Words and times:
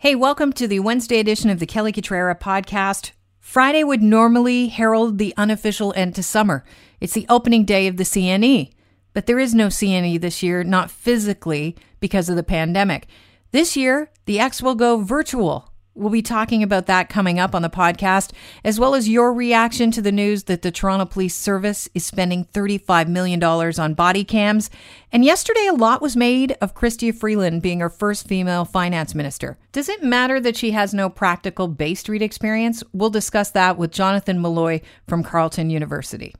Hey, 0.00 0.14
welcome 0.14 0.52
to 0.52 0.68
the 0.68 0.78
Wednesday 0.78 1.18
edition 1.18 1.50
of 1.50 1.58
the 1.58 1.66
Kelly 1.66 1.90
Cutrara 1.90 2.38
podcast. 2.38 3.10
Friday 3.40 3.82
would 3.82 4.00
normally 4.00 4.68
herald 4.68 5.18
the 5.18 5.34
unofficial 5.36 5.92
end 5.96 6.14
to 6.14 6.22
summer. 6.22 6.62
It's 7.00 7.14
the 7.14 7.26
opening 7.28 7.64
day 7.64 7.88
of 7.88 7.96
the 7.96 8.04
CNE, 8.04 8.70
but 9.12 9.26
there 9.26 9.40
is 9.40 9.56
no 9.56 9.66
CNE 9.66 10.20
this 10.20 10.40
year, 10.40 10.62
not 10.62 10.92
physically 10.92 11.74
because 11.98 12.28
of 12.28 12.36
the 12.36 12.44
pandemic. 12.44 13.08
This 13.50 13.76
year, 13.76 14.12
the 14.26 14.38
Ex 14.38 14.62
will 14.62 14.76
go 14.76 14.98
virtual. 15.02 15.67
We'll 15.98 16.10
be 16.10 16.22
talking 16.22 16.62
about 16.62 16.86
that 16.86 17.08
coming 17.08 17.40
up 17.40 17.56
on 17.56 17.62
the 17.62 17.68
podcast, 17.68 18.30
as 18.62 18.78
well 18.78 18.94
as 18.94 19.08
your 19.08 19.32
reaction 19.32 19.90
to 19.90 20.00
the 20.00 20.12
news 20.12 20.44
that 20.44 20.62
the 20.62 20.70
Toronto 20.70 21.04
Police 21.04 21.34
Service 21.34 21.88
is 21.92 22.06
spending 22.06 22.44
$35 22.44 23.08
million 23.08 23.42
on 23.42 23.94
body 23.94 24.22
cams. 24.22 24.70
And 25.10 25.24
yesterday, 25.24 25.66
a 25.66 25.72
lot 25.72 26.00
was 26.00 26.16
made 26.16 26.56
of 26.60 26.72
Chrystia 26.72 27.12
Freeland 27.12 27.62
being 27.62 27.82
our 27.82 27.90
first 27.90 28.28
female 28.28 28.64
finance 28.64 29.12
minister. 29.12 29.58
Does 29.72 29.88
it 29.88 30.00
matter 30.00 30.38
that 30.38 30.56
she 30.56 30.70
has 30.70 30.94
no 30.94 31.10
practical 31.10 31.66
Bay 31.66 31.94
Street 31.94 32.22
experience? 32.22 32.84
We'll 32.92 33.10
discuss 33.10 33.50
that 33.50 33.76
with 33.76 33.90
Jonathan 33.90 34.40
Malloy 34.40 34.82
from 35.08 35.24
Carleton 35.24 35.68
University. 35.68 36.32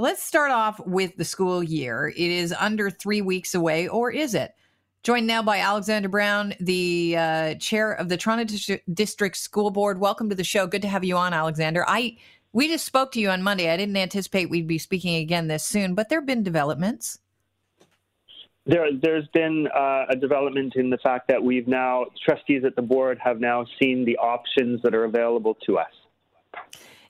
Let's 0.00 0.24
start 0.24 0.50
off 0.50 0.80
with 0.84 1.16
the 1.16 1.24
school 1.24 1.62
year. 1.62 2.08
It 2.08 2.18
is 2.18 2.52
under 2.58 2.90
three 2.90 3.22
weeks 3.22 3.54
away, 3.54 3.86
or 3.86 4.10
is 4.10 4.34
it? 4.34 4.54
Joined 5.04 5.26
now 5.26 5.42
by 5.42 5.58
Alexander 5.58 6.08
Brown, 6.08 6.54
the 6.60 7.14
uh, 7.18 7.54
chair 7.56 7.92
of 7.92 8.08
the 8.08 8.16
Toronto 8.16 8.78
District 8.94 9.36
School 9.36 9.70
Board. 9.70 10.00
Welcome 10.00 10.30
to 10.30 10.34
the 10.34 10.44
show. 10.44 10.66
Good 10.66 10.80
to 10.80 10.88
have 10.88 11.04
you 11.04 11.18
on, 11.18 11.34
Alexander. 11.34 11.84
I 11.86 12.16
we 12.54 12.68
just 12.68 12.86
spoke 12.86 13.12
to 13.12 13.20
you 13.20 13.28
on 13.28 13.42
Monday. 13.42 13.68
I 13.68 13.76
didn't 13.76 13.98
anticipate 13.98 14.48
we'd 14.48 14.66
be 14.66 14.78
speaking 14.78 15.16
again 15.16 15.46
this 15.46 15.62
soon, 15.62 15.94
but 15.94 16.08
there 16.08 16.20
have 16.20 16.26
been 16.26 16.42
developments. 16.42 17.18
There, 18.64 18.86
there's 18.98 19.28
been 19.34 19.68
uh, 19.76 20.06
a 20.08 20.16
development 20.16 20.72
in 20.76 20.88
the 20.88 20.96
fact 20.96 21.28
that 21.28 21.42
we've 21.42 21.68
now 21.68 22.06
trustees 22.24 22.64
at 22.64 22.74
the 22.74 22.80
board 22.80 23.18
have 23.22 23.40
now 23.40 23.66
seen 23.78 24.06
the 24.06 24.16
options 24.16 24.80
that 24.84 24.94
are 24.94 25.04
available 25.04 25.54
to 25.66 25.76
us. 25.76 25.92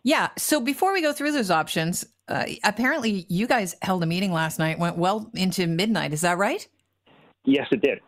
Yeah. 0.02 0.30
So 0.36 0.60
before 0.60 0.92
we 0.92 1.00
go 1.00 1.12
through 1.12 1.30
those 1.30 1.52
options, 1.52 2.04
uh, 2.26 2.46
apparently 2.64 3.24
you 3.28 3.46
guys 3.46 3.76
held 3.82 4.02
a 4.02 4.06
meeting 4.06 4.32
last 4.32 4.58
night, 4.58 4.80
went 4.80 4.96
well 4.96 5.30
into 5.34 5.68
midnight. 5.68 6.12
Is 6.12 6.22
that 6.22 6.38
right? 6.38 6.66
Yes, 7.44 7.66
it 7.70 7.82
did. 7.82 8.00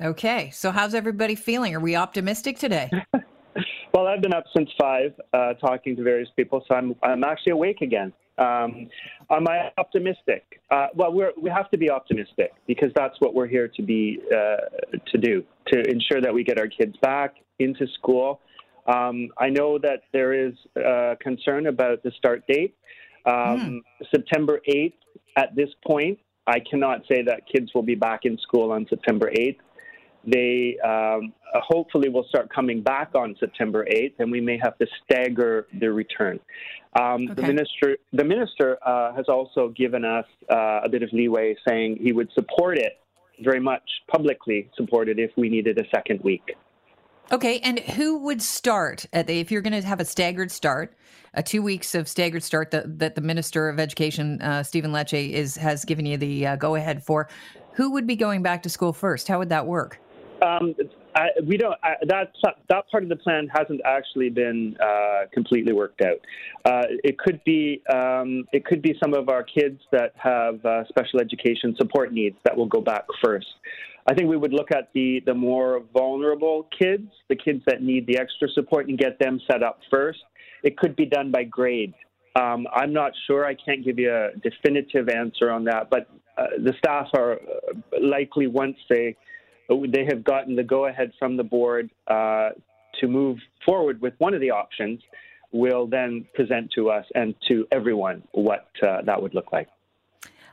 Okay. 0.00 0.50
So, 0.50 0.70
how's 0.70 0.94
everybody 0.94 1.34
feeling? 1.34 1.74
Are 1.74 1.80
we 1.80 1.96
optimistic 1.96 2.58
today? 2.58 2.90
well, 3.94 4.06
I've 4.06 4.22
been 4.22 4.34
up 4.34 4.44
since 4.56 4.70
five, 4.80 5.12
uh, 5.32 5.54
talking 5.54 5.96
to 5.96 6.02
various 6.02 6.28
people, 6.36 6.64
so 6.68 6.74
I'm 6.74 6.94
I'm 7.02 7.24
actually 7.24 7.52
awake 7.52 7.80
again. 7.80 8.12
Um, 8.38 8.88
am 9.30 9.48
I 9.48 9.70
optimistic? 9.78 10.60
Uh, 10.70 10.86
well, 10.94 11.12
we 11.12 11.24
we 11.40 11.50
have 11.50 11.70
to 11.70 11.78
be 11.78 11.90
optimistic 11.90 12.52
because 12.66 12.90
that's 12.94 13.14
what 13.20 13.34
we're 13.34 13.48
here 13.48 13.68
to 13.68 13.82
be 13.82 14.20
uh, 14.32 14.98
to 15.06 15.18
do 15.18 15.44
to 15.72 15.82
ensure 15.90 16.20
that 16.20 16.32
we 16.32 16.44
get 16.44 16.58
our 16.58 16.68
kids 16.68 16.96
back 17.02 17.34
into 17.58 17.86
school. 17.94 18.40
Um, 18.86 19.28
I 19.38 19.50
know 19.50 19.78
that 19.78 20.02
there 20.12 20.32
is 20.32 20.54
uh, 20.76 21.14
concern 21.20 21.66
about 21.66 22.02
the 22.02 22.10
start 22.16 22.46
date. 22.46 22.74
Um, 23.26 23.34
mm. 23.34 23.80
September 24.10 24.60
8th, 24.66 24.94
at 25.36 25.54
this 25.54 25.68
point, 25.86 26.18
I 26.48 26.60
cannot 26.60 27.02
say 27.06 27.22
that 27.22 27.46
kids 27.46 27.72
will 27.74 27.82
be 27.82 27.94
back 27.94 28.20
in 28.24 28.38
school 28.38 28.72
on 28.72 28.86
September 28.88 29.30
8th. 29.30 29.58
They 30.24 30.78
um, 30.84 31.34
hopefully 31.54 32.08
will 32.08 32.24
start 32.24 32.52
coming 32.52 32.82
back 32.82 33.10
on 33.14 33.36
September 33.38 33.84
8th, 33.84 34.14
and 34.18 34.32
we 34.32 34.40
may 34.40 34.58
have 34.62 34.76
to 34.78 34.86
stagger 35.04 35.66
the 35.78 35.92
return. 35.92 36.40
Um, 36.98 37.24
okay. 37.24 37.34
The 37.34 37.42
minister, 37.42 37.96
the 38.14 38.24
minister 38.24 38.78
uh, 38.84 39.14
has 39.14 39.26
also 39.28 39.68
given 39.68 40.04
us 40.04 40.24
uh, 40.50 40.80
a 40.84 40.88
bit 40.88 41.02
of 41.02 41.12
leeway, 41.12 41.54
saying 41.68 41.98
he 42.00 42.12
would 42.12 42.32
support 42.32 42.78
it 42.78 42.98
very 43.44 43.60
much 43.60 43.82
publicly, 44.10 44.70
support 44.74 45.08
it 45.08 45.18
if 45.18 45.30
we 45.36 45.50
needed 45.50 45.78
a 45.78 45.88
second 45.94 46.20
week. 46.22 46.56
Okay, 47.30 47.60
and 47.60 47.78
who 47.78 48.18
would 48.18 48.40
start 48.40 49.06
at 49.12 49.26
the, 49.26 49.38
if 49.38 49.50
you're 49.50 49.60
going 49.60 49.80
to 49.80 49.86
have 49.86 50.00
a 50.00 50.04
staggered 50.04 50.50
start? 50.50 50.94
uh, 51.34 51.42
two 51.42 51.62
weeks 51.62 51.94
of 51.94 52.08
staggered 52.08 52.42
start 52.42 52.70
that, 52.70 52.98
that 52.98 53.14
the 53.14 53.20
Minister 53.20 53.68
of 53.68 53.78
Education, 53.78 54.40
uh, 54.42 54.62
Stephen 54.62 54.92
Lecce, 54.92 55.30
is 55.30 55.56
has 55.56 55.84
given 55.84 56.06
you 56.06 56.16
the 56.16 56.46
uh, 56.46 56.56
go 56.56 56.74
ahead 56.74 57.02
for. 57.02 57.28
Who 57.74 57.92
would 57.92 58.06
be 58.06 58.16
going 58.16 58.42
back 58.42 58.62
to 58.64 58.68
school 58.68 58.92
first? 58.92 59.28
How 59.28 59.38
would 59.38 59.50
that 59.50 59.66
work? 59.66 60.00
Um, 60.42 60.74
I, 61.14 61.28
we 61.44 61.56
don't. 61.56 61.74
I, 61.82 61.94
that 62.06 62.32
that 62.68 62.90
part 62.90 63.02
of 63.02 63.08
the 63.08 63.16
plan 63.16 63.48
hasn't 63.52 63.80
actually 63.84 64.30
been 64.30 64.76
uh, 64.82 65.26
completely 65.32 65.72
worked 65.72 66.00
out. 66.00 66.18
Uh, 66.64 66.84
it 67.04 67.18
could 67.18 67.42
be 67.44 67.82
um, 67.92 68.44
it 68.52 68.64
could 68.64 68.82
be 68.82 68.96
some 69.02 69.14
of 69.14 69.28
our 69.28 69.42
kids 69.42 69.80
that 69.92 70.12
have 70.16 70.64
uh, 70.64 70.84
special 70.88 71.20
education 71.20 71.74
support 71.76 72.12
needs 72.12 72.36
that 72.44 72.56
will 72.56 72.66
go 72.66 72.80
back 72.80 73.04
first. 73.22 73.46
I 74.08 74.14
think 74.14 74.28
we 74.28 74.36
would 74.36 74.52
look 74.52 74.72
at 74.72 74.90
the 74.94 75.22
the 75.26 75.34
more 75.34 75.82
vulnerable 75.92 76.66
kids, 76.76 77.10
the 77.28 77.36
kids 77.36 77.62
that 77.66 77.82
need 77.82 78.06
the 78.06 78.18
extra 78.18 78.48
support, 78.48 78.88
and 78.88 78.98
get 78.98 79.18
them 79.18 79.40
set 79.46 79.62
up 79.62 79.80
first 79.90 80.20
it 80.62 80.76
could 80.76 80.96
be 80.96 81.06
done 81.06 81.30
by 81.30 81.44
grade. 81.44 81.94
Um, 82.36 82.66
I'm 82.72 82.92
not 82.92 83.12
sure. 83.26 83.44
I 83.44 83.54
can't 83.54 83.84
give 83.84 83.98
you 83.98 84.14
a 84.14 84.30
definitive 84.42 85.08
answer 85.08 85.50
on 85.50 85.64
that, 85.64 85.90
but 85.90 86.08
uh, 86.36 86.46
the 86.58 86.72
staff 86.78 87.08
are 87.14 87.34
uh, 87.34 87.38
likely 88.00 88.46
once 88.46 88.76
they 88.88 89.16
they 89.68 90.06
have 90.06 90.24
gotten 90.24 90.56
the 90.56 90.62
go 90.62 90.86
ahead 90.86 91.12
from 91.18 91.36
the 91.36 91.42
board 91.42 91.90
uh, 92.06 92.50
to 93.00 93.06
move 93.06 93.36
forward 93.66 94.00
with 94.00 94.14
one 94.16 94.32
of 94.32 94.40
the 94.40 94.50
options, 94.50 95.00
will 95.52 95.86
then 95.86 96.26
present 96.34 96.70
to 96.74 96.88
us 96.88 97.04
and 97.14 97.34
to 97.48 97.66
everyone 97.70 98.22
what 98.32 98.68
uh, 98.82 99.02
that 99.04 99.20
would 99.20 99.34
look 99.34 99.52
like. 99.52 99.68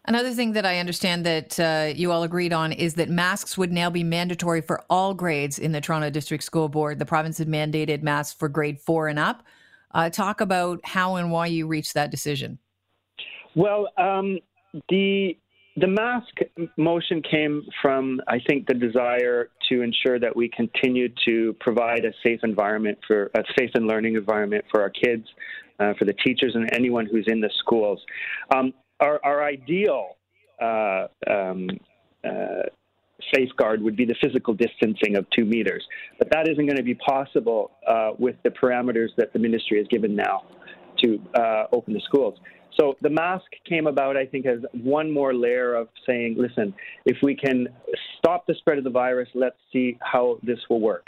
Another 0.08 0.32
thing 0.32 0.54
that 0.54 0.66
I 0.68 0.78
understand 0.78 1.26
that 1.26 1.60
uh, 1.60 1.94
you 1.96 2.12
all 2.12 2.24
agreed 2.24 2.54
on 2.54 2.72
is 2.72 2.94
that 2.96 3.10
masks 3.10 3.58
would 3.58 3.72
now 3.72 3.90
be 3.90 4.04
mandatory 4.04 4.62
for 4.62 4.84
all 4.88 5.16
grades 5.16 5.58
in 5.58 5.72
the 5.72 5.82
Toronto 5.82 6.12
District 6.12 6.44
School 6.44 6.70
Board. 6.70 7.00
The 7.00 7.06
province 7.06 7.40
had 7.40 7.48
mandated 7.48 8.04
masks 8.04 8.38
for 8.38 8.48
grade 8.48 8.80
four 8.80 9.08
and 9.08 9.18
up. 9.18 9.44
Uh, 9.96 10.10
talk 10.10 10.42
about 10.42 10.80
how 10.84 11.16
and 11.16 11.32
why 11.32 11.48
you 11.48 11.66
reached 11.66 11.96
that 11.96 12.12
decision. 12.12 12.60
Well, 13.56 13.88
um, 13.98 14.40
the 14.90 15.38
the 15.78 15.88
mask 15.88 16.70
motion 16.78 17.22
came 17.22 17.64
from, 17.82 18.22
I 18.30 18.40
think, 18.48 18.66
the 18.66 18.74
desire 18.74 19.50
to 19.68 19.82
ensure 19.82 20.20
that 20.20 20.34
we 20.34 20.50
continue 20.50 21.10
to 21.26 21.54
provide 21.60 22.06
a 22.06 22.14
safe 22.26 22.40
environment 22.44 22.98
for 23.06 23.30
a 23.36 23.44
safe 23.60 23.72
and 23.74 23.86
learning 23.86 24.16
environment 24.16 24.64
for 24.72 24.82
our 24.82 24.90
kids, 24.90 25.28
uh, 25.80 25.94
for 26.00 26.06
the 26.06 26.14
teachers, 26.26 26.54
and 26.56 26.70
anyone 26.74 27.08
who's 27.12 27.26
in 27.28 27.42
the 27.42 27.50
schools. 27.60 28.00
Um, 28.56 28.74
our, 29.00 29.20
our, 29.24 29.44
ideal 29.44 30.18
uh, 30.62 31.08
um, 31.30 31.70
uh, 32.24 32.64
safeguard 33.34 33.82
would 33.82 33.96
be 33.96 34.06
the 34.06 34.16
physical 34.24 34.54
distancing 34.54 35.16
of 35.16 35.26
two 35.36 35.46
meters. 35.46 35.84
But 36.18 36.30
that 36.32 36.48
isn't 36.48 36.66
going 36.66 36.78
to 36.78 36.84
be 36.84 36.96
possible 36.96 37.72
uh, 37.88 38.12
with 38.18 38.36
the 38.44 38.50
parameters 38.50 39.10
that 39.18 39.34
the 39.34 39.40
ministry 39.40 39.78
has 39.78 39.88
given 39.88 40.16
now 40.16 40.44
to 41.04 41.20
uh, 41.36 41.64
open 41.72 41.94
the 41.94 42.02
schools. 42.06 42.38
So 42.80 42.96
the 43.02 43.10
mask 43.10 43.46
came 43.68 43.88
about, 43.88 44.18
I 44.18 44.26
think, 44.26 44.46
as 44.46 44.60
one 44.74 45.12
more 45.12 45.34
layer 45.34 45.76
of 45.76 45.88
saying, 46.08 46.36
listen, 46.38 46.74
if 47.06 47.18
we 47.24 47.36
can 47.36 47.68
stop 48.18 48.46
the 48.48 48.56
spread 48.56 48.78
of 48.78 48.84
the 48.84 48.90
virus, 48.90 49.30
let's 49.34 49.56
see 49.72 49.98
how 50.02 50.40
this 50.44 50.60
will 50.70 50.82
work. 50.82 51.08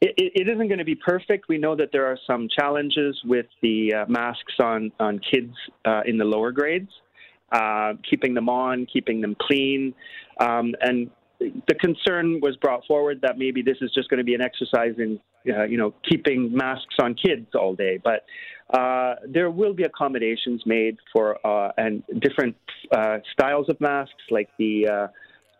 It, 0.00 0.48
isn't 0.48 0.66
going 0.66 0.78
to 0.78 0.84
be 0.84 0.96
perfect. 0.96 1.48
We 1.48 1.58
know 1.58 1.76
that 1.76 1.90
there 1.92 2.06
are 2.06 2.18
some 2.26 2.48
challenges 2.58 3.20
with 3.24 3.46
the 3.62 3.94
uh, 3.94 4.04
masks 4.08 4.54
on, 4.60 4.90
on 4.98 5.20
kids 5.20 5.54
uh, 5.84 6.00
in 6.06 6.18
the 6.18 6.24
lower 6.24 6.50
grades. 6.50 6.90
Uh, 7.52 7.92
keeping 8.08 8.32
them 8.32 8.48
on, 8.48 8.86
keeping 8.90 9.20
them 9.20 9.36
clean, 9.38 9.94
um, 10.40 10.74
and 10.80 11.10
the 11.68 11.74
concern 11.74 12.40
was 12.40 12.56
brought 12.56 12.84
forward 12.86 13.20
that 13.22 13.36
maybe 13.36 13.62
this 13.62 13.76
is 13.80 13.90
just 13.94 14.08
going 14.08 14.18
to 14.18 14.24
be 14.24 14.34
an 14.34 14.40
exercise 14.40 14.94
in, 14.98 15.20
uh, 15.54 15.64
you 15.64 15.76
know, 15.76 15.92
keeping 16.08 16.54
masks 16.54 16.94
on 17.00 17.14
kids 17.14 17.48
all 17.54 17.74
day. 17.74 18.00
But 18.02 18.24
uh, 18.78 19.16
there 19.28 19.50
will 19.50 19.74
be 19.74 19.82
accommodations 19.82 20.62
made 20.64 20.96
for 21.12 21.44
uh, 21.46 21.72
and 21.76 22.02
different 22.20 22.56
uh, 22.90 23.18
styles 23.32 23.68
of 23.68 23.80
masks, 23.80 24.14
like 24.30 24.48
the 24.58 24.88
uh, 24.88 25.06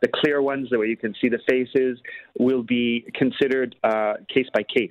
the 0.01 0.09
clear 0.15 0.43
ones, 0.43 0.69
the 0.71 0.79
way 0.79 0.87
you 0.87 0.97
can 0.97 1.15
see 1.21 1.29
the 1.29 1.41
faces, 1.49 1.99
will 2.39 2.63
be 2.63 3.07
considered 3.15 3.77
uh, 3.85 4.15
case 4.33 4.47
by 4.55 4.63
case. 4.63 4.91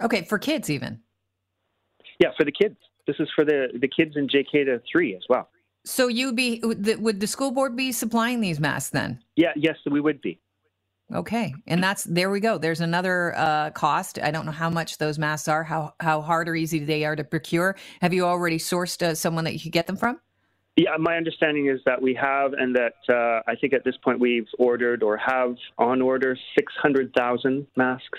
Okay, 0.00 0.22
for 0.22 0.38
kids 0.38 0.70
even. 0.70 1.00
Yeah, 2.18 2.30
for 2.36 2.44
the 2.44 2.52
kids. 2.52 2.76
This 3.06 3.16
is 3.18 3.28
for 3.34 3.44
the 3.44 3.68
the 3.80 3.88
kids 3.88 4.16
in 4.16 4.28
JK 4.28 4.66
to 4.66 4.80
three 4.90 5.14
as 5.14 5.22
well. 5.28 5.48
So 5.84 6.08
you 6.08 6.32
be 6.32 6.60
would 6.62 7.20
the 7.20 7.26
school 7.26 7.50
board 7.50 7.76
be 7.76 7.92
supplying 7.92 8.40
these 8.40 8.60
masks 8.60 8.90
then? 8.90 9.22
Yeah, 9.36 9.52
yes, 9.56 9.76
we 9.90 10.00
would 10.00 10.20
be. 10.20 10.40
Okay, 11.12 11.54
and 11.66 11.82
that's 11.82 12.04
there 12.04 12.30
we 12.30 12.40
go. 12.40 12.56
There's 12.56 12.80
another 12.80 13.34
uh, 13.36 13.70
cost. 13.70 14.18
I 14.22 14.30
don't 14.30 14.46
know 14.46 14.52
how 14.52 14.70
much 14.70 14.98
those 14.98 15.18
masks 15.18 15.48
are, 15.48 15.62
how 15.64 15.94
how 16.00 16.22
hard 16.22 16.48
or 16.48 16.54
easy 16.54 16.78
they 16.78 17.04
are 17.04 17.16
to 17.16 17.24
procure. 17.24 17.76
Have 18.00 18.14
you 18.14 18.24
already 18.24 18.58
sourced 18.58 19.02
uh, 19.02 19.14
someone 19.14 19.44
that 19.44 19.52
you 19.52 19.60
could 19.60 19.72
get 19.72 19.86
them 19.86 19.96
from? 19.96 20.20
Yeah, 20.76 20.96
my 20.98 21.16
understanding 21.16 21.68
is 21.68 21.80
that 21.84 22.00
we 22.00 22.14
have, 22.14 22.54
and 22.54 22.74
that 22.74 22.94
uh, 23.12 23.42
I 23.46 23.56
think 23.56 23.74
at 23.74 23.84
this 23.84 23.96
point 24.02 24.20
we've 24.20 24.46
ordered 24.58 25.02
or 25.02 25.18
have 25.18 25.56
on 25.76 26.00
order 26.00 26.36
six 26.56 26.72
hundred 26.80 27.12
thousand 27.12 27.66
masks. 27.76 28.18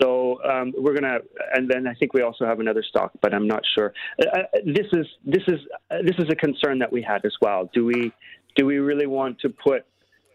So 0.00 0.42
um, 0.44 0.72
we're 0.76 0.94
gonna, 0.94 1.18
and 1.54 1.68
then 1.68 1.86
I 1.86 1.94
think 1.94 2.14
we 2.14 2.22
also 2.22 2.46
have 2.46 2.60
another 2.60 2.82
stock, 2.82 3.12
but 3.20 3.34
I'm 3.34 3.46
not 3.46 3.62
sure. 3.74 3.92
Uh, 4.20 4.38
uh, 4.38 4.42
this 4.64 4.86
is 4.92 5.06
this 5.24 5.42
is 5.48 5.60
uh, 5.90 5.96
this 6.04 6.16
is 6.18 6.28
a 6.30 6.36
concern 6.36 6.78
that 6.78 6.90
we 6.90 7.02
had 7.02 7.24
as 7.24 7.34
well. 7.42 7.68
Do 7.74 7.84
we 7.84 8.12
do 8.56 8.66
we 8.66 8.78
really 8.78 9.06
want 9.06 9.38
to 9.40 9.50
put 9.50 9.84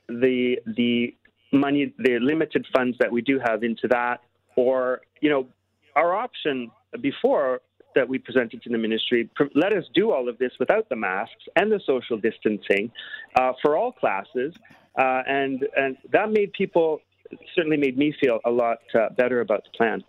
the 0.08 0.58
the 0.76 1.16
money, 1.52 1.94
the 1.98 2.20
limited 2.20 2.66
funds 2.76 2.98
that 3.00 3.12
we 3.12 3.22
do 3.22 3.40
have 3.44 3.64
into 3.64 3.88
that, 3.90 4.22
or 4.56 5.02
you 5.22 5.30
know, 5.30 5.48
our 5.96 6.14
option 6.14 6.72
before 7.02 7.62
that 7.96 8.08
we 8.08 8.18
presented 8.18 8.62
to 8.62 8.70
the 8.70 8.78
ministry 8.78 9.30
let 9.54 9.72
us 9.72 9.86
do 9.94 10.12
all 10.12 10.28
of 10.28 10.38
this 10.38 10.52
without 10.60 10.88
the 10.90 10.96
masks 10.98 11.46
and 11.56 11.72
the 11.72 11.80
social 11.86 12.18
distancing 12.18 12.92
uh, 13.40 13.54
for 13.62 13.78
all 13.78 13.92
classes, 13.92 14.54
uh, 15.00 15.22
and 15.28 15.66
and 15.76 15.98
that 16.12 16.30
made 16.30 16.52
people 16.54 17.00
certainly 17.56 17.78
made 17.78 17.98
me 17.98 18.14
feel 18.20 18.40
a 18.46 18.52
lot 18.52 18.78
uh, 18.94 19.10
better 19.18 19.42
about 19.42 19.64
the 19.64 19.78
plan. 19.78 20.04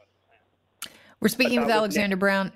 We're 1.20 1.28
speaking 1.28 1.60
with 1.60 1.70
Alexander 1.70 2.16
Brown 2.16 2.52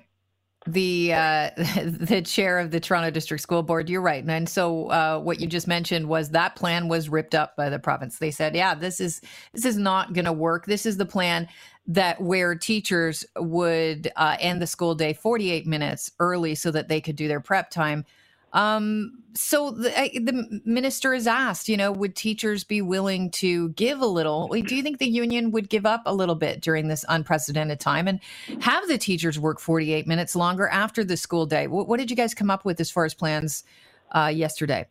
the 0.67 1.13
uh, 1.13 1.49
the 1.85 2.21
chair 2.21 2.59
of 2.59 2.71
the 2.71 2.79
Toronto 2.79 3.09
District 3.09 3.41
School 3.41 3.63
Board. 3.63 3.89
You're 3.89 4.01
right, 4.01 4.23
and 4.23 4.47
so 4.47 4.87
uh, 4.87 5.19
what 5.19 5.39
you 5.39 5.47
just 5.47 5.67
mentioned 5.67 6.07
was 6.07 6.29
that 6.29 6.55
plan 6.55 6.87
was 6.87 7.09
ripped 7.09 7.35
up 7.35 7.55
by 7.55 7.69
the 7.69 7.79
province. 7.79 8.19
They 8.19 8.31
said, 8.31 8.55
"Yeah, 8.55 8.75
this 8.75 8.99
is 8.99 9.21
this 9.53 9.65
is 9.65 9.77
not 9.77 10.13
going 10.13 10.25
to 10.25 10.33
work. 10.33 10.65
This 10.65 10.85
is 10.85 10.97
the 10.97 11.05
plan 11.05 11.47
that 11.87 12.21
where 12.21 12.55
teachers 12.55 13.25
would 13.37 14.11
uh, 14.15 14.37
end 14.39 14.61
the 14.61 14.67
school 14.67 14.93
day 14.93 15.13
48 15.13 15.65
minutes 15.65 16.11
early 16.19 16.53
so 16.53 16.69
that 16.71 16.87
they 16.87 17.01
could 17.01 17.15
do 17.15 17.27
their 17.27 17.41
prep 17.41 17.69
time." 17.71 18.05
Um, 18.53 19.21
so 19.33 19.71
the, 19.71 19.89
the 19.89 20.61
minister 20.65 21.13
is 21.13 21.25
asked, 21.25 21.69
you 21.69 21.77
know, 21.77 21.91
would 21.91 22.15
teachers 22.15 22.63
be 22.63 22.81
willing 22.81 23.31
to 23.31 23.69
give 23.69 24.01
a 24.01 24.05
little? 24.05 24.47
Do 24.47 24.75
you 24.75 24.83
think 24.83 24.97
the 24.97 25.07
union 25.07 25.51
would 25.51 25.69
give 25.69 25.85
up 25.85 26.01
a 26.05 26.13
little 26.13 26.35
bit 26.35 26.61
during 26.61 26.87
this 26.87 27.05
unprecedented 27.07 27.79
time 27.79 28.07
and 28.07 28.19
have 28.59 28.87
the 28.87 28.97
teachers 28.97 29.39
work 29.39 29.59
48 29.59 30.05
minutes 30.05 30.35
longer 30.35 30.67
after 30.67 31.03
the 31.03 31.15
school 31.15 31.45
day? 31.45 31.67
What, 31.67 31.87
what 31.87 31.99
did 31.99 32.09
you 32.09 32.17
guys 32.17 32.33
come 32.33 32.49
up 32.49 32.65
with 32.65 32.79
as 32.79 32.91
far 32.91 33.05
as 33.05 33.13
plans 33.13 33.63
uh, 34.11 34.31
yesterday? 34.33 34.87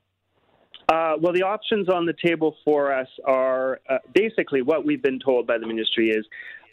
Uh, 0.89 1.15
well, 1.21 1.33
the 1.33 1.43
options 1.43 1.89
on 1.89 2.07
the 2.07 2.15
table 2.25 2.57
for 2.65 2.93
us 2.93 3.07
are 3.25 3.81
uh, 3.89 3.99
basically 4.15 4.63
what 4.63 4.85
we've 4.85 5.03
been 5.03 5.21
told 5.21 5.47
by 5.47 5.57
the 5.57 5.67
ministry 5.67 6.11
is 6.11 6.25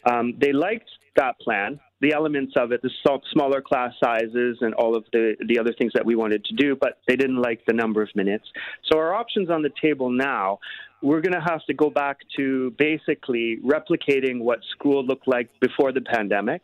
um, 0.10 0.34
they 0.40 0.54
liked 0.54 0.90
that 1.16 1.38
plan 1.40 1.80
the 2.02 2.14
elements 2.14 2.54
of 2.56 2.72
it, 2.72 2.82
the 2.82 2.92
smaller 3.34 3.62
class 3.62 3.92
sizes 4.04 4.58
and 4.62 4.74
all 4.76 4.96
of 4.96 5.06
the, 5.12 5.36
the 5.48 5.58
other 5.58 5.74
things 5.78 5.92
that 5.96 6.06
we 6.06 6.16
wanted 6.16 6.46
to 6.46 6.54
do, 6.56 6.76
but 6.76 7.00
they 7.08 7.16
didn't 7.16 7.42
like 7.42 7.66
the 7.66 7.74
number 7.74 8.02
of 8.02 8.10
minutes. 8.16 8.46
So 8.92 9.00
our 9.00 9.16
options 9.16 9.50
on 9.50 9.64
the 9.64 9.72
table 9.82 10.10
now, 10.10 10.60
we're 11.02 11.22
going 11.22 11.34
to 11.34 11.42
have 11.42 11.64
to 11.66 11.74
go 11.74 11.90
back 11.90 12.18
to 12.38 12.74
basically 12.78 13.58
replicating 13.64 14.42
what 14.42 14.60
school 14.72 15.06
looked 15.06 15.28
like 15.28 15.50
before 15.60 15.92
the 15.92 16.02
pandemic, 16.02 16.62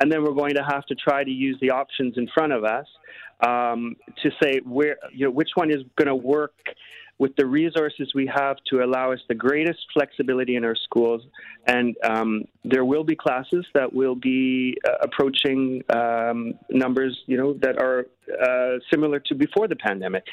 and 0.00 0.10
then 0.10 0.22
we're 0.22 0.34
going 0.34 0.54
to 0.54 0.62
have 0.62 0.86
to 0.86 0.94
try 0.94 1.22
to 1.22 1.30
use 1.30 1.58
the 1.60 1.70
options 1.70 2.14
in 2.16 2.26
front 2.34 2.52
of 2.52 2.64
us 2.64 2.86
um, 3.46 3.96
to 4.22 4.30
say 4.42 4.60
where 4.64 4.96
you 5.12 5.26
know 5.26 5.30
which 5.30 5.50
one 5.54 5.70
is 5.70 5.82
going 5.96 6.08
to 6.08 6.14
work 6.14 6.54
with 7.18 7.34
the 7.36 7.46
resources 7.46 8.12
we 8.14 8.26
have 8.34 8.56
to 8.70 8.82
allow 8.82 9.12
us 9.12 9.20
the 9.28 9.34
greatest 9.34 9.78
flexibility 9.92 10.56
in 10.56 10.64
our 10.64 10.74
schools. 10.74 11.22
And 11.66 11.94
um, 12.04 12.44
there 12.64 12.84
will 12.84 13.04
be 13.04 13.14
classes 13.14 13.64
that 13.74 13.92
will 13.92 14.16
be 14.16 14.76
uh, 14.86 14.96
approaching 15.02 15.82
um, 15.94 16.54
numbers, 16.70 17.16
you 17.26 17.36
know, 17.36 17.54
that 17.62 17.80
are 17.80 18.06
uh, 18.42 18.78
similar 18.90 19.20
to 19.20 19.34
before 19.34 19.68
the 19.68 19.76
pandemic. 19.76 20.24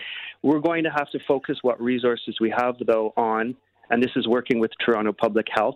We're 0.42 0.60
going 0.60 0.84
to 0.84 0.90
have 0.90 1.10
to 1.12 1.20
focus 1.28 1.58
what 1.62 1.80
resources 1.82 2.38
we 2.42 2.54
have, 2.58 2.76
though, 2.86 3.14
on, 3.16 3.56
and 3.90 4.02
this 4.02 4.12
is 4.16 4.28
working 4.28 4.60
with 4.60 4.72
Toronto 4.84 5.14
Public 5.14 5.48
Health, 5.54 5.76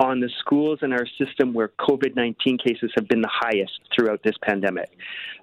on 0.00 0.20
the 0.20 0.30
schools 0.40 0.78
in 0.82 0.92
our 0.92 1.06
system 1.18 1.52
where 1.54 1.70
COVID 1.80 2.16
19 2.16 2.58
cases 2.58 2.90
have 2.96 3.08
been 3.08 3.20
the 3.20 3.30
highest 3.32 3.72
throughout 3.94 4.22
this 4.22 4.34
pandemic. 4.42 4.90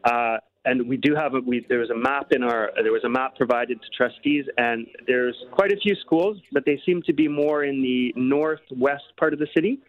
Uh, 0.04 0.38
and 0.66 0.88
we 0.88 0.98
do 0.98 1.16
have 1.16 1.34
a 1.36 1.40
we 1.40 1.66
there 1.70 1.80
was 1.80 1.90
a 1.90 1.96
map 1.96 2.32
in 2.32 2.44
our 2.44 2.72
there 2.82 2.92
was 2.92 3.04
a 3.04 3.10
map 3.10 3.36
provided 3.36 3.82
to 3.82 3.88
trustees 3.96 4.46
and 4.58 4.88
there's 5.08 5.36
quite 5.52 5.72
a 5.72 5.78
few 5.78 5.96
schools 5.96 6.38
but 6.52 6.66
they 6.66 6.82
seem 6.86 7.02
to 7.04 7.14
be 7.14 7.28
more 7.28 7.64
in 7.64 7.82
the 7.82 8.14
northwest 8.16 9.04
part 9.18 9.34
of 9.34 9.40
the 9.40 9.48
city 9.54 9.80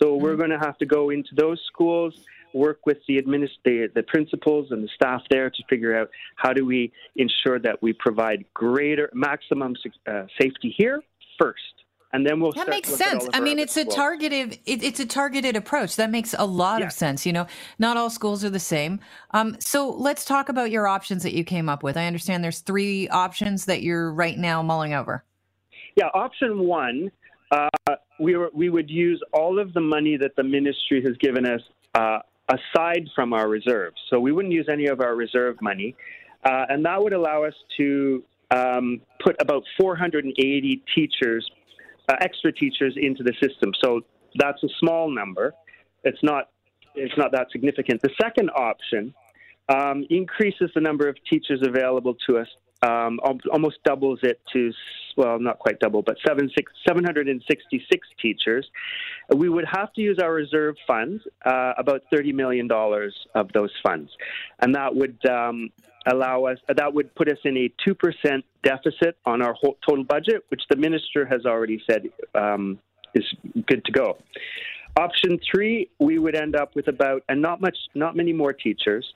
so 0.00 0.08
mm-hmm. 0.08 0.22
we're 0.22 0.36
going 0.36 0.50
to 0.50 0.58
have 0.58 0.78
to 0.78 0.86
go 0.86 1.10
into 1.10 1.34
those 1.36 1.60
schools 1.66 2.14
work 2.54 2.84
with 2.86 2.98
the 3.08 3.16
administrator 3.18 3.88
the 3.94 4.02
principals 4.02 4.70
and 4.70 4.82
the 4.82 4.88
staff 4.94 5.22
there 5.30 5.50
to 5.50 5.62
figure 5.68 5.98
out 5.98 6.08
how 6.36 6.52
do 6.52 6.64
we 6.64 6.92
ensure 7.16 7.58
that 7.58 7.80
we 7.82 7.92
provide 7.92 8.44
greater 8.54 9.10
maximum 9.14 9.74
uh, 10.06 10.24
safety 10.40 10.74
here 10.76 11.02
first 11.40 11.81
and 12.12 12.26
then 12.26 12.40
we'll 12.40 12.52
that 12.52 12.68
makes 12.68 12.88
sense. 12.88 13.26
i 13.32 13.40
mean 13.40 13.58
it's 13.58 13.76
a 13.76 13.84
targeted 13.84 14.58
it, 14.66 14.82
it's 14.82 15.00
a 15.00 15.06
targeted 15.06 15.56
approach. 15.56 15.96
That 15.96 16.10
makes 16.10 16.34
a 16.38 16.44
lot 16.44 16.80
yeah. 16.80 16.86
of 16.86 16.92
sense 16.92 17.24
you 17.26 17.32
know? 17.32 17.46
Not 17.78 17.96
all 17.96 18.10
schools 18.10 18.44
are 18.44 18.50
the 18.50 18.58
same. 18.58 19.00
Um, 19.32 19.56
so 19.60 19.90
let's 19.90 20.24
talk 20.24 20.48
about 20.48 20.70
your 20.70 20.86
options 20.86 21.22
that 21.22 21.32
you 21.32 21.44
came 21.44 21.68
up 21.68 21.82
with. 21.82 21.96
I 21.96 22.06
understand 22.06 22.44
there's 22.44 22.60
three 22.60 23.08
options 23.08 23.64
that 23.66 23.82
you're 23.82 24.12
right 24.12 24.38
now 24.38 24.62
mulling 24.62 24.94
over. 24.94 25.24
Yeah 25.96 26.08
option 26.14 26.60
one 26.60 27.10
uh, 27.52 27.68
we, 28.18 28.36
were, 28.36 28.50
we 28.54 28.70
would 28.70 28.88
use 28.88 29.22
all 29.32 29.58
of 29.58 29.72
the 29.74 29.80
money 29.80 30.16
that 30.16 30.34
the 30.36 30.42
ministry 30.42 31.02
has 31.02 31.16
given 31.18 31.46
us 31.46 31.60
uh, 31.94 32.18
aside 32.48 33.06
from 33.14 33.32
our 33.32 33.48
reserves. 33.48 33.96
So 34.08 34.18
we 34.18 34.32
wouldn't 34.32 34.54
use 34.54 34.68
any 34.70 34.86
of 34.86 35.00
our 35.00 35.14
reserve 35.14 35.60
money. 35.60 35.94
Uh, 36.44 36.64
and 36.70 36.84
that 36.84 37.00
would 37.02 37.12
allow 37.12 37.44
us 37.44 37.54
to 37.76 38.24
um, 38.50 39.00
put 39.22 39.36
about 39.40 39.64
480 39.78 40.82
teachers 40.94 41.48
uh, 42.08 42.16
extra 42.20 42.52
teachers 42.52 42.94
into 42.96 43.22
the 43.22 43.32
system. 43.42 43.72
So 43.82 44.00
that's 44.36 44.62
a 44.62 44.68
small 44.80 45.10
number. 45.10 45.54
It's 46.04 46.22
not 46.22 46.48
it's 46.94 47.16
not 47.16 47.32
that 47.32 47.46
significant. 47.50 48.02
The 48.02 48.10
second 48.20 48.50
option 48.50 49.14
um, 49.68 50.04
increases 50.10 50.70
the 50.74 50.80
number 50.80 51.08
of 51.08 51.16
teachers 51.30 51.60
available 51.66 52.14
to 52.28 52.38
us. 52.38 52.48
Um, 52.82 53.20
almost 53.52 53.76
doubles 53.84 54.18
it 54.24 54.40
to, 54.52 54.72
well, 55.16 55.38
not 55.38 55.60
quite 55.60 55.78
double, 55.78 56.02
but 56.02 56.16
seven, 56.26 56.50
six, 56.56 56.72
766 56.86 58.08
teachers. 58.20 58.68
We 59.36 59.48
would 59.48 59.66
have 59.70 59.92
to 59.92 60.00
use 60.00 60.18
our 60.20 60.32
reserve 60.32 60.74
funds, 60.84 61.22
uh, 61.44 61.74
about 61.78 62.02
$30 62.12 62.34
million 62.34 62.68
of 62.70 63.52
those 63.52 63.70
funds. 63.84 64.10
And 64.60 64.74
that 64.74 64.94
would 64.94 65.24
um, 65.26 65.70
allow 66.06 66.44
us, 66.46 66.58
that 66.74 66.92
would 66.92 67.14
put 67.14 67.28
us 67.28 67.38
in 67.44 67.56
a 67.56 67.72
2% 67.88 68.42
deficit 68.64 69.16
on 69.26 69.42
our 69.42 69.54
total 69.86 70.04
budget, 70.04 70.44
which 70.48 70.62
the 70.68 70.76
minister 70.76 71.24
has 71.24 71.46
already 71.46 71.82
said 71.88 72.08
um, 72.34 72.78
is 73.14 73.24
good 73.66 73.84
to 73.84 73.92
go. 73.92 74.18
Option 74.96 75.40
three, 75.50 75.88
we 76.00 76.18
would 76.18 76.34
end 76.34 76.54
up 76.54 76.74
with 76.74 76.88
about, 76.88 77.22
and 77.28 77.40
not 77.40 77.62
much, 77.62 77.76
not 77.94 78.14
many 78.14 78.32
more 78.32 78.52
teachers, 78.52 79.06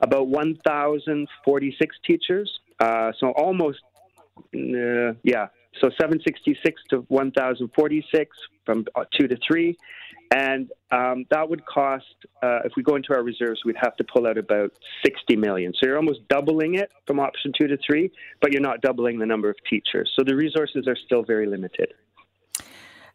about 0.00 0.28
1,046 0.28 1.96
teachers. 2.06 2.60
Uh, 2.80 3.12
so 3.18 3.28
almost, 3.32 3.80
uh, 4.38 5.14
yeah, 5.22 5.46
so 5.80 5.90
766 6.00 6.82
to 6.90 6.98
1,046 7.08 8.36
from 8.64 8.84
uh, 8.94 9.04
two 9.18 9.28
to 9.28 9.36
three. 9.46 9.76
And 10.34 10.70
um, 10.90 11.26
that 11.30 11.48
would 11.48 11.64
cost, 11.66 12.04
uh, 12.42 12.60
if 12.64 12.72
we 12.76 12.82
go 12.82 12.96
into 12.96 13.14
our 13.14 13.22
reserves, 13.22 13.60
we'd 13.64 13.76
have 13.80 13.94
to 13.96 14.04
pull 14.04 14.26
out 14.26 14.38
about 14.38 14.72
60 15.04 15.36
million. 15.36 15.72
So 15.74 15.86
you're 15.86 15.96
almost 15.96 16.26
doubling 16.28 16.74
it 16.74 16.90
from 17.06 17.20
option 17.20 17.52
two 17.58 17.68
to 17.68 17.76
three, 17.86 18.10
but 18.40 18.52
you're 18.52 18.62
not 18.62 18.80
doubling 18.80 19.18
the 19.18 19.26
number 19.26 19.48
of 19.48 19.56
teachers. 19.68 20.10
So 20.16 20.24
the 20.24 20.34
resources 20.34 20.88
are 20.88 20.96
still 20.96 21.22
very 21.22 21.46
limited. 21.46 21.94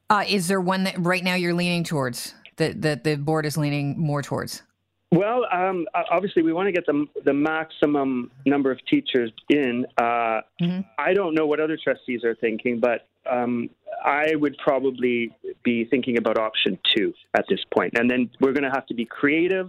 Uh, 0.10 0.24
is 0.28 0.48
there 0.48 0.62
one 0.62 0.86
that 0.86 0.96
right 0.98 1.24
now 1.24 1.36
you're 1.36 1.54
leaning 1.54 1.84
towards, 1.84 2.34
that, 2.56 2.82
that 2.82 3.04
the 3.04 3.16
board 3.16 3.46
is 3.46 3.58
leaning 3.58 4.00
more 4.00 4.22
towards? 4.22 4.64
Well, 5.12 5.46
um, 5.52 5.88
obviously, 6.12 6.44
we 6.44 6.54
want 6.54 6.68
to 6.68 6.72
get 6.72 6.86
the 6.86 7.06
the 7.26 7.34
maximum 7.34 8.30
number 8.46 8.72
of 8.72 8.80
teachers 8.86 9.32
in. 9.50 9.88
Uh, 9.98 10.42
mm-hmm. 10.62 10.82
I 11.00 11.14
don't 11.14 11.34
know 11.34 11.48
what 11.48 11.60
other 11.60 11.78
trustees 11.84 12.24
are 12.24 12.36
thinking, 12.36 12.80
but 12.80 13.08
um, 13.30 13.72
I 14.06 14.36
would 14.36 14.56
probably 14.60 15.36
be 15.64 15.86
thinking 15.86 16.18
about 16.18 16.38
option 16.38 16.78
two 16.96 17.14
at 17.36 17.46
this 17.50 17.60
point. 17.74 17.94
And 17.98 18.10
then 18.10 18.30
we're 18.40 18.54
going 18.54 18.64
to 18.64 18.70
have 18.70 18.86
to 18.88 18.94
be 18.94 19.06
creative 19.06 19.68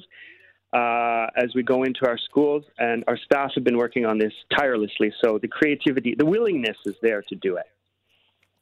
uh, 0.73 1.26
as 1.37 1.54
we 1.54 1.62
go 1.62 1.85
into 1.85 2.06
our 2.06 2.18
schools, 2.18 2.64
and 2.78 3.02
our 3.09 3.16
staff 3.16 3.52
have 3.54 3.64
been 3.64 3.78
working 3.78 4.04
on 4.04 4.18
this 4.18 4.32
tirelessly. 4.56 5.12
So 5.25 5.38
the 5.40 5.49
creativity, 5.49 6.14
the 6.16 6.26
willingness 6.26 6.76
is 6.85 6.94
there 7.02 7.23
to 7.23 7.35
do 7.35 7.56
it. 7.56 7.66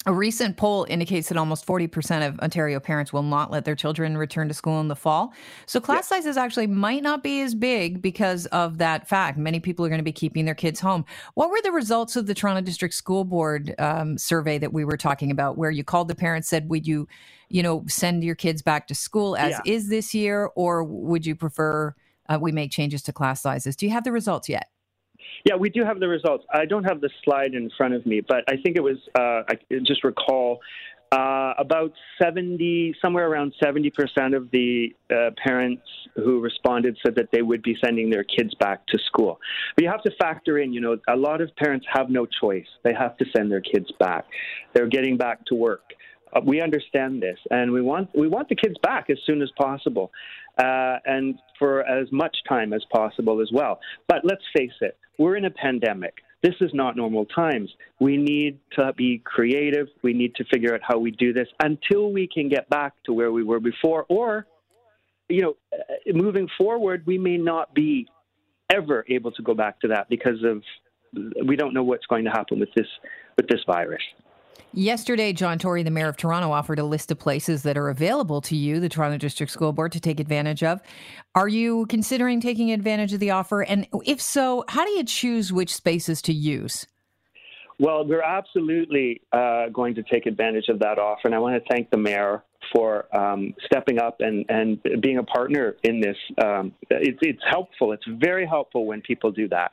A 0.06 0.12
recent 0.12 0.56
poll 0.56 0.86
indicates 0.88 1.28
that 1.28 1.36
almost 1.36 1.66
40% 1.66 2.26
of 2.26 2.38
Ontario 2.38 2.78
parents 2.78 3.12
will 3.12 3.24
not 3.24 3.50
let 3.50 3.64
their 3.64 3.74
children 3.74 4.16
return 4.16 4.46
to 4.46 4.54
school 4.54 4.80
in 4.80 4.86
the 4.86 4.94
fall. 4.94 5.34
So 5.66 5.80
class 5.80 6.08
yeah. 6.08 6.18
sizes 6.18 6.36
actually 6.36 6.68
might 6.68 7.02
not 7.02 7.24
be 7.24 7.40
as 7.40 7.54
big 7.54 8.00
because 8.00 8.46
of 8.46 8.78
that 8.78 9.08
fact. 9.08 9.38
Many 9.38 9.58
people 9.58 9.84
are 9.84 9.88
going 9.88 9.98
to 9.98 10.04
be 10.04 10.12
keeping 10.12 10.44
their 10.44 10.54
kids 10.54 10.78
home. 10.78 11.04
What 11.34 11.50
were 11.50 11.60
the 11.62 11.72
results 11.72 12.14
of 12.14 12.26
the 12.26 12.34
Toronto 12.34 12.62
District 12.62 12.94
School 12.94 13.24
Board 13.24 13.74
um, 13.80 14.16
survey 14.16 14.56
that 14.58 14.72
we 14.72 14.84
were 14.84 14.96
talking 14.96 15.32
about, 15.32 15.58
where 15.58 15.70
you 15.70 15.82
called 15.82 16.06
the 16.06 16.14
parents, 16.14 16.48
said, 16.48 16.68
would 16.70 16.86
you, 16.86 17.08
you 17.48 17.62
know, 17.62 17.84
send 17.88 18.22
your 18.22 18.36
kids 18.36 18.62
back 18.62 18.86
to 18.86 18.94
school 18.94 19.36
as 19.36 19.50
yeah. 19.50 19.72
is 19.74 19.88
this 19.88 20.14
year, 20.14 20.48
or 20.54 20.84
would 20.84 21.26
you 21.26 21.34
prefer 21.34 21.92
uh, 22.28 22.38
we 22.40 22.52
make 22.52 22.70
changes 22.70 23.02
to 23.02 23.12
class 23.12 23.40
sizes? 23.40 23.74
Do 23.74 23.84
you 23.84 23.92
have 23.92 24.04
the 24.04 24.12
results 24.12 24.48
yet? 24.48 24.68
Yeah, 25.44 25.56
we 25.56 25.70
do 25.70 25.84
have 25.84 26.00
the 26.00 26.08
results. 26.08 26.44
I 26.52 26.64
don't 26.64 26.84
have 26.84 27.00
the 27.00 27.10
slide 27.24 27.54
in 27.54 27.70
front 27.76 27.94
of 27.94 28.06
me, 28.06 28.20
but 28.20 28.44
I 28.48 28.56
think 28.56 28.76
it 28.76 28.82
was, 28.82 28.96
uh, 29.18 29.42
I 29.48 29.58
just 29.84 30.04
recall, 30.04 30.60
uh, 31.10 31.54
about 31.58 31.92
70, 32.20 32.94
somewhere 33.00 33.28
around 33.28 33.54
70% 33.62 34.36
of 34.36 34.50
the 34.50 34.94
uh, 35.10 35.30
parents 35.42 35.82
who 36.16 36.40
responded 36.40 36.98
said 37.02 37.14
that 37.14 37.30
they 37.32 37.40
would 37.40 37.62
be 37.62 37.76
sending 37.82 38.10
their 38.10 38.24
kids 38.24 38.54
back 38.60 38.86
to 38.88 38.98
school. 39.06 39.40
But 39.74 39.84
you 39.84 39.90
have 39.90 40.02
to 40.02 40.10
factor 40.20 40.58
in, 40.58 40.72
you 40.72 40.80
know, 40.80 40.98
a 41.08 41.16
lot 41.16 41.40
of 41.40 41.54
parents 41.56 41.86
have 41.92 42.10
no 42.10 42.26
choice. 42.26 42.66
They 42.84 42.92
have 42.92 43.16
to 43.18 43.24
send 43.34 43.50
their 43.50 43.62
kids 43.62 43.90
back. 43.98 44.26
They're 44.74 44.88
getting 44.88 45.16
back 45.16 45.46
to 45.46 45.54
work. 45.54 45.82
Uh, 46.32 46.40
we 46.44 46.60
understand 46.60 47.22
this, 47.22 47.38
and 47.50 47.72
we 47.72 47.82
want 47.82 48.08
we 48.16 48.28
want 48.28 48.48
the 48.48 48.54
kids 48.54 48.76
back 48.82 49.10
as 49.10 49.18
soon 49.26 49.42
as 49.42 49.50
possible, 49.58 50.10
uh, 50.58 50.96
and 51.04 51.38
for 51.58 51.84
as 51.86 52.10
much 52.12 52.36
time 52.48 52.72
as 52.72 52.84
possible 52.92 53.40
as 53.40 53.50
well. 53.52 53.80
But 54.06 54.24
let's 54.24 54.44
face 54.56 54.72
it, 54.80 54.96
we're 55.18 55.36
in 55.36 55.44
a 55.44 55.50
pandemic. 55.50 56.14
This 56.42 56.54
is 56.60 56.70
not 56.72 56.96
normal 56.96 57.26
times. 57.26 57.68
We 57.98 58.16
need 58.16 58.60
to 58.76 58.92
be 58.92 59.20
creative. 59.24 59.88
We 60.02 60.12
need 60.12 60.36
to 60.36 60.44
figure 60.44 60.72
out 60.72 60.80
how 60.86 60.98
we 60.98 61.10
do 61.10 61.32
this 61.32 61.48
until 61.60 62.12
we 62.12 62.28
can 62.28 62.48
get 62.48 62.70
back 62.70 62.92
to 63.06 63.12
where 63.12 63.32
we 63.32 63.42
were 63.42 63.60
before, 63.60 64.06
or 64.08 64.46
you 65.28 65.42
know, 65.42 65.56
uh, 65.72 66.12
moving 66.14 66.48
forward, 66.56 67.04
we 67.06 67.18
may 67.18 67.36
not 67.36 67.74
be 67.74 68.08
ever 68.70 69.04
able 69.08 69.32
to 69.32 69.42
go 69.42 69.54
back 69.54 69.80
to 69.80 69.88
that 69.88 70.08
because 70.08 70.42
of 70.44 70.62
we 71.44 71.56
don't 71.56 71.72
know 71.72 71.82
what's 71.82 72.06
going 72.06 72.24
to 72.24 72.30
happen 72.30 72.60
with 72.60 72.68
this 72.76 72.86
with 73.36 73.48
this 73.48 73.60
virus. 73.66 74.02
Yesterday, 74.74 75.32
John 75.32 75.58
Tory, 75.58 75.82
the 75.82 75.90
mayor 75.90 76.08
of 76.08 76.18
Toronto, 76.18 76.52
offered 76.52 76.78
a 76.78 76.84
list 76.84 77.10
of 77.10 77.18
places 77.18 77.62
that 77.62 77.78
are 77.78 77.88
available 77.88 78.42
to 78.42 78.54
you, 78.54 78.80
the 78.80 78.88
Toronto 78.88 79.16
District 79.16 79.50
School 79.50 79.72
Board, 79.72 79.92
to 79.92 80.00
take 80.00 80.20
advantage 80.20 80.62
of. 80.62 80.82
Are 81.34 81.48
you 81.48 81.86
considering 81.86 82.40
taking 82.40 82.70
advantage 82.70 83.14
of 83.14 83.20
the 83.20 83.30
offer? 83.30 83.62
And 83.62 83.86
if 84.04 84.20
so, 84.20 84.64
how 84.68 84.84
do 84.84 84.90
you 84.90 85.04
choose 85.04 85.52
which 85.52 85.74
spaces 85.74 86.20
to 86.22 86.34
use? 86.34 86.86
Well, 87.80 88.04
we're 88.06 88.22
absolutely 88.22 89.22
uh, 89.32 89.68
going 89.72 89.94
to 89.94 90.02
take 90.02 90.26
advantage 90.26 90.68
of 90.68 90.80
that 90.80 90.98
offer, 90.98 91.22
and 91.24 91.34
I 91.34 91.38
want 91.38 91.62
to 91.62 91.68
thank 91.70 91.90
the 91.90 91.96
mayor 91.96 92.42
for 92.74 93.06
um, 93.16 93.54
stepping 93.64 93.98
up 93.98 94.16
and, 94.20 94.44
and 94.48 94.82
being 95.00 95.18
a 95.18 95.22
partner 95.22 95.76
in 95.84 96.00
this. 96.00 96.16
Um, 96.44 96.72
it, 96.90 97.16
it's 97.22 97.42
helpful. 97.48 97.92
It's 97.92 98.04
very 98.20 98.46
helpful 98.46 98.84
when 98.84 99.00
people 99.00 99.30
do 99.30 99.48
that. 99.48 99.72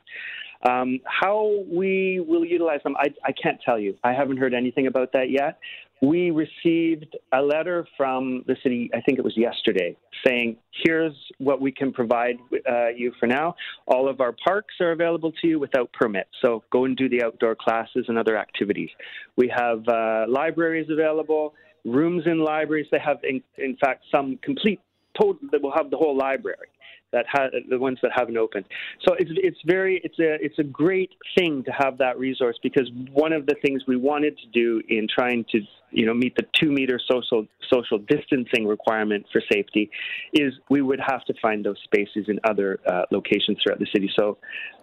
Um, 0.68 1.00
how 1.04 1.62
we 1.70 2.24
will 2.26 2.44
utilize 2.44 2.80
them, 2.82 2.96
I, 2.96 3.14
I 3.24 3.32
can't 3.32 3.60
tell 3.64 3.78
you. 3.78 3.96
I 4.02 4.12
haven't 4.12 4.38
heard 4.38 4.54
anything 4.54 4.86
about 4.86 5.12
that 5.12 5.30
yet. 5.30 5.58
We 6.02 6.30
received 6.30 7.16
a 7.32 7.40
letter 7.40 7.86
from 7.96 8.44
the 8.46 8.56
city, 8.62 8.90
I 8.92 9.00
think 9.00 9.18
it 9.18 9.24
was 9.24 9.34
yesterday, 9.36 9.96
saying, 10.26 10.56
here's 10.84 11.14
what 11.38 11.60
we 11.60 11.72
can 11.72 11.90
provide 11.92 12.36
uh, 12.70 12.88
you 12.88 13.12
for 13.18 13.26
now. 13.26 13.54
All 13.86 14.06
of 14.08 14.20
our 14.20 14.34
parks 14.44 14.74
are 14.80 14.92
available 14.92 15.32
to 15.40 15.46
you 15.46 15.58
without 15.58 15.90
permit. 15.92 16.26
So 16.42 16.64
go 16.70 16.84
and 16.84 16.96
do 16.96 17.08
the 17.08 17.22
outdoor 17.22 17.54
classes 17.54 18.06
and 18.08 18.18
other 18.18 18.36
activities. 18.36 18.90
We 19.36 19.50
have 19.56 19.88
uh, 19.88 20.26
libraries 20.28 20.88
available, 20.90 21.54
rooms 21.86 22.24
in 22.26 22.40
libraries. 22.40 22.88
They 22.90 22.98
have, 22.98 23.18
in, 23.22 23.42
in 23.56 23.76
fact, 23.78 24.04
some 24.14 24.38
complete 24.42 24.80
total 25.18 25.48
that 25.50 25.62
will 25.62 25.72
have 25.74 25.90
the 25.90 25.96
whole 25.96 26.16
library 26.16 26.68
that 27.12 27.26
ha- 27.28 27.48
the 27.68 27.78
ones 27.78 27.98
that 28.02 28.10
haven't 28.14 28.36
opened. 28.36 28.64
So 29.06 29.14
it's 29.18 29.30
it's 29.34 29.58
very 29.64 30.00
it's 30.04 30.18
a 30.18 30.34
it's 30.44 30.58
a 30.58 30.64
great 30.64 31.10
thing 31.36 31.62
to 31.64 31.72
have 31.72 31.98
that 31.98 32.18
resource 32.18 32.58
because 32.62 32.90
one 33.12 33.32
of 33.32 33.46
the 33.46 33.54
things 33.62 33.82
we 33.86 33.96
wanted 33.96 34.38
to 34.38 34.46
do 34.52 34.82
in 34.88 35.06
trying 35.12 35.44
to 35.52 35.60
you 35.90 36.06
know 36.06 36.14
meet 36.14 36.34
the 36.36 36.44
two 36.52 36.70
meter 36.70 37.00
social 37.10 37.46
social 37.72 37.98
distancing 37.98 38.66
requirement 38.66 39.26
for 39.32 39.42
safety 39.52 39.90
is 40.32 40.52
we 40.68 40.82
would 40.82 41.00
have 41.00 41.24
to 41.24 41.34
find 41.40 41.64
those 41.64 41.78
spaces 41.84 42.26
in 42.28 42.38
other 42.44 42.80
uh, 42.86 43.02
locations 43.10 43.58
throughout 43.62 43.78
the 43.78 43.88
city. 43.92 44.10
So 44.18 44.38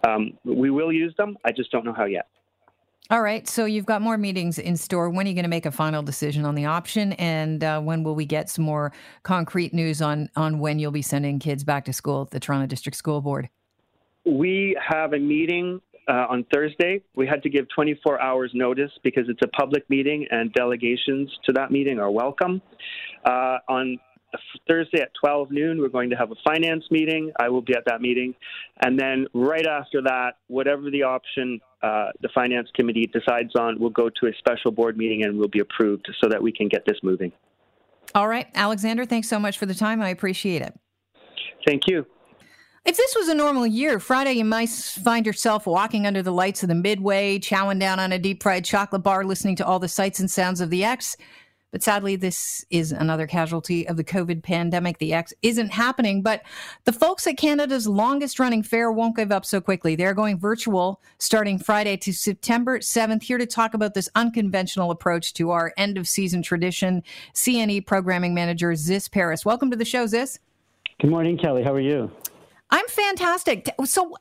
um, 0.08 0.34
we 0.44 0.70
will 0.70 0.92
use 0.92 1.13
them. 1.18 1.38
I 1.46 1.51
just 1.51 1.72
don't 1.72 1.86
know 1.86 1.94
how 1.94 2.06
yet. 2.06 2.27
All 3.13 3.22
right. 3.22 3.48
So 3.48 3.65
you've 3.65 3.86
got 3.86 4.01
more 4.01 4.17
meetings 4.17 4.58
in 4.58 4.75
store. 4.75 5.08
When 5.08 5.27
are 5.27 5.29
you 5.29 5.36
going 5.36 5.43
to 5.43 5.50
make 5.50 5.67
a 5.67 5.72
final 5.72 6.01
decision 6.01 6.46
on 6.46 6.55
the 6.55 6.65
option? 6.65 7.13
And 7.13 7.63
uh, 7.63 7.79
when 7.79 8.03
will 8.03 8.15
we 8.15 8.25
get 8.25 8.50
some 8.50 8.65
more 8.65 8.91
concrete 9.22 9.72
news 9.72 10.01
on, 10.01 10.32
on 10.36 10.58
when 10.58 10.79
you'll 10.79 10.89
be 10.89 11.03
sending 11.03 11.38
kids 11.38 11.63
back 11.63 11.86
to 11.86 11.93
school 11.93 12.24
at 12.24 12.32
the 12.32 12.39
Toronto 12.39 12.65
District 12.65 12.98
School 12.98 13.22
Board? 13.22 13.50
We 14.25 14.75
have 14.84 15.13
a 15.13 15.20
meeting 15.20 15.79
uh, 16.08 16.25
on 16.27 16.43
Thursday. 16.51 17.03
We 17.15 17.27
had 17.27 17.43
to 17.43 17.51
give 17.51 17.67
24 17.75 18.20
hours 18.20 18.50
notice 18.55 18.89
because 19.03 19.25
it's 19.29 19.41
a 19.43 19.48
public 19.50 19.88
meeting 19.91 20.25
and 20.32 20.51
delegations 20.53 21.29
to 21.46 21.53
that 21.53 21.70
meeting 21.70 22.00
are 22.00 22.10
welcome. 22.10 22.63
Uh, 23.24 23.58
on 23.70 24.00
Thursday 24.67 25.01
at 25.01 25.12
12 25.24 25.51
noon, 25.51 25.79
we're 25.79 25.89
going 25.89 26.10
to 26.10 26.15
have 26.15 26.32
a 26.32 26.36
finance 26.43 26.86
meeting. 26.89 27.32
I 27.39 27.50
will 27.50 27.62
be 27.62 27.75
at 27.75 27.84
that 27.86 28.01
meeting. 28.01 28.34
And 28.84 29.00
then 29.00 29.27
right 29.36 29.67
after 29.67 30.01
that, 30.01 30.38
whatever 30.48 30.89
the 30.89 31.03
option 31.03 31.60
uh, 31.84 32.12
the 32.22 32.30
finance 32.34 32.70
committee 32.74 33.08
decides 33.08 33.56
on, 33.56 33.78
we'll 33.78 33.90
go 33.90 34.10
to 34.10 34.28
a 34.28 34.34
special 34.38 34.72
board 34.72 34.98
meeting 34.98 35.24
and 35.24 35.38
will 35.38 35.50
be 35.50 35.60
approved 35.60 36.08
so 36.22 36.30
that 36.30 36.42
we 36.42 36.52
can 36.52 36.70
get 36.70 36.86
this 36.86 36.98
moving. 37.04 37.32
All 38.16 38.28
right. 38.28 38.48
Alexander, 38.56 39.06
thanks 39.06 39.28
so 39.28 39.38
much 39.38 39.58
for 39.58 39.66
the 39.66 39.74
time. 39.75 40.02
I 40.02 40.10
appreciate 40.10 40.62
it. 40.62 40.74
Thank 41.66 41.88
you. 41.88 42.06
If 42.86 42.98
this 42.98 43.16
was 43.16 43.30
a 43.30 43.36
normal 43.36 43.66
year, 43.66 44.00
Friday 44.00 44.34
you 44.34 44.46
might 44.46 44.70
find 44.70 45.25
yourself 45.25 45.66
walking 45.66 46.06
under 46.06 46.22
the 46.22 46.34
lights 46.34 46.63
of 46.63 46.70
the 46.70 46.75
Midway, 46.75 47.40
chowing 47.40 47.80
down 47.80 48.00
on 48.00 48.12
a 48.12 48.20
deep 48.20 48.44
fried 48.44 48.66
chocolate 48.66 49.04
bar, 49.04 49.24
listening 49.24 49.56
to 49.58 49.66
all 49.66 49.80
the 49.80 49.88
sights 49.88 50.20
and 50.20 50.30
sounds 50.30 50.60
of 50.60 50.70
the 50.70 50.84
Ex. 50.84 51.16
But 51.74 51.82
sadly, 51.82 52.15
this 52.15 52.63
is 52.70 52.92
another 52.92 53.25
casualty 53.25 53.88
of 53.88 53.98
the 53.98 54.03
COVID 54.03 54.44
pandemic. 54.44 55.00
The 55.00 55.12
Ex 55.12 55.34
isn't 55.42 55.72
happening, 55.72 56.22
but 56.22 56.44
the 56.84 56.94
folks 56.94 57.25
at 57.25 57.36
Canada's 57.36 57.88
longest 57.88 58.39
running 58.39 58.62
fair 58.62 58.92
won't 58.92 59.15
give 59.15 59.32
up 59.32 59.44
so 59.44 59.60
quickly. 59.60 59.96
They're 59.96 60.13
going 60.13 60.38
virtual 60.38 61.01
starting 61.18 61.58
Friday 61.58 61.98
to 61.98 62.13
September 62.13 62.77
7th. 62.77 63.24
Here 63.24 63.39
to 63.39 63.48
talk 63.48 63.74
about 63.74 63.96
this 63.96 64.08
unconventional 64.13 64.92
approach 64.92 65.34
to 65.34 65.50
our 65.50 65.74
end 65.75 65.98
of 65.98 66.08
season 66.08 66.44
tradition, 66.44 67.01
CNE 67.34 67.88
programming 67.88 68.36
manager 68.36 68.75
Zis 68.75 69.08
Paris. 69.08 69.44
Welcome 69.44 69.72
to 69.72 69.75
the 69.75 69.84
show, 69.84 70.06
Zis. 70.06 70.38
Good 71.01 71.10
morning, 71.10 71.39
Kelly. 71.39 71.63
How 71.63 71.74
are 71.74 71.80
you? 71.80 72.12
I'm 72.70 72.88
fantastic. 72.88 73.68
So, 73.84 74.15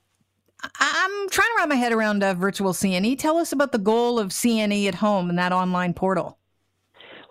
I'm 0.80 1.28
trying 1.28 1.48
to 1.48 1.54
wrap 1.58 1.68
my 1.68 1.74
head 1.74 1.92
around 1.92 2.24
uh, 2.24 2.32
virtual 2.32 2.72
CNE. 2.72 3.18
Tell 3.18 3.36
us 3.36 3.52
about 3.52 3.72
the 3.72 3.78
goal 3.78 4.18
of 4.18 4.28
CNE 4.28 4.88
at 4.88 4.94
home 4.94 5.28
and 5.28 5.38
that 5.38 5.52
online 5.52 5.92
portal. 5.92 6.38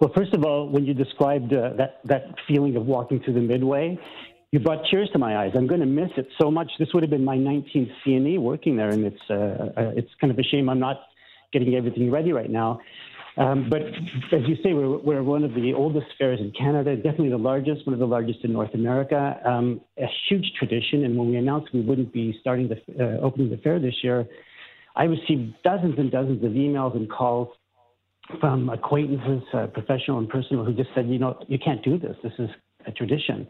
Well, 0.02 0.12
first 0.16 0.34
of 0.34 0.44
all, 0.44 0.68
when 0.68 0.84
you 0.84 0.96
described 0.96 1.54
uh, 1.54 1.74
that 1.78 2.00
that 2.06 2.24
feeling 2.48 2.76
of 2.76 2.88
walking 2.88 3.22
through 3.22 3.36
the 3.36 3.42
midway, 3.42 4.00
you 4.52 4.60
brought 4.60 4.84
tears 4.90 5.08
to 5.14 5.20
my 5.20 5.38
eyes. 5.38 5.52
I'm 5.54 5.68
going 5.68 5.80
to 5.80 5.86
miss 5.86 6.10
it 6.18 6.28
so 6.42 6.50
much. 6.50 6.72
This 6.80 6.90
would 6.96 7.04
have 7.04 7.12
been 7.12 7.24
my 7.24 7.38
19th 7.38 7.92
CNE 8.04 8.40
working 8.40 8.76
there, 8.76 8.90
and 8.90 9.06
it's 9.06 9.22
uh, 9.30 9.34
uh, 9.78 9.92
it's 9.96 10.10
kind 10.20 10.32
of 10.32 10.40
a 10.40 10.44
shame 10.44 10.70
I'm 10.70 10.80
not 10.80 11.02
getting 11.54 11.76
everything 11.76 12.10
ready 12.10 12.34
right 12.34 12.50
now. 12.50 12.82
Um, 13.38 13.70
but 13.70 13.84
as 13.84 14.42
you 14.48 14.56
say, 14.64 14.74
we're, 14.74 14.98
we're 14.98 15.24
one 15.24 15.44
of 15.44 15.54
the 15.54 15.72
oldest 15.74 16.08
fairs 16.18 16.40
in 16.40 16.52
Canada, 16.52 16.96
definitely 16.96 17.30
the 17.30 17.38
largest, 17.38 17.86
one 17.86 17.94
of 17.94 18.00
the 18.00 18.08
largest 18.08 18.40
in 18.44 18.52
North 18.52 18.74
America. 18.74 19.40
Um, 19.46 19.82
a 20.00 20.08
huge 20.28 20.52
tradition, 20.58 21.06
and 21.06 21.16
when 21.16 21.30
we 21.30 21.38
announced 21.38 21.74
we 21.76 21.82
wouldn't 21.82 22.12
be 22.12 22.36
starting 22.42 22.68
the 22.68 22.78
uh, 23.00 23.20
opening 23.22 23.52
the 23.52 23.58
fair 23.58 23.80
this 23.80 23.96
year, 24.02 24.26
I 24.96 25.04
received 25.04 25.54
dozens 25.64 26.00
and 26.00 26.10
dozens 26.10 26.44
of 26.44 26.54
emails 26.54 26.96
and 26.96 27.08
calls 27.08 27.50
from 28.40 28.70
acquaintances, 28.70 29.44
uh, 29.54 29.68
professional 29.68 30.20
and 30.20 30.30
personal, 30.30 30.64
who 30.64 30.74
just 30.74 30.90
said, 30.96 31.08
you 31.08 31.20
know, 31.20 31.38
you 31.48 31.60
can't 31.60 31.84
do 31.84 31.98
this. 31.98 32.16
This 32.24 32.34
is 32.40 32.50
a 32.86 32.92
tradition. 32.92 33.48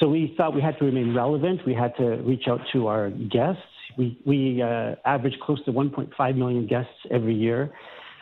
So 0.00 0.08
we 0.08 0.34
thought 0.36 0.54
we 0.54 0.62
had 0.62 0.78
to 0.78 0.84
remain 0.84 1.14
relevant. 1.14 1.60
We 1.66 1.74
had 1.74 1.96
to 1.96 2.16
reach 2.22 2.44
out 2.48 2.60
to 2.72 2.86
our 2.86 3.10
guests. 3.10 3.62
We, 3.96 4.20
we 4.24 4.62
uh, 4.62 4.94
average 5.04 5.34
close 5.42 5.64
to 5.64 5.72
1.5 5.72 6.36
million 6.36 6.66
guests 6.66 6.92
every 7.10 7.34
year. 7.34 7.72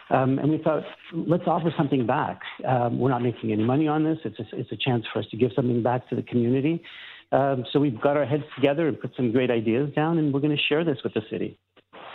Um, 0.09 0.39
and 0.39 0.51
we 0.51 0.59
thought, 0.59 0.85
let's 1.13 1.43
offer 1.47 1.73
something 1.77 2.07
back. 2.07 2.41
Um, 2.67 2.99
we're 2.99 3.11
not 3.11 3.23
making 3.23 3.53
any 3.53 3.65
money 3.65 3.89
on 3.89 4.05
this. 4.05 4.19
It's 4.25 4.39
a, 4.39 4.45
it's 4.57 4.71
a 4.73 4.77
chance 4.77 5.05
for 5.13 5.19
us 5.19 5.27
to 5.33 5.37
give 5.37 5.51
something 5.57 5.83
back 5.83 6.09
to 6.11 6.17
the 6.17 6.23
community. 6.23 6.83
Um, 7.33 7.65
so 7.73 7.81
we've 7.81 8.01
got 8.01 8.17
our 8.17 8.25
heads 8.25 8.45
together 8.55 8.87
and 8.87 8.99
put 9.01 9.13
some 9.17 9.33
great 9.33 9.51
ideas 9.51 9.93
down, 9.95 10.19
and 10.19 10.33
we're 10.33 10.41
going 10.41 10.57
to 10.57 10.63
share 10.69 10.85
this 10.85 10.99
with 11.03 11.13
the 11.15 11.23
city. 11.29 11.59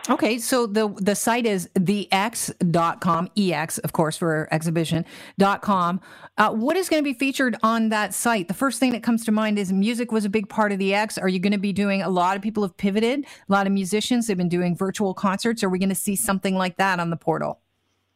Okay, 0.09 0.39
so 0.39 0.65
the 0.65 0.87
the 0.97 1.13
site 1.13 1.45
is 1.45 1.69
theex.com, 1.75 3.29
EX, 3.37 3.77
of 3.79 3.93
course, 3.93 4.17
for 4.17 4.47
exhibition.com. 4.51 6.01
Uh, 6.37 6.49
what 6.51 6.75
is 6.75 6.89
going 6.89 7.03
to 7.03 7.07
be 7.07 7.13
featured 7.13 7.55
on 7.61 7.89
that 7.89 8.13
site? 8.13 8.47
The 8.47 8.55
first 8.55 8.79
thing 8.79 8.93
that 8.93 9.03
comes 9.03 9.23
to 9.25 9.31
mind 9.31 9.59
is 9.59 9.71
music 9.71 10.11
was 10.11 10.25
a 10.25 10.29
big 10.29 10.49
part 10.49 10.71
of 10.71 10.79
the 10.79 10.95
Ex. 10.95 11.19
Are 11.19 11.29
you 11.29 11.39
going 11.39 11.51
to 11.51 11.59
be 11.59 11.71
doing, 11.71 12.01
a 12.01 12.09
lot 12.09 12.35
of 12.35 12.41
people 12.41 12.63
have 12.63 12.75
pivoted, 12.77 13.25
a 13.25 13.51
lot 13.51 13.67
of 13.67 13.73
musicians 13.73 14.27
have 14.27 14.37
been 14.37 14.49
doing 14.49 14.75
virtual 14.75 15.13
concerts. 15.13 15.63
Are 15.63 15.69
we 15.69 15.77
going 15.77 15.89
to 15.89 15.95
see 15.95 16.15
something 16.15 16.55
like 16.55 16.77
that 16.77 16.99
on 16.99 17.11
the 17.11 17.17
portal? 17.17 17.59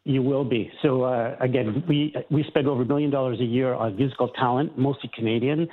You 0.06 0.24
will 0.24 0.44
be. 0.44 0.72
So 0.82 1.04
uh, 1.04 1.36
again, 1.40 1.84
we 1.88 2.16
we 2.32 2.44
spend 2.48 2.68
over 2.68 2.82
a 2.82 2.86
million 2.86 3.12
dollars 3.12 3.40
a 3.42 3.46
year 3.46 3.74
on 3.74 3.96
musical 3.96 4.30
talent, 4.30 4.78
mostly 4.78 5.12
Canadian. 5.16 5.68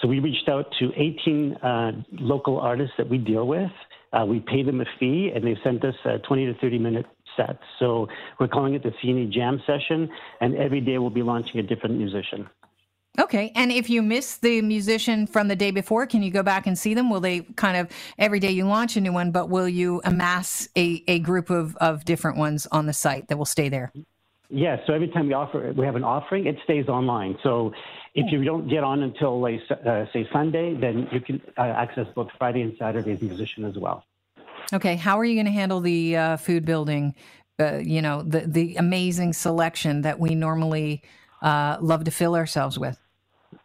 So 0.00 0.08
we 0.08 0.18
reached 0.18 0.48
out 0.48 0.66
to 0.80 0.90
18 0.96 1.54
uh, 1.54 1.92
local 2.12 2.58
artists 2.58 2.94
that 2.98 3.08
we 3.08 3.18
deal 3.18 3.46
with. 3.46 3.70
Uh, 4.12 4.24
we 4.26 4.40
pay 4.40 4.62
them 4.62 4.80
a 4.80 4.84
fee, 4.98 5.30
and 5.34 5.44
they've 5.44 5.56
sent 5.64 5.84
us 5.84 5.94
uh, 6.04 6.18
20 6.26 6.46
to 6.46 6.54
30 6.60 6.78
minute 6.78 7.06
sets. 7.36 7.62
So 7.78 8.08
we're 8.38 8.48
calling 8.48 8.74
it 8.74 8.82
the 8.82 8.92
CNE 9.02 9.30
Jam 9.30 9.60
Session, 9.66 10.08
and 10.40 10.54
every 10.56 10.80
day 10.80 10.98
we'll 10.98 11.10
be 11.10 11.22
launching 11.22 11.60
a 11.60 11.62
different 11.62 11.96
musician. 11.96 12.48
Okay. 13.18 13.52
And 13.54 13.70
if 13.70 13.90
you 13.90 14.00
miss 14.00 14.38
the 14.38 14.62
musician 14.62 15.26
from 15.26 15.48
the 15.48 15.56
day 15.56 15.70
before, 15.70 16.06
can 16.06 16.22
you 16.22 16.30
go 16.30 16.42
back 16.42 16.66
and 16.66 16.78
see 16.78 16.94
them? 16.94 17.10
Will 17.10 17.20
they 17.20 17.40
kind 17.56 17.76
of 17.76 17.88
every 18.18 18.40
day 18.40 18.50
you 18.50 18.66
launch 18.66 18.96
a 18.96 19.02
new 19.02 19.12
one, 19.12 19.30
but 19.30 19.50
will 19.50 19.68
you 19.68 20.00
amass 20.04 20.66
a, 20.76 21.04
a 21.06 21.18
group 21.18 21.50
of, 21.50 21.76
of 21.76 22.06
different 22.06 22.38
ones 22.38 22.66
on 22.72 22.86
the 22.86 22.94
site 22.94 23.28
that 23.28 23.36
will 23.36 23.44
stay 23.44 23.68
there? 23.68 23.92
Yes. 23.94 24.04
Yeah, 24.54 24.76
so 24.86 24.92
every 24.94 25.08
time 25.08 25.28
we 25.28 25.32
offer, 25.32 25.72
we 25.74 25.86
have 25.86 25.96
an 25.96 26.04
offering, 26.04 26.46
it 26.46 26.56
stays 26.64 26.86
online. 26.86 27.38
So 27.42 27.72
if 28.14 28.30
you 28.30 28.44
don't 28.44 28.68
get 28.68 28.84
on 28.84 29.02
until 29.02 29.44
uh, 29.44 30.06
say 30.12 30.28
Sunday, 30.32 30.74
then 30.74 31.08
you 31.12 31.20
can 31.20 31.40
uh, 31.56 31.62
access 31.62 32.06
both 32.14 32.28
Friday 32.38 32.62
and 32.62 32.76
Saturday's 32.78 33.22
musician 33.22 33.64
as 33.64 33.76
well. 33.76 34.04
Okay, 34.72 34.96
how 34.96 35.18
are 35.18 35.24
you 35.24 35.34
going 35.34 35.46
to 35.46 35.52
handle 35.52 35.80
the 35.80 36.16
uh, 36.16 36.36
food 36.36 36.64
building 36.64 37.14
uh, 37.62 37.78
you 37.78 38.02
know, 38.02 38.22
the 38.22 38.40
the 38.40 38.76
amazing 38.76 39.32
selection 39.32 40.02
that 40.02 40.18
we 40.18 40.34
normally 40.34 41.02
uh, 41.42 41.76
love 41.80 42.04
to 42.04 42.10
fill 42.10 42.34
ourselves 42.34 42.78
with? 42.78 42.98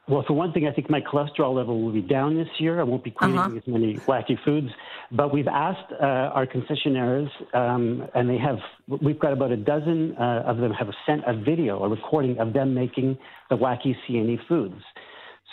Well, 0.09 0.23
for 0.25 0.33
one 0.33 0.53
thing, 0.53 0.65
I 0.67 0.71
think 0.71 0.89
my 0.89 1.01
cholesterol 1.01 1.53
level 1.53 1.81
will 1.81 1.91
be 1.91 2.01
down 2.01 2.37
this 2.37 2.47
year. 2.59 2.79
I 2.79 2.83
won't 2.83 3.03
be 3.03 3.11
craving 3.11 3.39
uh-huh. 3.39 3.57
as 3.57 3.67
many 3.67 3.95
wacky 3.95 4.41
foods. 4.45 4.69
But 5.11 5.33
we've 5.33 5.47
asked 5.47 5.91
uh, 5.91 6.05
our 6.05 6.47
concessionaires, 6.47 7.29
um, 7.53 8.07
and 8.15 8.29
they 8.29 8.37
have. 8.37 8.59
We've 8.87 9.19
got 9.19 9.33
about 9.33 9.51
a 9.51 9.57
dozen 9.57 10.15
uh, 10.17 10.43
of 10.45 10.57
them 10.57 10.71
have 10.71 10.89
sent 11.05 11.23
a 11.27 11.33
video, 11.33 11.83
a 11.83 11.89
recording 11.89 12.37
of 12.39 12.53
them 12.53 12.73
making 12.73 13.17
the 13.49 13.57
wacky 13.57 13.95
CNE 14.07 14.39
foods. 14.47 14.81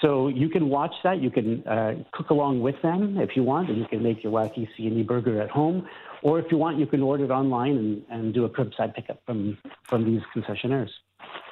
So 0.00 0.28
you 0.28 0.49
can 0.49 0.68
watch 0.68 0.94
that. 1.02 1.20
You 1.20 1.30
can 1.30 1.66
uh, 1.66 1.94
cook 2.12 2.30
along 2.30 2.61
with 2.61 2.76
them 2.82 3.16
if 3.18 3.30
you 3.34 3.42
want, 3.42 3.70
and 3.70 3.78
you 3.78 3.87
can 3.87 4.02
make 4.02 4.23
your 4.23 4.32
wacky 4.32 4.68
CNE 4.78 5.06
burger 5.06 5.40
at 5.40 5.50
home. 5.50 5.88
Or 6.23 6.38
if 6.38 6.46
you 6.52 6.58
want, 6.58 6.78
you 6.78 6.87
can 6.87 7.02
order 7.02 7.25
it 7.25 7.30
online 7.30 7.76
and, 7.76 8.02
and 8.11 8.34
do 8.34 8.44
a 8.44 8.50
curbside 8.50 8.94
pickup 8.94 9.20
from 9.26 9.58
from 9.82 10.04
these 10.04 10.20
concessionaires. 10.34 10.90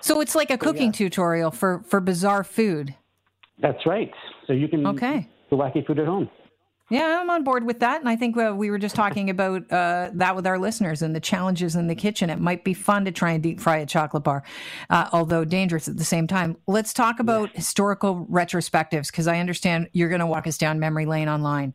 So 0.00 0.20
it's 0.20 0.34
like 0.34 0.50
a 0.50 0.58
cooking 0.58 0.86
yeah. 0.86 0.92
tutorial 0.92 1.50
for, 1.50 1.84
for 1.86 2.00
bizarre 2.00 2.44
food. 2.44 2.94
That's 3.60 3.86
right. 3.86 4.10
So 4.46 4.52
you 4.52 4.68
can 4.68 4.86
okay. 4.86 5.28
the 5.50 5.56
wacky 5.56 5.86
food 5.86 5.98
at 5.98 6.06
home. 6.06 6.28
Yeah, 6.90 7.20
I'm 7.22 7.30
on 7.30 7.42
board 7.42 7.64
with 7.64 7.80
that. 7.80 8.00
And 8.00 8.08
I 8.08 8.16
think 8.16 8.36
uh, 8.36 8.52
we 8.54 8.68
were 8.68 8.78
just 8.78 8.94
talking 8.94 9.30
about 9.30 9.62
uh, 9.72 10.10
that 10.12 10.36
with 10.36 10.46
our 10.46 10.58
listeners 10.58 11.00
and 11.00 11.16
the 11.16 11.20
challenges 11.20 11.74
in 11.74 11.86
the 11.86 11.94
kitchen. 11.94 12.28
It 12.28 12.38
might 12.38 12.64
be 12.64 12.74
fun 12.74 13.06
to 13.06 13.12
try 13.12 13.30
and 13.30 13.42
deep 13.42 13.60
fry 13.60 13.78
a 13.78 13.86
chocolate 13.86 14.24
bar, 14.24 14.42
uh, 14.90 15.08
although 15.10 15.44
dangerous 15.44 15.88
at 15.88 15.96
the 15.96 16.04
same 16.04 16.26
time. 16.26 16.56
Let's 16.66 16.92
talk 16.92 17.18
about 17.18 17.48
yeah. 17.50 17.56
historical 17.56 18.26
retrospectives 18.26 19.06
because 19.06 19.26
I 19.26 19.38
understand 19.38 19.88
you're 19.92 20.10
going 20.10 20.20
to 20.20 20.26
walk 20.26 20.46
us 20.46 20.58
down 20.58 20.80
memory 20.80 21.06
lane 21.06 21.30
online. 21.30 21.72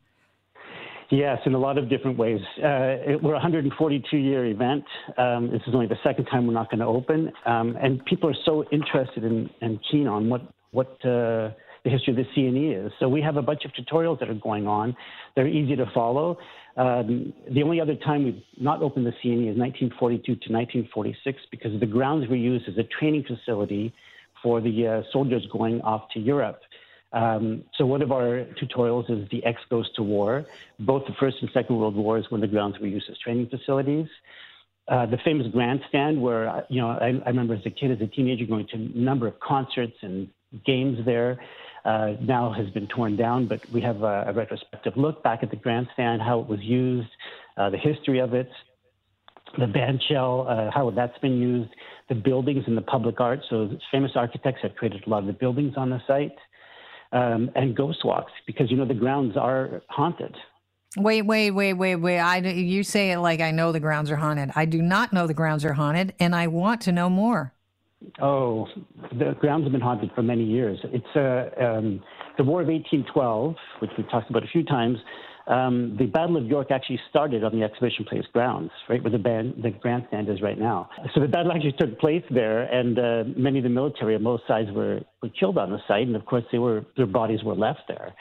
Yes, 1.09 1.39
in 1.45 1.53
a 1.53 1.57
lot 1.57 1.77
of 1.77 1.89
different 1.89 2.17
ways. 2.17 2.41
Uh, 2.57 3.13
it, 3.13 3.23
we're 3.23 3.31
a 3.31 3.35
142 3.35 4.17
year 4.17 4.45
event. 4.45 4.83
Um, 5.17 5.49
this 5.49 5.61
is 5.65 5.73
only 5.73 5.87
the 5.87 5.97
second 6.03 6.25
time 6.25 6.47
we're 6.47 6.53
not 6.53 6.69
going 6.69 6.81
to 6.81 6.85
open. 6.85 7.31
Um, 7.45 7.77
and 7.81 8.03
people 8.05 8.29
are 8.29 8.35
so 8.43 8.65
interested 8.71 9.23
in, 9.23 9.49
and 9.61 9.79
keen 9.89 10.07
on 10.07 10.29
what, 10.29 10.41
what 10.71 10.87
uh, 11.05 11.51
the 11.85 11.89
history 11.89 12.11
of 12.11 12.17
the 12.17 12.25
CNE 12.35 12.87
is. 12.87 12.91
So 12.99 13.07
we 13.07 13.21
have 13.21 13.37
a 13.37 13.41
bunch 13.41 13.61
of 13.63 13.71
tutorials 13.71 14.19
that 14.19 14.29
are 14.29 14.33
going 14.33 14.67
on. 14.67 14.97
They're 15.35 15.47
easy 15.47 15.77
to 15.77 15.85
follow. 15.93 16.37
Um, 16.75 17.33
the 17.49 17.63
only 17.63 17.79
other 17.79 17.95
time 17.95 18.25
we've 18.25 18.43
not 18.59 18.81
opened 18.81 19.05
the 19.05 19.13
CNE 19.23 19.53
is 19.53 19.57
1942 19.57 20.23
to 20.23 20.31
1946 20.31 21.39
because 21.51 21.79
the 21.79 21.85
grounds 21.85 22.27
we 22.29 22.39
use 22.39 22.61
as 22.67 22.77
a 22.77 22.83
training 22.83 23.23
facility 23.23 23.93
for 24.43 24.59
the 24.59 24.87
uh, 24.87 25.01
soldiers 25.11 25.47
going 25.51 25.81
off 25.81 26.03
to 26.13 26.19
Europe. 26.19 26.59
Um, 27.13 27.63
so 27.77 27.85
one 27.85 28.01
of 28.01 28.11
our 28.11 28.45
tutorials 28.61 29.09
is 29.09 29.27
the 29.29 29.43
Ex 29.45 29.59
goes 29.69 29.91
to 29.95 30.03
war. 30.03 30.45
Both 30.79 31.05
the 31.07 31.13
First 31.19 31.37
and 31.41 31.49
Second 31.53 31.77
World 31.77 31.95
Wars 31.95 32.25
when 32.29 32.41
the 32.41 32.47
grounds 32.47 32.77
were 32.79 32.87
used 32.87 33.09
as 33.09 33.17
training 33.19 33.49
facilities. 33.49 34.07
Uh, 34.87 35.05
the 35.05 35.17
famous 35.23 35.47
grandstand 35.51 36.21
where, 36.21 36.65
you 36.69 36.81
know, 36.81 36.89
I, 36.89 37.13
I, 37.25 37.29
remember 37.29 37.53
as 37.55 37.65
a 37.65 37.69
kid, 37.69 37.91
as 37.91 37.99
a 37.99 38.07
teenager, 38.07 38.45
going 38.45 38.67
to 38.67 38.75
a 38.75 38.97
number 38.97 39.27
of 39.27 39.37
concerts 39.39 39.95
and 40.01 40.29
games 40.65 40.99
there. 41.05 41.39
Uh, 41.83 42.13
now 42.21 42.53
has 42.53 42.69
been 42.71 42.87
torn 42.87 43.15
down, 43.15 43.47
but 43.47 43.59
we 43.71 43.81
have 43.81 44.01
a, 44.03 44.25
a, 44.27 44.33
retrospective 44.33 44.93
look 44.97 45.23
back 45.23 45.39
at 45.41 45.49
the 45.49 45.55
grandstand, 45.55 46.21
how 46.21 46.39
it 46.39 46.47
was 46.47 46.59
used, 46.61 47.07
uh, 47.57 47.69
the 47.69 47.77
history 47.77 48.19
of 48.19 48.33
it, 48.33 48.49
the 49.57 49.67
band 49.67 50.01
shell, 50.09 50.45
uh, 50.49 50.69
how 50.71 50.89
that's 50.89 51.17
been 51.19 51.37
used, 51.39 51.69
the 52.09 52.15
buildings 52.15 52.63
and 52.67 52.77
the 52.77 52.81
public 52.81 53.21
art. 53.21 53.39
So 53.49 53.69
famous 53.91 54.11
architects 54.15 54.61
have 54.63 54.75
created 54.75 55.03
a 55.05 55.09
lot 55.09 55.19
of 55.19 55.27
the 55.27 55.33
buildings 55.33 55.73
on 55.77 55.89
the 55.89 56.01
site 56.07 56.35
um, 57.11 57.49
and 57.55 57.75
ghost 57.75 58.03
walks 58.03 58.31
because 58.45 58.69
you 58.69 58.77
know 58.77 58.85
the 58.85 58.93
grounds 58.93 59.37
are 59.37 59.81
haunted. 59.89 60.35
Wait, 60.95 61.23
wait, 61.23 61.51
wait, 61.51 61.73
wait, 61.73 61.95
wait. 61.95 62.19
I 62.19 62.37
you 62.37 62.83
say 62.83 63.11
it 63.11 63.19
like 63.19 63.41
I 63.41 63.51
know 63.51 63.71
the 63.71 63.79
grounds 63.79 64.09
are 64.09 64.15
haunted. 64.15 64.51
I 64.55 64.65
do 64.65 64.81
not 64.81 65.13
know 65.13 65.27
the 65.27 65.33
grounds 65.33 65.65
are 65.65 65.73
haunted, 65.73 66.13
and 66.19 66.35
I 66.35 66.47
want 66.47 66.81
to 66.81 66.91
know 66.91 67.09
more. 67.09 67.53
Oh, 68.21 68.67
the 69.11 69.35
grounds 69.39 69.63
have 69.63 69.71
been 69.71 69.81
haunted 69.81 70.11
for 70.13 70.21
many 70.21 70.43
years. 70.43 70.79
It's 70.83 71.15
uh, 71.15 71.63
um, 71.63 72.03
the 72.37 72.43
War 72.43 72.61
of 72.61 72.67
1812, 72.67 73.55
which 73.79 73.91
we've 73.97 74.09
talked 74.09 74.29
about 74.29 74.43
a 74.43 74.47
few 74.47 74.63
times 74.63 74.97
um, 75.47 75.95
the 75.97 76.05
Battle 76.05 76.35
of 76.35 76.45
York 76.45 76.71
actually 76.71 76.99
started 77.09 77.43
on 77.43 77.57
the 77.57 77.63
Exhibition 77.63 78.03
Place 78.05 78.25
grounds, 78.33 78.71
right 78.89 79.01
where 79.01 79.11
the, 79.11 79.17
band, 79.17 79.55
the 79.63 79.71
grandstand 79.71 80.27
is 80.29 80.41
right 80.41 80.59
now. 80.59 80.89
So 81.13 81.21
the 81.21 81.27
battle 81.27 81.51
actually 81.53 81.73
took 81.73 81.97
place 81.99 82.23
there, 82.29 82.63
and 82.63 82.99
uh, 82.99 83.23
many 83.37 83.59
of 83.59 83.63
the 83.63 83.69
military 83.69 84.15
on 84.15 84.23
both 84.23 84.41
sides 84.47 84.69
were, 84.71 84.99
were 85.21 85.29
killed 85.29 85.57
on 85.57 85.71
the 85.71 85.79
site, 85.87 86.05
and 86.05 86.15
of 86.15 86.25
course 86.25 86.43
they 86.51 86.57
were 86.57 86.85
their 86.97 87.05
bodies 87.05 87.43
were 87.43 87.55
left 87.55 87.81
there. 87.87 88.13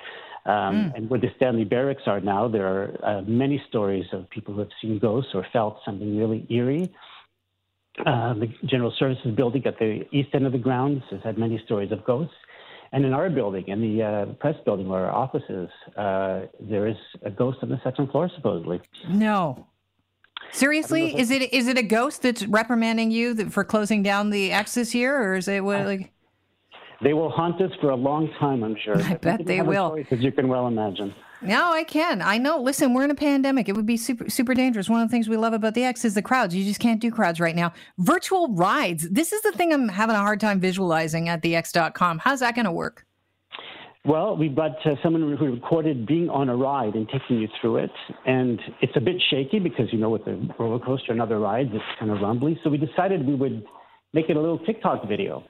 Um, 0.44 0.52
mm. 0.54 0.96
And 0.96 1.10
where 1.10 1.18
the 1.18 1.30
Stanley 1.36 1.64
Barracks 1.64 2.02
are 2.06 2.20
now, 2.20 2.46
there 2.46 2.66
are 2.68 2.96
uh, 3.02 3.22
many 3.22 3.60
stories 3.68 4.06
of 4.12 4.30
people 4.30 4.54
who 4.54 4.60
have 4.60 4.70
seen 4.80 5.00
ghosts 5.00 5.32
or 5.34 5.44
felt 5.52 5.80
something 5.84 6.16
really 6.16 6.46
eerie. 6.48 6.94
Uh, 8.04 8.34
the 8.34 8.46
General 8.66 8.92
Services 8.96 9.34
Building 9.34 9.66
at 9.66 9.78
the 9.78 10.04
east 10.12 10.28
end 10.34 10.46
of 10.46 10.52
the 10.52 10.58
grounds 10.58 11.02
has 11.10 11.20
had 11.24 11.38
many 11.38 11.60
stories 11.64 11.90
of 11.90 12.04
ghosts. 12.04 12.34
And 12.96 13.04
in 13.04 13.12
our 13.12 13.28
building, 13.28 13.68
in 13.68 13.82
the 13.82 14.02
uh, 14.02 14.24
press 14.40 14.56
building 14.64 14.88
where 14.88 15.04
our 15.04 15.12
office 15.14 15.42
is, 15.50 15.68
uh, 15.98 16.46
there 16.58 16.86
is 16.86 16.96
a 17.24 17.30
ghost 17.30 17.58
on 17.60 17.68
the 17.68 17.78
second 17.84 18.10
floor, 18.10 18.30
supposedly. 18.34 18.80
No. 19.06 19.66
Seriously, 20.50 21.14
is 21.14 21.30
it 21.30 21.52
is 21.52 21.68
it 21.68 21.76
a 21.76 21.82
ghost 21.82 22.22
that's 22.22 22.46
reprimanding 22.46 23.10
you 23.10 23.50
for 23.50 23.64
closing 23.64 24.02
down 24.02 24.30
the 24.30 24.50
Ex 24.50 24.76
this 24.76 24.94
year, 24.94 25.14
or 25.14 25.34
is 25.34 25.46
it 25.46 25.62
what, 25.62 25.84
like? 25.84 26.10
They 27.02 27.12
will 27.12 27.28
haunt 27.28 27.60
us 27.60 27.70
for 27.82 27.90
a 27.90 27.94
long 27.94 28.30
time, 28.40 28.64
I'm 28.64 28.76
sure. 28.82 28.96
I 28.96 29.16
bet 29.16 29.44
they 29.44 29.60
will, 29.60 29.98
as 30.10 30.20
you 30.20 30.32
can 30.32 30.48
well 30.48 30.66
imagine. 30.66 31.14
No, 31.46 31.72
I 31.72 31.84
can. 31.84 32.22
I 32.22 32.38
know. 32.38 32.60
Listen, 32.60 32.92
we're 32.92 33.04
in 33.04 33.10
a 33.10 33.14
pandemic. 33.14 33.68
It 33.68 33.76
would 33.76 33.86
be 33.86 33.96
super 33.96 34.28
super 34.28 34.54
dangerous. 34.54 34.88
One 34.88 35.00
of 35.00 35.08
the 35.08 35.12
things 35.12 35.28
we 35.28 35.36
love 35.36 35.52
about 35.52 35.74
the 35.74 35.84
Ex 35.84 36.04
is 36.04 36.14
the 36.14 36.22
crowds. 36.22 36.54
You 36.54 36.64
just 36.64 36.80
can't 36.80 37.00
do 37.00 37.10
crowds 37.10 37.40
right 37.40 37.54
now. 37.54 37.72
Virtual 37.98 38.52
rides. 38.54 39.08
This 39.08 39.32
is 39.32 39.42
the 39.42 39.52
thing 39.52 39.72
I'm 39.72 39.88
having 39.88 40.16
a 40.16 40.20
hard 40.20 40.40
time 40.40 40.60
visualizing 40.60 41.28
at 41.28 41.42
the 41.42 41.54
Ex.com. 41.54 42.18
How's 42.18 42.40
that 42.40 42.54
going 42.54 42.64
to 42.64 42.72
work? 42.72 43.06
Well, 44.04 44.36
we've 44.36 44.54
got 44.54 44.72
uh, 44.86 44.94
someone 45.02 45.36
who 45.36 45.46
recorded 45.46 46.06
being 46.06 46.30
on 46.30 46.48
a 46.48 46.56
ride 46.56 46.94
and 46.94 47.08
taking 47.08 47.40
you 47.40 47.48
through 47.60 47.78
it. 47.78 47.90
And 48.24 48.60
it's 48.80 48.92
a 48.96 49.00
bit 49.00 49.16
shaky 49.30 49.58
because, 49.58 49.92
you 49.92 49.98
know, 49.98 50.10
with 50.10 50.24
the 50.24 50.48
roller 50.60 50.78
coaster 50.78 51.10
and 51.10 51.20
other 51.20 51.40
rides, 51.40 51.70
it's 51.72 51.84
kind 51.98 52.12
of 52.12 52.20
rumbly. 52.20 52.58
So 52.62 52.70
we 52.70 52.78
decided 52.78 53.26
we 53.26 53.34
would 53.34 53.64
make 54.12 54.26
it 54.28 54.36
a 54.36 54.40
little 54.40 54.60
TikTok 54.60 55.08
video. 55.08 55.42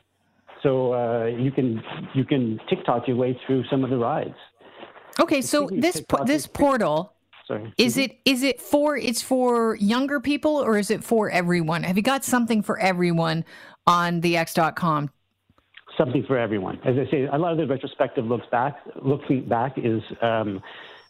So 0.62 0.94
uh, 0.94 1.26
you 1.26 1.52
can 1.52 1.82
you 2.14 2.24
can 2.24 2.58
TikTok 2.68 3.06
your 3.06 3.16
way 3.16 3.38
through 3.46 3.64
some 3.70 3.84
of 3.84 3.90
the 3.90 3.98
rides. 3.98 4.34
Okay, 5.18 5.40
so 5.42 5.68
this 5.72 6.02
this 6.26 6.46
portal 6.46 7.16
Sorry. 7.46 7.72
Is 7.78 7.96
it 7.96 8.18
is 8.24 8.42
it 8.42 8.60
for 8.60 8.96
it's 8.96 9.22
for 9.22 9.76
younger 9.76 10.18
people 10.18 10.56
or 10.56 10.76
is 10.78 10.90
it 10.90 11.04
for 11.04 11.30
everyone? 11.30 11.84
Have 11.84 11.96
you 11.96 12.02
got 12.02 12.24
something 12.24 12.60
for 12.60 12.78
everyone 12.78 13.44
on 13.86 14.20
the 14.20 14.36
Ex.com? 14.36 15.10
Something 15.96 16.24
for 16.26 16.36
everyone. 16.36 16.80
As 16.84 16.96
I 16.98 17.08
say, 17.10 17.28
a 17.32 17.38
lot 17.38 17.52
of 17.52 17.58
the 17.58 17.66
retrospective 17.66 18.24
looks 18.24 18.46
back 18.50 18.76
looking 19.00 19.48
back 19.48 19.78
is 19.78 20.02
um, 20.22 20.60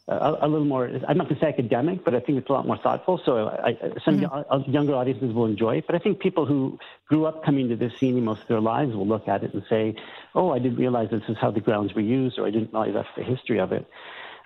a, 0.09 0.37
a, 0.43 0.49
little 0.49 0.65
more. 0.65 0.87
I'm 1.09 1.17
not 1.17 1.29
going 1.29 1.41
to 1.41 1.41
say 1.41 1.49
academic, 1.49 2.05
but 2.05 2.15
I 2.15 2.21
think 2.21 2.39
it's 2.39 2.49
a 2.49 2.53
lot 2.53 2.67
more 2.67 2.79
thoughtful. 2.79 3.21
So 3.25 3.49
I, 3.49 3.77
some 4.05 4.21
mm-hmm. 4.21 4.71
younger 4.71 4.95
audiences 4.95 5.35
will 5.35 5.47
enjoy 5.47 5.79
it. 5.79 5.87
But 5.87 5.97
I 5.97 5.99
think 5.99 6.21
people 6.21 6.47
who 6.47 6.79
grew 7.09 7.27
up 7.27 7.45
coming 7.45 7.69
to 7.71 7.77
this 7.77 7.93
scene 7.99 8.23
most 8.25 8.43
of 8.43 8.49
their 8.49 8.61
lives 8.61 8.95
will 8.95 9.07
look 9.07 9.27
at 9.27 9.43
it 9.43 9.53
and 9.53 9.63
say, 9.69 9.97
"Oh, 10.35 10.53
I 10.53 10.59
didn't 10.59 10.79
realize 10.79 11.11
this 11.11 11.23
is 11.29 11.37
how 11.41 11.51
the 11.51 11.61
grounds 11.61 11.93
were 11.95 12.03
used, 12.03 12.39
or 12.39 12.47
I 12.47 12.51
didn't 12.51 12.73
realize 12.73 12.95
that's 12.95 13.09
the 13.17 13.25
history 13.25 13.59
of 13.59 13.73
it." 13.73 13.87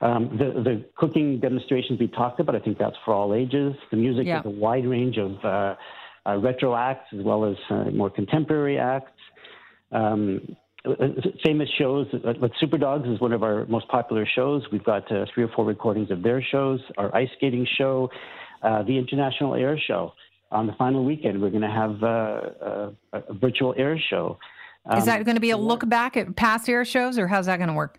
Um, 0.02 0.38
the, 0.38 0.62
the 0.62 0.84
cooking 0.96 1.40
demonstrations 1.40 2.00
we 2.00 2.08
talked 2.08 2.40
about, 2.40 2.56
I 2.56 2.60
think 2.60 2.78
that's 2.78 2.96
for 3.04 3.12
all 3.12 3.34
ages. 3.34 3.74
The 3.90 3.98
music 3.98 4.26
yeah. 4.26 4.40
is 4.40 4.46
a 4.46 4.50
wide 4.50 4.86
range 4.86 5.18
of 5.18 5.44
uh, 5.44 5.74
uh, 6.26 6.38
retro 6.38 6.74
acts 6.74 7.12
as 7.12 7.22
well 7.22 7.44
as 7.44 7.56
uh, 7.68 7.90
more 7.90 8.08
contemporary 8.08 8.78
acts. 8.78 9.12
Um, 9.92 10.56
famous 11.44 11.68
shows. 11.78 12.06
Like 12.24 12.52
Super 12.58 12.78
Dogs 12.78 13.08
is 13.08 13.20
one 13.20 13.32
of 13.32 13.42
our 13.42 13.66
most 13.66 13.88
popular 13.88 14.26
shows. 14.26 14.62
We've 14.72 14.84
got 14.84 15.10
uh, 15.12 15.26
three 15.34 15.44
or 15.44 15.48
four 15.48 15.64
recordings 15.64 16.10
of 16.10 16.22
their 16.22 16.42
shows. 16.42 16.80
Our 16.96 17.14
ice 17.14 17.28
skating 17.36 17.66
show, 17.76 18.10
uh, 18.62 18.82
the 18.82 18.96
International 18.96 19.54
Air 19.54 19.78
Show. 19.78 20.12
On 20.52 20.66
the 20.66 20.72
final 20.72 21.04
weekend, 21.04 21.40
we're 21.40 21.50
going 21.50 21.62
to 21.62 21.70
have 21.70 22.02
uh, 22.02 22.06
a, 23.12 23.22
a, 23.28 23.34
virtual 23.34 23.72
air 23.76 23.96
show. 24.10 24.36
Um, 24.84 24.98
is 24.98 25.04
that 25.04 25.24
going 25.24 25.36
to 25.36 25.40
be 25.40 25.50
a 25.50 25.56
look 25.56 25.88
back 25.88 26.16
at 26.16 26.34
past 26.34 26.68
air 26.68 26.84
shows, 26.84 27.18
or 27.18 27.28
how's 27.28 27.46
that 27.46 27.58
going 27.58 27.68
to 27.68 27.74
work? 27.74 27.98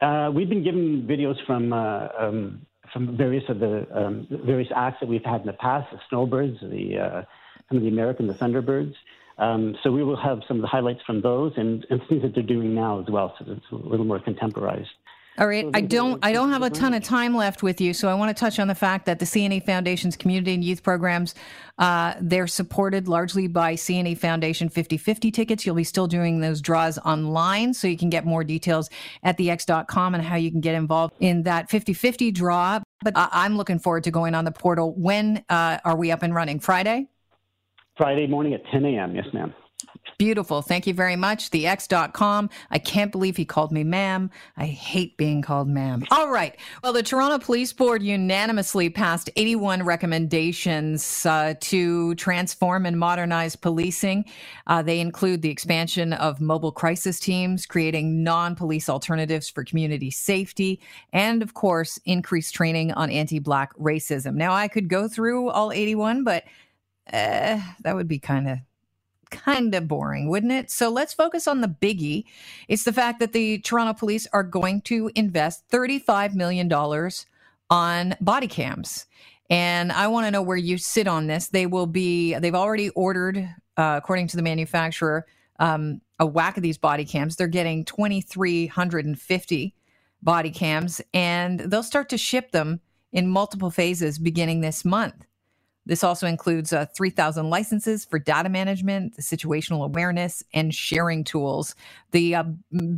Uh, 0.00 0.32
we've 0.34 0.48
been 0.48 0.64
given 0.64 1.06
videos 1.08 1.36
from 1.46 1.72
uh, 1.72 2.08
um, 2.18 2.66
from 2.92 3.16
various 3.16 3.44
of 3.48 3.60
the 3.60 3.86
um, 3.94 4.26
various 4.44 4.68
acts 4.74 4.96
that 5.00 5.08
we've 5.08 5.24
had 5.24 5.42
in 5.42 5.46
the 5.46 5.52
past, 5.52 5.86
the 5.92 6.00
Snowbirds, 6.08 6.58
the 6.60 6.98
uh, 6.98 7.22
some 7.68 7.76
of 7.76 7.82
the 7.84 7.88
American, 7.88 8.26
the 8.26 8.34
Thunderbirds. 8.34 8.94
Um, 9.40 9.74
so 9.82 9.90
we 9.90 10.04
will 10.04 10.20
have 10.20 10.40
some 10.46 10.58
of 10.58 10.62
the 10.62 10.68
highlights 10.68 11.00
from 11.06 11.22
those 11.22 11.52
and, 11.56 11.86
and 11.90 12.00
things 12.08 12.22
that 12.22 12.34
they're 12.34 12.42
doing 12.42 12.74
now 12.74 13.00
as 13.00 13.06
well, 13.08 13.34
so 13.38 13.46
it's 13.48 13.64
a 13.72 13.74
little 13.74 14.06
more 14.06 14.20
contemporized. 14.20 14.90
All 15.38 15.46
right, 15.46 15.64
I 15.72 15.80
don't 15.80 16.22
I 16.22 16.32
don't 16.32 16.50
have 16.50 16.62
a 16.62 16.68
ton 16.68 16.92
of 16.92 17.02
time 17.02 17.34
left 17.34 17.62
with 17.62 17.80
you, 17.80 17.94
so 17.94 18.08
I 18.08 18.14
want 18.14 18.36
to 18.36 18.38
touch 18.38 18.58
on 18.58 18.68
the 18.68 18.74
fact 18.74 19.06
that 19.06 19.20
the 19.20 19.24
CNE 19.24 19.64
Foundation's 19.64 20.16
community 20.16 20.52
and 20.52 20.62
youth 20.62 20.82
programs 20.82 21.34
uh, 21.78 22.14
they're 22.20 22.48
supported 22.48 23.08
largely 23.08 23.46
by 23.46 23.74
CNE 23.74 24.18
Foundation 24.18 24.68
50/50 24.68 25.32
tickets. 25.32 25.64
You'll 25.64 25.76
be 25.76 25.84
still 25.84 26.08
doing 26.08 26.40
those 26.40 26.60
draws 26.60 26.98
online, 26.98 27.72
so 27.72 27.86
you 27.86 27.96
can 27.96 28.10
get 28.10 28.26
more 28.26 28.44
details 28.44 28.90
at 29.22 29.38
theex.com 29.38 30.14
and 30.14 30.22
how 30.22 30.36
you 30.36 30.50
can 30.50 30.60
get 30.60 30.74
involved 30.74 31.14
in 31.20 31.44
that 31.44 31.70
50/50 31.70 32.34
draw. 32.34 32.80
But 33.02 33.14
I'm 33.16 33.56
looking 33.56 33.78
forward 33.78 34.04
to 34.04 34.10
going 34.10 34.34
on 34.34 34.44
the 34.44 34.52
portal. 34.52 34.92
When 34.94 35.42
uh, 35.48 35.78
are 35.84 35.96
we 35.96 36.10
up 36.10 36.22
and 36.22 36.34
running? 36.34 36.60
Friday. 36.60 37.08
Friday 38.00 38.26
morning 38.26 38.54
at 38.54 38.62
10 38.72 38.82
a.m. 38.86 39.14
Yes, 39.14 39.26
ma'am. 39.34 39.52
Beautiful. 40.16 40.62
Thank 40.62 40.86
you 40.86 40.94
very 40.94 41.16
much. 41.16 41.50
The 41.50 41.64
TheX.com. 41.64 42.48
I 42.70 42.78
can't 42.78 43.12
believe 43.12 43.36
he 43.36 43.44
called 43.44 43.72
me 43.72 43.84
ma'am. 43.84 44.30
I 44.56 44.64
hate 44.64 45.18
being 45.18 45.42
called 45.42 45.68
ma'am. 45.68 46.04
All 46.10 46.30
right. 46.30 46.56
Well, 46.82 46.94
the 46.94 47.02
Toronto 47.02 47.38
Police 47.38 47.74
Board 47.74 48.02
unanimously 48.02 48.88
passed 48.88 49.28
81 49.36 49.82
recommendations 49.82 51.26
uh, 51.26 51.54
to 51.60 52.14
transform 52.14 52.86
and 52.86 52.98
modernize 52.98 53.54
policing. 53.54 54.24
Uh, 54.66 54.80
they 54.80 55.00
include 55.00 55.42
the 55.42 55.50
expansion 55.50 56.14
of 56.14 56.40
mobile 56.40 56.72
crisis 56.72 57.20
teams, 57.20 57.66
creating 57.66 58.22
non 58.22 58.54
police 58.54 58.88
alternatives 58.88 59.50
for 59.50 59.62
community 59.62 60.10
safety, 60.10 60.80
and 61.12 61.42
of 61.42 61.52
course, 61.52 61.98
increased 62.06 62.54
training 62.54 62.92
on 62.92 63.10
anti 63.10 63.40
black 63.40 63.74
racism. 63.76 64.36
Now, 64.36 64.54
I 64.54 64.68
could 64.68 64.88
go 64.88 65.06
through 65.06 65.50
all 65.50 65.70
81, 65.70 66.24
but 66.24 66.44
uh, 67.12 67.60
that 67.80 67.94
would 67.94 68.08
be 68.08 68.18
kind 68.18 68.48
of 68.48 68.58
kind 69.30 69.74
of 69.74 69.88
boring, 69.88 70.28
wouldn't 70.28 70.52
it? 70.52 70.70
So 70.70 70.90
let's 70.90 71.14
focus 71.14 71.46
on 71.46 71.60
the 71.60 71.68
biggie. 71.68 72.24
It's 72.68 72.84
the 72.84 72.92
fact 72.92 73.20
that 73.20 73.32
the 73.32 73.58
Toronto 73.60 73.94
police 73.94 74.26
are 74.32 74.42
going 74.42 74.82
to 74.82 75.10
invest 75.14 75.68
$35 75.70 76.34
million 76.34 76.70
on 77.70 78.16
body 78.20 78.48
cams. 78.48 79.06
And 79.48 79.90
I 79.92 80.06
want 80.08 80.26
to 80.26 80.30
know 80.30 80.42
where 80.42 80.56
you 80.56 80.78
sit 80.78 81.08
on 81.08 81.26
this. 81.26 81.48
They 81.48 81.66
will 81.66 81.86
be, 81.86 82.34
they've 82.34 82.54
already 82.54 82.90
ordered, 82.90 83.36
uh, 83.76 83.94
according 83.96 84.28
to 84.28 84.36
the 84.36 84.42
manufacturer, 84.42 85.26
um, 85.58 86.00
a 86.18 86.26
whack 86.26 86.56
of 86.56 86.62
these 86.62 86.78
body 86.78 87.04
cams. 87.04 87.36
They're 87.36 87.48
getting 87.48 87.84
2,350 87.84 89.74
body 90.22 90.50
cams, 90.50 91.00
and 91.14 91.60
they'll 91.60 91.82
start 91.82 92.08
to 92.10 92.18
ship 92.18 92.52
them 92.52 92.80
in 93.12 93.26
multiple 93.26 93.70
phases 93.70 94.18
beginning 94.18 94.60
this 94.60 94.84
month. 94.84 95.26
This 95.86 96.04
also 96.04 96.26
includes 96.26 96.72
uh, 96.72 96.86
3,000 96.94 97.50
licenses 97.50 98.04
for 98.04 98.18
data 98.18 98.48
management, 98.48 99.16
situational 99.16 99.84
awareness, 99.84 100.42
and 100.52 100.74
sharing 100.74 101.24
tools. 101.24 101.74
The 102.12 102.34
uh, 102.34 102.44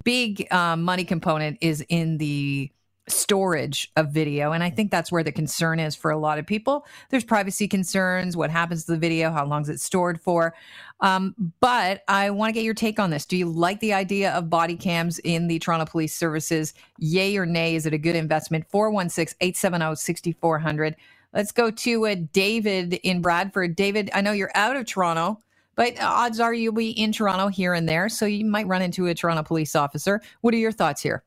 big 0.04 0.46
uh, 0.52 0.76
money 0.76 1.04
component 1.04 1.58
is 1.60 1.84
in 1.88 2.18
the 2.18 2.70
storage 3.08 3.90
of 3.96 4.12
video. 4.12 4.52
And 4.52 4.62
I 4.62 4.70
think 4.70 4.90
that's 4.90 5.10
where 5.10 5.24
the 5.24 5.32
concern 5.32 5.80
is 5.80 5.96
for 5.96 6.10
a 6.10 6.16
lot 6.16 6.38
of 6.38 6.46
people. 6.46 6.86
There's 7.10 7.24
privacy 7.24 7.66
concerns, 7.66 8.36
what 8.36 8.50
happens 8.50 8.84
to 8.84 8.92
the 8.92 8.98
video, 8.98 9.30
how 9.30 9.44
long 9.44 9.62
is 9.62 9.68
it 9.68 9.80
stored 9.80 10.20
for. 10.20 10.54
Um, 11.00 11.34
but 11.60 12.02
I 12.06 12.30
want 12.30 12.50
to 12.50 12.52
get 12.52 12.64
your 12.64 12.74
take 12.74 13.00
on 13.00 13.10
this. 13.10 13.26
Do 13.26 13.36
you 13.36 13.46
like 13.46 13.80
the 13.80 13.92
idea 13.92 14.32
of 14.32 14.48
body 14.48 14.76
cams 14.76 15.18
in 15.20 15.48
the 15.48 15.58
Toronto 15.58 15.84
Police 15.84 16.14
Services? 16.14 16.74
Yay 16.98 17.36
or 17.36 17.46
nay? 17.46 17.74
Is 17.74 17.86
it 17.86 17.94
a 17.94 17.98
good 17.98 18.16
investment? 18.16 18.66
416 18.70 19.36
870 19.40 19.96
6400. 19.96 20.96
Let's 21.32 21.52
go 21.52 21.70
to 21.70 22.06
uh, 22.06 22.16
David 22.32 22.94
in 23.02 23.22
Bradford. 23.22 23.74
David, 23.74 24.10
I 24.12 24.20
know 24.20 24.32
you're 24.32 24.52
out 24.54 24.76
of 24.76 24.84
Toronto, 24.84 25.38
but 25.74 25.94
odds 26.00 26.40
are 26.40 26.52
you'll 26.52 26.74
be 26.74 26.90
in 26.90 27.12
Toronto 27.12 27.48
here 27.48 27.72
and 27.72 27.88
there, 27.88 28.08
so 28.08 28.26
you 28.26 28.44
might 28.44 28.66
run 28.66 28.82
into 28.82 29.06
a 29.06 29.14
Toronto 29.14 29.42
police 29.42 29.74
officer. 29.74 30.20
What 30.42 30.52
are 30.52 30.58
your 30.58 30.72
thoughts 30.72 31.02
here? 31.02 31.24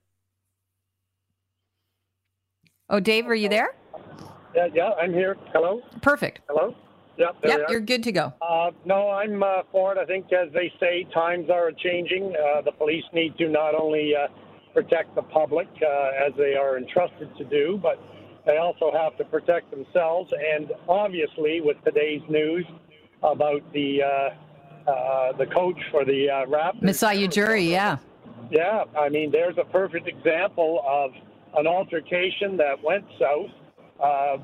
Oh, 2.89 2.99
Dave, 2.99 3.27
are 3.27 3.35
you 3.35 3.49
there? 3.49 3.75
Yeah, 4.55 4.67
yeah, 4.73 4.91
I'm 5.01 5.11
here. 5.11 5.35
Hello. 5.53 5.81
Perfect. 6.01 6.41
Hello. 6.47 6.75
Yeah, 7.17 7.27
yep, 7.43 7.61
you're 7.69 7.79
good 7.79 8.03
to 8.03 8.11
go. 8.11 8.33
Uh, 8.41 8.71
no, 8.83 9.09
I'm 9.09 9.41
uh, 9.41 9.63
for 9.71 9.93
it. 9.93 9.97
I 9.97 10.05
think, 10.05 10.31
as 10.33 10.51
they 10.53 10.71
say, 10.81 11.07
times 11.13 11.49
are 11.49 11.71
changing. 11.71 12.35
Uh, 12.35 12.61
the 12.61 12.73
police 12.73 13.05
need 13.13 13.37
to 13.37 13.47
not 13.47 13.73
only 13.73 14.13
uh, 14.13 14.27
protect 14.73 15.15
the 15.15 15.21
public 15.21 15.67
uh, 15.81 16.25
as 16.27 16.33
they 16.37 16.55
are 16.55 16.77
entrusted 16.77 17.29
to 17.37 17.45
do, 17.45 17.79
but 17.81 17.97
they 18.45 18.58
also 18.58 18.91
have 18.91 19.17
to 19.17 19.25
protect 19.25 19.71
themselves. 19.71 20.31
And 20.55 20.71
obviously, 20.88 21.62
with 21.62 21.77
today's 21.84 22.21
news 22.29 22.65
about 23.23 23.62
the 23.73 24.03
uh, 24.03 24.89
uh, 24.89 25.34
the 25.38 25.47
coach 25.47 25.79
for 25.91 26.05
the 26.05 26.29
uh, 26.29 26.45
Raptors, 26.45 26.81
Masai 26.81 27.27
Ujiri, 27.27 27.67
yeah, 27.67 27.97
yeah. 28.51 28.84
I 28.97 29.10
mean, 29.10 29.31
there's 29.31 29.58
a 29.58 29.65
perfect 29.65 30.08
example 30.08 30.84
of 30.88 31.12
an 31.58 31.67
altercation 31.67 32.58
that 32.58 32.81
went 32.84 33.05
south. 33.19 33.49
Uh, 33.99 34.03
uh, 34.03 34.38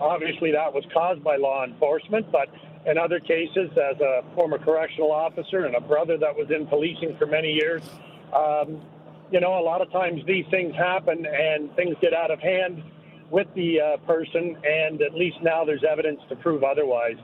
obviously, 0.00 0.52
that 0.52 0.72
was 0.72 0.84
caused 0.92 1.24
by 1.24 1.36
law 1.36 1.64
enforcement, 1.64 2.30
but 2.30 2.48
in 2.86 2.96
other 2.96 3.18
cases, 3.18 3.70
as 3.72 4.00
a 4.00 4.22
former 4.34 4.58
correctional 4.58 5.10
officer 5.10 5.64
and 5.64 5.74
a 5.74 5.80
brother 5.80 6.16
that 6.18 6.34
was 6.34 6.48
in 6.50 6.66
policing 6.66 7.16
for 7.18 7.26
many 7.26 7.52
years, 7.52 7.82
um, 8.32 8.80
you 9.32 9.40
know, 9.40 9.58
a 9.58 9.64
lot 9.64 9.80
of 9.80 9.90
times 9.90 10.22
these 10.26 10.44
things 10.50 10.74
happen 10.76 11.26
and 11.26 11.74
things 11.74 11.96
get 12.00 12.14
out 12.14 12.30
of 12.30 12.38
hand 12.40 12.82
with 13.30 13.46
the 13.54 13.80
uh, 13.80 13.96
person, 14.06 14.56
and 14.64 15.02
at 15.02 15.14
least 15.14 15.36
now 15.42 15.64
there's 15.64 15.84
evidence 15.88 16.20
to 16.28 16.36
prove 16.36 16.64
otherwise. 16.64 17.16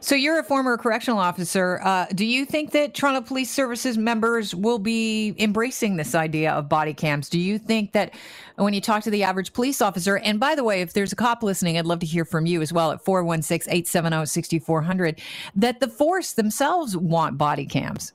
So 0.00 0.14
you're 0.14 0.38
a 0.38 0.44
former 0.44 0.76
correctional 0.76 1.18
officer. 1.18 1.80
Uh, 1.82 2.06
do 2.14 2.24
you 2.24 2.44
think 2.44 2.70
that 2.72 2.94
Toronto 2.94 3.20
Police 3.20 3.50
Services 3.50 3.98
members 3.98 4.54
will 4.54 4.78
be 4.78 5.34
embracing 5.38 5.96
this 5.96 6.14
idea 6.14 6.52
of 6.52 6.68
body 6.68 6.94
cams? 6.94 7.28
Do 7.28 7.38
you 7.38 7.58
think 7.58 7.92
that 7.92 8.14
when 8.56 8.74
you 8.74 8.80
talk 8.80 9.02
to 9.04 9.10
the 9.10 9.22
average 9.22 9.52
police 9.52 9.82
officer, 9.82 10.18
and 10.18 10.40
by 10.40 10.54
the 10.54 10.64
way, 10.64 10.80
if 10.80 10.92
there's 10.92 11.12
a 11.12 11.16
cop 11.16 11.42
listening, 11.42 11.78
I'd 11.78 11.86
love 11.86 12.00
to 12.00 12.06
hear 12.06 12.24
from 12.24 12.46
you 12.46 12.62
as 12.62 12.72
well 12.72 12.92
at 12.92 13.04
416-870-6400, 13.04 15.20
that 15.56 15.80
the 15.80 15.88
force 15.88 16.32
themselves 16.32 16.96
want 16.96 17.38
body 17.38 17.66
cams? 17.66 18.12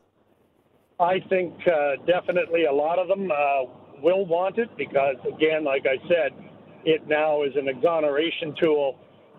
I 1.00 1.20
think 1.30 1.54
uh, 1.68 1.92
definitely 2.06 2.66
a 2.66 2.74
lot 2.74 3.00
of 3.00 3.08
them 3.08 3.32
uh, 3.32 3.36
will 4.02 4.26
want 4.26 4.58
it 4.58 4.70
because, 4.78 5.16
again, 5.26 5.64
like 5.64 5.86
I 5.86 5.98
said, 6.08 6.34
it 6.86 7.08
now 7.08 7.44
is 7.44 7.54
an 7.56 7.68
exoneration 7.68 8.56
tool 8.60 8.98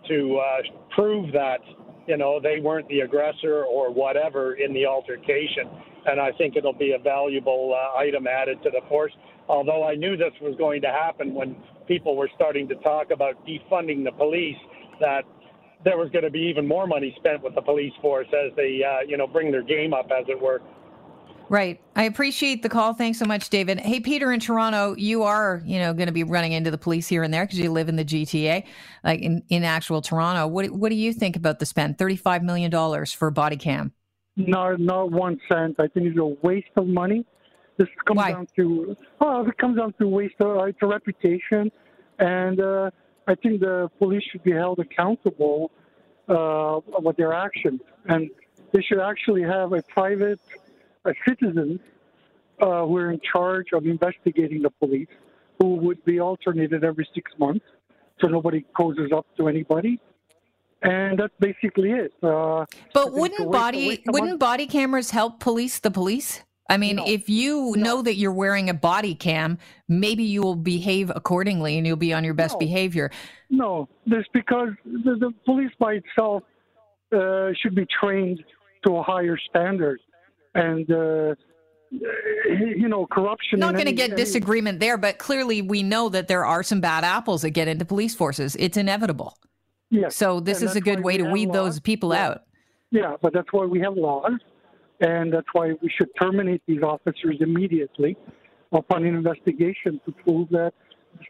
to 0.09 0.39
uh, 0.39 0.63
prove 0.95 1.33
that 1.33 1.61
you 2.07 2.17
know 2.17 2.41
they 2.41 2.61
weren't 2.61 2.89
the 2.89 3.01
aggressor 3.01 3.65
or 3.65 3.93
whatever 3.93 4.55
in 4.55 4.73
the 4.73 4.87
altercation. 4.87 5.69
And 6.07 6.19
I 6.19 6.33
think 6.33 6.57
it'll 6.57 6.73
be 6.73 6.93
a 6.93 6.99
valuable 6.99 7.77
uh, 7.77 7.99
item 7.99 8.27
added 8.27 8.63
to 8.63 8.71
the 8.71 8.81
force. 8.89 9.13
Although 9.49 9.87
I 9.87 9.95
knew 9.97 10.17
this 10.17 10.33
was 10.41 10.55
going 10.57 10.81
to 10.83 10.89
happen 10.89 11.35
when 11.35 11.57
people 11.87 12.17
were 12.17 12.31
starting 12.37 12.69
to 12.69 12.75
talk 12.77 13.11
about 13.11 13.35
defunding 13.47 14.05
the 14.05 14.13
police, 14.13 14.57
that 15.01 15.25
there 15.85 15.99
was 15.99 16.11
going 16.11 16.25
to 16.25 16.31
be 16.31 16.41
even 16.41 16.67
more 16.67 16.87
money 16.87 17.15
spent 17.19 17.43
with 17.43 17.55
the 17.55 17.61
police 17.61 17.93
force 18.01 18.29
as 18.29 18.55
they, 18.57 18.81
uh, 18.85 19.01
you 19.07 19.17
know, 19.17 19.27
bring 19.27 19.51
their 19.51 19.63
game 19.63 19.93
up, 19.93 20.07
as 20.07 20.25
it 20.29 20.41
were. 20.41 20.61
Right. 21.51 21.81
I 21.97 22.05
appreciate 22.05 22.63
the 22.63 22.69
call. 22.69 22.95
Thanks 22.95 23.19
so 23.19 23.25
much, 23.25 23.51
David. 23.51 23.81
Hey, 23.81 23.99
Peter 23.99 24.31
in 24.31 24.39
Toronto, 24.39 24.95
you 24.97 25.25
are, 25.25 25.61
you 25.67 25.81
know, 25.81 25.93
going 25.93 26.07
to 26.07 26.13
be 26.13 26.23
running 26.23 26.53
into 26.53 26.71
the 26.71 26.79
police 26.79 27.09
here 27.09 27.25
and 27.25 27.35
there 27.35 27.45
because 27.45 27.59
you 27.59 27.73
live 27.73 27.89
in 27.89 27.97
the 27.97 28.05
GTA, 28.05 28.63
like 29.03 29.21
in, 29.21 29.43
in 29.49 29.65
actual 29.65 30.01
Toronto. 30.01 30.47
What 30.47 30.71
What 30.71 30.91
do 30.91 30.95
you 30.95 31.13
think 31.13 31.35
about 31.35 31.59
the 31.59 31.67
spend? 31.67 31.99
$35 31.99 32.45
million 32.45 33.05
for 33.07 33.33
body 33.33 33.57
cam? 33.57 33.93
Not, 34.37 34.79
not 34.79 35.11
one 35.11 35.41
cent. 35.51 35.75
I 35.81 35.89
think 35.89 36.07
it's 36.07 36.19
a 36.21 36.25
waste 36.47 36.69
of 36.77 36.87
money. 36.87 37.27
This 37.79 37.89
comes 38.07 38.19
Why? 38.19 38.31
down 38.31 38.47
to, 38.55 38.97
oh, 39.21 39.49
it 39.49 39.59
comes 39.59 39.77
down 39.77 39.93
to 39.95 40.07
waste 40.07 40.37
of, 40.39 40.57
uh, 40.57 40.63
it's 40.67 40.79
a 40.83 40.87
reputation. 40.87 41.73
And 42.21 42.61
uh, 42.61 42.93
I 43.27 43.35
think 43.35 43.59
the 43.59 43.91
police 43.99 44.23
should 44.31 44.45
be 44.45 44.53
held 44.53 44.79
accountable 44.79 45.73
uh, 46.29 46.79
about 46.97 47.17
their 47.17 47.33
actions. 47.33 47.81
And 48.05 48.31
they 48.73 48.83
should 48.83 49.01
actually 49.01 49.43
have 49.43 49.73
a 49.73 49.83
private 49.83 50.39
uh, 51.05 51.13
citizens 51.27 51.81
uh, 52.61 52.85
who 52.87 52.97
are 52.97 53.11
in 53.11 53.21
charge 53.33 53.69
of 53.73 53.87
investigating 53.87 54.63
the 54.63 54.71
police, 54.71 55.09
who 55.59 55.77
would 55.77 56.05
be 56.05 56.21
alternated 56.21 56.85
every 56.85 57.09
six 57.15 57.33
months, 57.39 57.65
so 58.21 58.29
nobody 58.29 58.65
causes 58.77 59.11
up 59.15 59.27
to 59.37 59.49
anybody. 59.49 59.99
And 60.83 61.19
that's 61.19 61.35
basically 61.39 61.91
it. 61.91 62.13
Uh, 62.23 62.65
but 62.95 63.13
wouldn't 63.13 63.53
body 63.53 64.03
wouldn't 64.07 64.39
body 64.39 64.67
cameras 64.67 65.11
help 65.11 65.39
police 65.39 65.79
the 65.79 65.91
police? 65.91 66.43
I 66.71 66.79
mean, 66.79 66.97
no. 66.97 67.05
if 67.07 67.29
you 67.29 67.75
no. 67.77 67.83
know 67.83 68.03
that 68.03 68.15
you're 68.15 68.33
wearing 68.33 68.71
a 68.71 68.75
body 68.75 69.15
cam, 69.15 69.59
maybe 69.89 70.23
you 70.23 70.41
will 70.41 70.55
behave 70.55 71.11
accordingly 71.15 71.77
and 71.77 71.87
you'll 71.87 71.97
be 71.97 72.15
on 72.15 72.25
your 72.25 72.33
best 72.33 72.55
no. 72.55 72.61
behavior. 72.61 73.11
No, 73.51 73.89
this 74.07 74.25
because 74.33 74.69
the, 74.85 75.17
the 75.17 75.35
police 75.45 75.73
by 75.79 75.95
itself 75.95 76.45
uh, 77.13 77.51
should 77.61 77.75
be 77.75 77.87
trained 78.01 78.43
to 78.87 78.97
a 78.97 79.03
higher 79.03 79.37
standard 79.51 80.01
and 80.55 80.91
uh, 80.91 81.35
you 81.91 82.89
know 82.89 83.07
corruption. 83.07 83.59
Not 83.61 83.75
going 83.75 83.87
to 83.87 83.93
get 83.93 84.11
any, 84.11 84.17
disagreement 84.17 84.81
there, 84.81 84.97
but 84.97 85.19
clearly 85.19 85.63
we 85.63 85.83
know 85.83 86.09
that 86.09 86.29
there 86.29 86.45
are 86.45 86.63
some 86.63 86.81
bad 86.81 87.05
apples 87.05 87.43
that 87.43 87.51
get 87.51 87.69
into 87.69 87.85
police 87.85 88.15
forces. 88.15 88.57
It's 88.59 88.77
inevitable. 88.77 89.37
Yes. 89.91 90.15
So 90.17 90.41
this 90.41 90.63
is 90.63 90.77
a 90.77 90.81
good 90.81 91.03
way 91.03 91.17
to 91.17 91.25
weed 91.25 91.49
laws. 91.49 91.57
those 91.57 91.81
people 91.81 92.15
yeah. 92.15 92.29
out. 92.29 92.43
Yeah, 92.93 93.17
but 93.21 93.33
that's 93.33 93.53
why 93.53 93.67
we 93.67 93.81
have 93.81 93.95
laws, 93.95 94.33
and 95.01 95.33
that's 95.33 95.47
why 95.53 95.73
we 95.81 95.91
should 95.97 96.09
terminate 96.21 96.63
these 96.67 96.83
officers 96.83 97.37
immediately. 97.41 98.17
upon 98.73 99.05
an 99.05 99.15
investigation 99.17 100.01
to 100.05 100.13
prove 100.13 100.49
that 100.51 100.73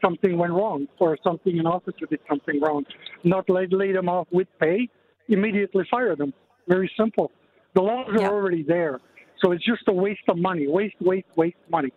something 0.05 0.37
went 0.37 0.53
wrong 0.53 0.87
or 0.99 1.17
something 1.25 1.59
an 1.59 1.67
officer 1.67 2.07
did 2.09 2.21
something 2.29 2.61
wrong. 2.61 2.85
Not 3.25 3.49
lay, 3.49 3.67
lay 3.71 3.93
them 3.93 4.09
off 4.09 4.29
with 4.31 4.49
pay, 4.61 4.89
immediately 5.29 5.85
fire 5.91 6.17
them. 6.17 6.33
Very 6.69 6.91
simple. 6.99 7.31
The 7.75 7.83
laws 7.83 8.09
are 8.09 8.21
Yeah. 8.21 8.29
already 8.29 8.63
there. 8.63 9.01
So 9.43 9.53
it's 9.53 9.65
just 9.65 9.83
a 9.89 9.93
waste 9.93 10.21
of 10.29 10.37
money. 10.37 10.67
Waste, 10.69 10.97
waste, 11.01 11.27
waste 11.37 11.57
money. 11.71 11.93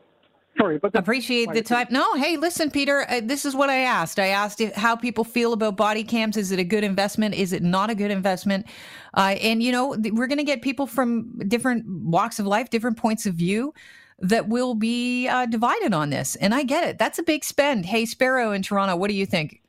Sorry, 0.57 0.77
but 0.77 0.95
Appreciate 0.95 1.45
the 1.45 1.61
opinion. 1.61 1.65
time. 1.65 1.87
No, 1.89 2.13
hey, 2.13 2.37
listen, 2.37 2.69
Peter. 2.69 3.09
Uh, 3.09 3.21
this 3.23 3.43
is 3.43 3.55
what 3.55 3.71
I 3.71 3.79
asked. 3.79 4.19
I 4.19 4.27
asked 4.27 4.61
if, 4.61 4.75
how 4.75 4.95
people 4.95 5.23
feel 5.23 5.51
about 5.51 5.75
body 5.75 6.03
cams. 6.03 6.37
Is 6.37 6.51
it 6.51 6.59
a 6.59 6.63
good 6.63 6.83
investment? 6.83 7.33
Is 7.33 7.53
it 7.53 7.63
not 7.63 7.89
a 7.89 7.95
good 7.95 8.11
investment? 8.11 8.67
Uh, 9.15 9.35
and 9.41 9.63
you 9.63 9.71
know, 9.71 9.95
th- 9.95 10.13
we're 10.13 10.27
going 10.27 10.37
to 10.37 10.43
get 10.43 10.61
people 10.61 10.85
from 10.85 11.39
different 11.47 11.87
walks 11.87 12.37
of 12.37 12.45
life, 12.45 12.69
different 12.69 12.97
points 12.97 13.25
of 13.25 13.33
view, 13.33 13.73
that 14.19 14.47
will 14.47 14.75
be 14.75 15.27
uh, 15.27 15.47
divided 15.47 15.91
on 15.91 16.11
this. 16.11 16.35
And 16.35 16.53
I 16.53 16.63
get 16.63 16.87
it. 16.87 16.99
That's 16.99 17.17
a 17.17 17.23
big 17.23 17.43
spend. 17.43 17.87
Hey, 17.87 18.05
Spiro 18.05 18.51
in 18.51 18.61
Toronto, 18.61 18.95
what 18.95 19.09
do 19.09 19.15
you 19.15 19.25
think? 19.25 19.62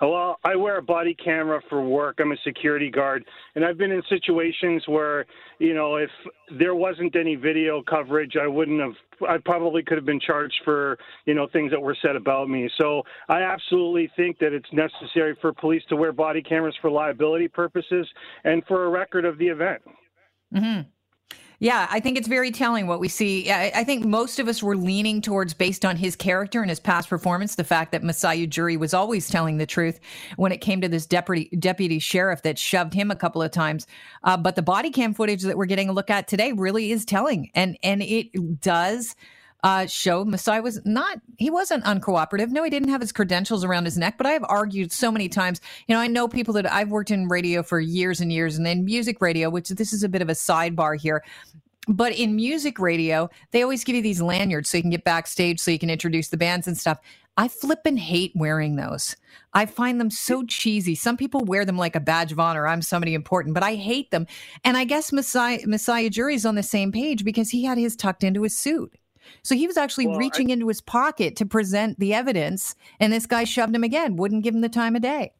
Well, 0.00 0.38
I 0.44 0.56
wear 0.56 0.78
a 0.78 0.82
body 0.82 1.14
camera 1.14 1.60
for 1.68 1.82
work. 1.82 2.18
I'm 2.20 2.32
a 2.32 2.36
security 2.44 2.90
guard, 2.90 3.24
and 3.54 3.64
I've 3.64 3.78
been 3.78 3.92
in 3.92 4.02
situations 4.08 4.82
where, 4.86 5.24
you 5.58 5.74
know, 5.74 5.96
if 5.96 6.10
there 6.58 6.74
wasn't 6.74 7.14
any 7.16 7.36
video 7.36 7.82
coverage, 7.82 8.36
I 8.40 8.46
wouldn't 8.46 8.80
have. 8.80 8.94
I 9.28 9.38
probably 9.44 9.82
could 9.84 9.96
have 9.96 10.04
been 10.04 10.20
charged 10.20 10.60
for, 10.64 10.98
you 11.24 11.34
know, 11.34 11.46
things 11.52 11.70
that 11.70 11.80
were 11.80 11.96
said 12.02 12.16
about 12.16 12.48
me. 12.48 12.68
So 12.76 13.02
I 13.28 13.42
absolutely 13.42 14.10
think 14.16 14.38
that 14.40 14.52
it's 14.52 14.66
necessary 14.72 15.36
for 15.40 15.52
police 15.52 15.82
to 15.90 15.96
wear 15.96 16.12
body 16.12 16.42
cameras 16.42 16.74
for 16.80 16.90
liability 16.90 17.46
purposes 17.46 18.08
and 18.42 18.64
for 18.66 18.86
a 18.86 18.88
record 18.88 19.24
of 19.24 19.38
the 19.38 19.46
event. 19.46 19.82
hmm 20.52 20.80
Yeah, 21.60 21.86
I 21.90 22.00
think 22.00 22.18
it's 22.18 22.28
very 22.28 22.50
telling 22.50 22.86
what 22.86 23.00
we 23.00 23.08
see. 23.08 23.50
I, 23.50 23.70
I 23.74 23.84
think 23.84 24.04
most 24.04 24.38
of 24.38 24.48
us 24.48 24.62
were 24.62 24.76
leaning 24.76 25.20
towards, 25.20 25.54
based 25.54 25.84
on 25.84 25.96
his 25.96 26.16
character 26.16 26.60
and 26.60 26.68
his 26.68 26.80
past 26.80 27.08
performance, 27.08 27.54
the 27.54 27.64
fact 27.64 27.92
that 27.92 28.02
Masai 28.02 28.46
Ujiri 28.46 28.76
was 28.76 28.92
always 28.92 29.28
telling 29.28 29.58
the 29.58 29.66
truth 29.66 30.00
when 30.36 30.52
it 30.52 30.60
came 30.60 30.80
to 30.80 30.88
this 30.88 31.06
deputy 31.06 31.48
deputy 31.58 31.98
sheriff 31.98 32.42
that 32.42 32.58
shoved 32.58 32.92
him 32.92 33.10
a 33.10 33.16
couple 33.16 33.40
of 33.42 33.50
times. 33.50 33.86
Uh, 34.24 34.36
but 34.36 34.56
the 34.56 34.62
body 34.62 34.90
cam 34.90 35.14
footage 35.14 35.42
that 35.42 35.56
we're 35.56 35.66
getting 35.66 35.88
a 35.88 35.92
look 35.92 36.10
at 36.10 36.26
today 36.28 36.52
really 36.52 36.90
is 36.90 37.04
telling, 37.04 37.50
and 37.54 37.78
and 37.82 38.02
it 38.02 38.60
does. 38.60 39.14
Uh, 39.64 39.86
show 39.86 40.26
Masai 40.26 40.60
was 40.60 40.78
not, 40.84 41.22
he 41.38 41.48
wasn't 41.48 41.82
uncooperative. 41.84 42.50
No, 42.50 42.62
he 42.62 42.68
didn't 42.68 42.90
have 42.90 43.00
his 43.00 43.12
credentials 43.12 43.64
around 43.64 43.86
his 43.86 43.96
neck, 43.96 44.18
but 44.18 44.26
I 44.26 44.32
have 44.32 44.44
argued 44.46 44.92
so 44.92 45.10
many 45.10 45.26
times. 45.26 45.62
You 45.88 45.94
know, 45.94 46.02
I 46.02 46.06
know 46.06 46.28
people 46.28 46.52
that 46.54 46.70
I've 46.70 46.90
worked 46.90 47.10
in 47.10 47.28
radio 47.28 47.62
for 47.62 47.80
years 47.80 48.20
and 48.20 48.30
years 48.30 48.58
and 48.58 48.66
then 48.66 48.84
music 48.84 49.22
radio, 49.22 49.48
which 49.48 49.70
this 49.70 49.94
is 49.94 50.02
a 50.02 50.08
bit 50.10 50.20
of 50.20 50.28
a 50.28 50.34
sidebar 50.34 51.00
here. 51.00 51.24
But 51.88 52.12
in 52.12 52.36
music 52.36 52.78
radio, 52.78 53.30
they 53.52 53.62
always 53.62 53.84
give 53.84 53.96
you 53.96 54.02
these 54.02 54.20
lanyards 54.20 54.68
so 54.68 54.76
you 54.76 54.82
can 54.82 54.90
get 54.90 55.02
backstage, 55.02 55.60
so 55.60 55.70
you 55.70 55.78
can 55.78 55.88
introduce 55.88 56.28
the 56.28 56.36
bands 56.36 56.66
and 56.66 56.76
stuff. 56.76 56.98
I 57.38 57.48
flip 57.48 57.80
and 57.86 57.98
hate 57.98 58.32
wearing 58.34 58.76
those. 58.76 59.16
I 59.54 59.64
find 59.64 59.98
them 59.98 60.10
so 60.10 60.44
cheesy. 60.44 60.94
Some 60.94 61.16
people 61.16 61.40
wear 61.40 61.64
them 61.64 61.78
like 61.78 61.96
a 61.96 62.00
badge 62.00 62.32
of 62.32 62.38
honor. 62.38 62.66
I'm 62.66 62.82
somebody 62.82 63.14
important, 63.14 63.54
but 63.54 63.62
I 63.62 63.76
hate 63.76 64.10
them. 64.10 64.26
And 64.62 64.76
I 64.76 64.84
guess 64.84 65.10
Masai, 65.10 65.64
Masai 65.64 66.04
Ujiri's 66.04 66.44
on 66.44 66.54
the 66.54 66.62
same 66.62 66.92
page 66.92 67.24
because 67.24 67.48
he 67.48 67.64
had 67.64 67.78
his 67.78 67.96
tucked 67.96 68.24
into 68.24 68.42
his 68.42 68.58
suit. 68.58 68.94
So 69.42 69.54
he 69.54 69.66
was 69.66 69.76
actually 69.76 70.06
Well, 70.06 70.16
I- 70.16 70.20
reaching 70.20 70.50
into 70.50 70.68
his 70.68 70.80
pocket 70.80 71.36
to 71.36 71.46
present 71.46 71.98
the 71.98 72.14
evidence, 72.14 72.74
and 73.00 73.12
this 73.12 73.26
guy 73.26 73.44
shoved 73.44 73.74
him 73.74 73.84
again, 73.84 74.16
wouldn't 74.16 74.44
give 74.44 74.54
him 74.54 74.60
the 74.60 74.68
time 74.68 74.96
of 74.96 75.02
day. 75.02 75.32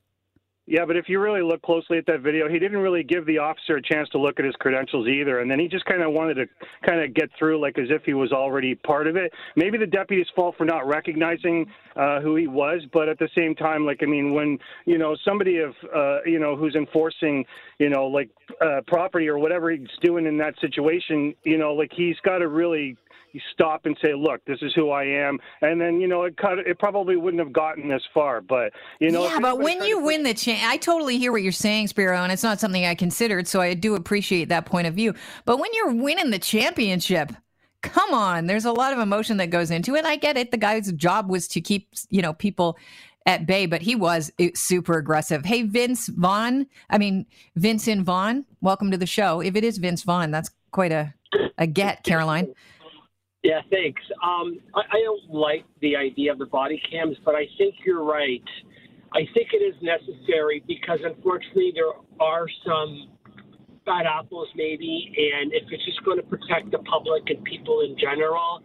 Yeah, 0.67 0.87
but 0.87 0.97
if 0.97 1.11
you 1.11 1.21
really 1.21 1.43
look 1.43 1.61
closely 1.61 1.99
at 1.99 2.07
that 2.07 2.21
video, 2.23 2.49
he 2.49 2.59
didn't 2.59 2.79
really 2.79 3.03
give 3.03 3.27
the 3.27 3.37
officer 3.37 3.77
a 3.77 3.83
chance 3.83 4.09
to 4.11 4.19
look 4.19 4.39
at 4.39 4.47
his 4.47 4.55
credentials 4.57 5.07
either. 5.07 5.41
And 5.41 5.51
then 5.51 5.59
he 5.59 5.69
just 5.69 5.85
kind 5.85 6.01
of 6.03 6.13
wanted 6.15 6.37
to 6.37 6.47
kind 6.87 7.03
of 7.03 7.13
get 7.13 7.29
through 7.39 7.61
like 7.61 7.79
as 7.79 7.89
if 7.91 8.03
he 8.05 8.15
was 8.15 8.33
already 8.33 8.75
part 8.75 9.07
of 9.07 9.15
it. 9.15 9.31
Maybe 9.57 9.77
the 9.77 9.87
deputy's 9.87 10.27
fault 10.35 10.55
for 10.57 10.65
not 10.65 10.87
recognizing 10.87 11.67
uh, 11.97 12.23
who 12.23 12.37
he 12.37 12.47
was, 12.47 12.81
but 12.95 13.11
at 13.11 13.19
the 13.19 13.29
same 13.37 13.55
time, 13.55 13.85
like, 13.85 13.99
I 14.03 14.07
mean, 14.07 14.33
when, 14.33 14.59
you 14.87 14.97
know, 14.97 15.15
somebody 15.23 15.59
of, 15.59 15.75
uh, 15.95 16.21
you 16.25 16.39
know, 16.39 16.57
who's 16.57 16.77
enforcing, 16.77 17.45
you 17.79 17.91
know, 17.91 18.07
like 18.07 18.31
uh, 18.63 18.81
property 18.87 19.29
or 19.29 19.39
whatever 19.39 19.71
he's 19.71 19.87
doing 20.01 20.25
in 20.25 20.39
that 20.39 20.55
situation, 20.63 21.35
you 21.45 21.59
know, 21.59 21.75
like 21.75 21.91
he's 21.95 22.17
got 22.25 22.39
to 22.39 22.49
really 22.49 22.97
you 23.35 23.41
stop 23.53 23.85
and 23.85 23.97
say, 24.01 24.15
"Look, 24.15 24.45
this 24.47 24.59
is 24.63 24.73
who 24.75 24.91
I 24.91 25.05
am," 25.05 25.39
and 25.61 25.81
then 25.81 26.01
you 26.01 26.07
know 26.07 26.23
it 26.23 26.37
cut, 26.37 26.59
it 26.61 26.79
probably 26.79 27.17
wouldn't 27.17 27.43
have 27.43 27.53
gotten 27.53 27.89
this 27.89 28.03
far. 28.15 28.41
But 28.41 28.73
you 29.01 29.11
know, 29.11 29.25
yeah, 29.25 29.41
but 29.41 29.59
when 29.59 29.85
you 29.85 30.01
win 30.03 30.23
the 30.23 30.35
cha- 30.35 30.61
I 30.63 30.77
totally 30.77 31.19
hear 31.19 31.33
what 31.33 31.43
you're 31.43 31.53
saying, 31.53 31.89
Spiro, 31.89 32.17
and 32.17 32.33
it's 32.33 32.43
not 32.43 32.61
something 32.61 32.87
I 32.87 32.95
considered, 32.95 33.49
so 33.49 33.61
I 33.61 33.75
do 33.75 33.95
appreciate 33.95 34.49
that 34.49 34.67
point 34.67 34.87
of 34.87 34.95
view. 34.95 35.15
But 35.45 35.59
when 35.59 35.71
you're 35.75 35.93
winning 35.93 36.31
the 36.31 36.39
championship, 36.39 37.33
come 37.83 38.15
on, 38.15 38.47
there's 38.47 38.65
a 38.65 38.73
lot 38.73 38.93
of 38.93 38.99
emotion 38.99 39.37
that 39.39 39.51
goes 39.51 39.71
into 39.71 39.95
it. 39.95 40.05
I 40.05 40.17
get 40.17 40.37
it. 40.37 40.51
The 40.51 40.57
guy's 40.57 40.91
job 40.93 41.29
was 41.29 41.49
to 41.49 41.61
keep, 41.61 41.89
you 42.11 42.23
know, 42.23 42.33
people 42.33 42.79
at 43.27 43.47
bay, 43.47 43.67
but 43.67 43.83
he 43.83 43.95
was 43.95 44.31
eh, 44.39 44.51
super 44.55 44.99
aggressive. 44.99 45.45
Hey, 45.45 45.63
Vince 45.63 46.09
Vaughn, 46.09 46.67
I 46.91 46.99
mean, 46.99 47.27
Vincent 47.57 48.03
Vaughn, 48.03 48.45
welcome 48.61 48.91
to 48.91 48.97
the 48.97 49.07
show. 49.07 49.41
If 49.41 49.57
it 49.57 49.65
is 49.65 49.79
Vince 49.79 50.03
Vaughn, 50.03 50.31
that's 50.31 50.51
quite 50.71 50.93
a, 50.93 51.15
a 51.59 51.67
get, 51.67 52.05
Caroline. 52.05 52.55
Yeah, 53.45 53.61
thanks. 53.71 54.01
Um, 54.23 54.59
I, 54.75 54.81
I 54.91 55.01
don't 55.05 55.31
like 55.31 55.67
the 55.83 55.97
idea 55.97 56.33
of 56.33 56.39
the 56.39 56.47
body 56.47 56.83
cams, 56.91 57.17
but 57.27 57.35
I 57.35 57.47
think 57.59 57.75
you're 57.85 58.03
right. 58.03 58.43
I 59.13 59.29
think 59.35 59.51
it 59.53 59.63
is 59.63 59.75
necessary 59.83 60.65
because 60.67 60.99
unfortunately 61.05 61.73
there 61.75 61.93
are 62.21 62.47
some 62.67 63.11
bad 63.85 64.07
apples, 64.07 64.49
maybe, 64.57 65.13
and 65.15 65.53
if 65.53 65.65
it's 65.71 65.85
just 65.85 66.03
going 66.05 66.17
to 66.17 66.25
protect 66.25 66.71
the 66.73 66.79
public 66.79 67.25
and 67.29 67.45
people 67.45 67.83
in 67.83 67.97
general, 67.99 68.63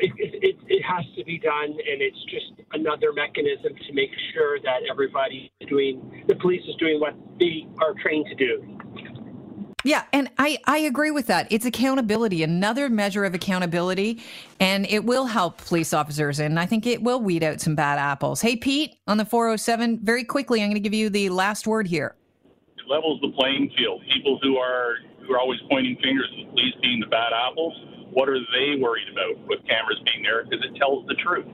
it, 0.00 0.12
it, 0.16 0.34
it, 0.42 0.56
it 0.66 0.82
has 0.82 1.04
to 1.18 1.24
be 1.24 1.38
done, 1.38 1.70
and 1.70 2.00
it's 2.00 2.24
just 2.24 2.66
another 2.72 3.12
mechanism 3.12 3.74
to 3.86 3.92
make 3.92 4.10
sure 4.32 4.58
that 4.60 4.80
everybody 4.90 5.52
is 5.60 5.68
doing, 5.68 6.24
the 6.26 6.36
police 6.36 6.62
is 6.66 6.74
doing 6.76 7.00
what 7.00 7.14
they 7.38 7.66
are 7.82 7.92
trained 8.02 8.26
to 8.30 8.34
do. 8.34 8.78
Yeah, 9.84 10.04
and 10.14 10.30
I, 10.38 10.58
I 10.64 10.78
agree 10.78 11.10
with 11.10 11.26
that. 11.26 11.46
It's 11.50 11.66
accountability, 11.66 12.42
another 12.42 12.88
measure 12.88 13.24
of 13.26 13.34
accountability, 13.34 14.22
and 14.58 14.86
it 14.86 15.04
will 15.04 15.26
help 15.26 15.58
police 15.58 15.92
officers. 15.92 16.40
And 16.40 16.58
I 16.58 16.64
think 16.64 16.86
it 16.86 17.02
will 17.02 17.20
weed 17.20 17.42
out 17.42 17.60
some 17.60 17.74
bad 17.74 17.98
apples. 17.98 18.40
Hey, 18.40 18.56
Pete, 18.56 18.96
on 19.06 19.18
the 19.18 19.26
407, 19.26 20.00
very 20.02 20.24
quickly, 20.24 20.62
I'm 20.62 20.70
going 20.70 20.82
to 20.82 20.88
give 20.88 20.94
you 20.94 21.10
the 21.10 21.28
last 21.28 21.66
word 21.66 21.86
here. 21.86 22.14
it 22.78 22.88
levels 22.88 23.20
the 23.20 23.28
playing 23.38 23.70
field. 23.76 24.00
People 24.12 24.38
who 24.42 24.56
are 24.56 24.96
who 25.26 25.32
are 25.34 25.38
always 25.38 25.60
pointing 25.70 25.96
fingers 26.02 26.28
at 26.38 26.50
police 26.50 26.74
being 26.82 27.00
the 27.00 27.06
bad 27.06 27.32
apples, 27.32 27.72
what 28.12 28.28
are 28.28 28.38
they 28.38 28.76
worried 28.80 29.08
about 29.08 29.36
with 29.48 29.60
cameras 29.68 30.00
being 30.04 30.22
there? 30.22 30.44
Because 30.44 30.64
it 30.64 30.76
tells 30.76 31.06
the 31.08 31.14
truth. 31.14 31.46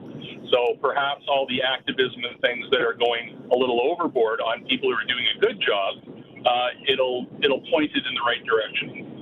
So 0.51 0.75
perhaps 0.81 1.23
all 1.27 1.47
the 1.47 1.63
activism 1.63 2.23
and 2.27 2.39
things 2.41 2.67
that 2.71 2.81
are 2.81 2.93
going 2.93 3.39
a 3.51 3.57
little 3.57 3.79
overboard 3.79 4.41
on 4.41 4.65
people 4.67 4.91
who 4.91 4.95
are 4.95 5.07
doing 5.07 5.23
a 5.35 5.39
good 5.39 5.63
job, 5.63 6.03
uh, 6.45 6.67
it'll 6.87 7.27
it'll 7.43 7.61
point 7.61 7.91
it 7.93 8.03
in 8.05 8.13
the 8.13 8.21
right 8.25 8.43
direction. 8.45 9.21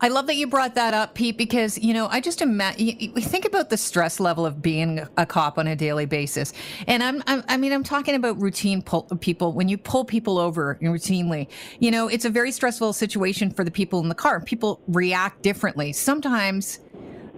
I 0.00 0.08
love 0.08 0.26
that 0.26 0.36
you 0.36 0.46
brought 0.46 0.74
that 0.74 0.92
up, 0.92 1.14
Pete, 1.14 1.38
because, 1.38 1.78
you 1.78 1.94
know, 1.94 2.06
I 2.08 2.20
just 2.20 2.42
imagine, 2.42 3.14
think 3.14 3.46
about 3.46 3.70
the 3.70 3.78
stress 3.78 4.20
level 4.20 4.44
of 4.44 4.60
being 4.60 5.00
a 5.16 5.24
cop 5.24 5.56
on 5.56 5.66
a 5.66 5.74
daily 5.74 6.04
basis. 6.04 6.52
And 6.86 7.02
I'm, 7.02 7.22
I'm 7.26 7.42
I 7.48 7.56
mean, 7.56 7.72
I'm 7.72 7.84
talking 7.84 8.14
about 8.14 8.38
routine 8.38 8.82
pull, 8.82 9.04
people. 9.20 9.52
When 9.52 9.68
you 9.68 9.78
pull 9.78 10.04
people 10.04 10.38
over 10.38 10.78
routinely, 10.82 11.48
you 11.78 11.90
know, 11.90 12.08
it's 12.08 12.26
a 12.26 12.30
very 12.30 12.52
stressful 12.52 12.92
situation 12.92 13.50
for 13.50 13.64
the 13.64 13.70
people 13.70 14.00
in 14.00 14.08
the 14.08 14.14
car. 14.14 14.40
People 14.40 14.82
react 14.88 15.42
differently. 15.42 15.92
Sometimes 15.94 16.80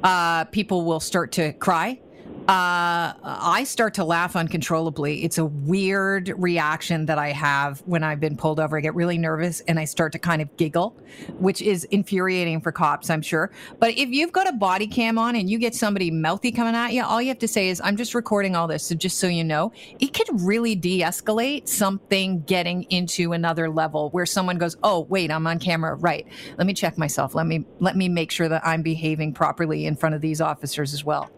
uh, 0.02 0.44
people 0.46 0.84
will 0.84 1.00
start 1.00 1.30
to 1.32 1.52
cry. 1.54 2.00
Uh, 2.48 3.12
I 3.24 3.64
start 3.64 3.94
to 3.94 4.04
laugh 4.04 4.36
uncontrollably. 4.36 5.24
It's 5.24 5.36
a 5.36 5.44
weird 5.44 6.32
reaction 6.36 7.06
that 7.06 7.18
I 7.18 7.32
have 7.32 7.82
when 7.86 8.04
I've 8.04 8.20
been 8.20 8.36
pulled 8.36 8.60
over. 8.60 8.78
I 8.78 8.80
get 8.82 8.94
really 8.94 9.18
nervous 9.18 9.62
and 9.62 9.80
I 9.80 9.84
start 9.84 10.12
to 10.12 10.20
kind 10.20 10.40
of 10.40 10.56
giggle, 10.56 10.96
which 11.40 11.60
is 11.60 11.82
infuriating 11.84 12.60
for 12.60 12.70
cops, 12.70 13.10
I'm 13.10 13.20
sure. 13.20 13.50
But 13.80 13.98
if 13.98 14.10
you've 14.10 14.30
got 14.30 14.48
a 14.48 14.52
body 14.52 14.86
cam 14.86 15.18
on 15.18 15.34
and 15.34 15.50
you 15.50 15.58
get 15.58 15.74
somebody 15.74 16.12
mouthy 16.12 16.52
coming 16.52 16.76
at 16.76 16.92
you, 16.92 17.02
all 17.02 17.20
you 17.20 17.28
have 17.28 17.40
to 17.40 17.48
say 17.48 17.68
is, 17.68 17.80
I'm 17.80 17.96
just 17.96 18.14
recording 18.14 18.54
all 18.54 18.68
this. 18.68 18.84
So 18.84 18.94
just 18.94 19.18
so 19.18 19.26
you 19.26 19.42
know, 19.42 19.72
it 19.98 20.14
could 20.14 20.28
really 20.40 20.76
de 20.76 21.00
escalate 21.00 21.66
something 21.66 22.42
getting 22.42 22.84
into 22.90 23.32
another 23.32 23.68
level 23.68 24.10
where 24.10 24.24
someone 24.24 24.56
goes, 24.56 24.76
Oh, 24.84 25.00
wait, 25.00 25.32
I'm 25.32 25.48
on 25.48 25.58
camera. 25.58 25.96
Right. 25.96 26.24
Let 26.58 26.68
me 26.68 26.74
check 26.74 26.96
myself. 26.96 27.34
Let 27.34 27.48
me, 27.48 27.64
let 27.80 27.96
me 27.96 28.08
make 28.08 28.30
sure 28.30 28.48
that 28.48 28.64
I'm 28.64 28.82
behaving 28.82 29.34
properly 29.34 29.84
in 29.84 29.96
front 29.96 30.14
of 30.14 30.20
these 30.20 30.40
officers 30.40 30.94
as 30.94 31.04
well. 31.04 31.28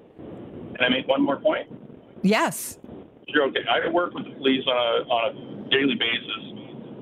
Can 0.79 0.87
I 0.87 0.89
make 0.95 1.09
one 1.09 1.23
more 1.23 1.37
point? 1.37 1.67
Yes. 2.23 2.79
Sure. 3.35 3.51
Okay. 3.51 3.67
I 3.67 3.91
work 3.91 4.15
with 4.15 4.25
the 4.25 4.35
police 4.39 4.63
on 4.67 4.79
a 4.79 4.91
on 5.11 5.23
a 5.27 5.33
daily 5.75 5.99
basis, 5.99 6.43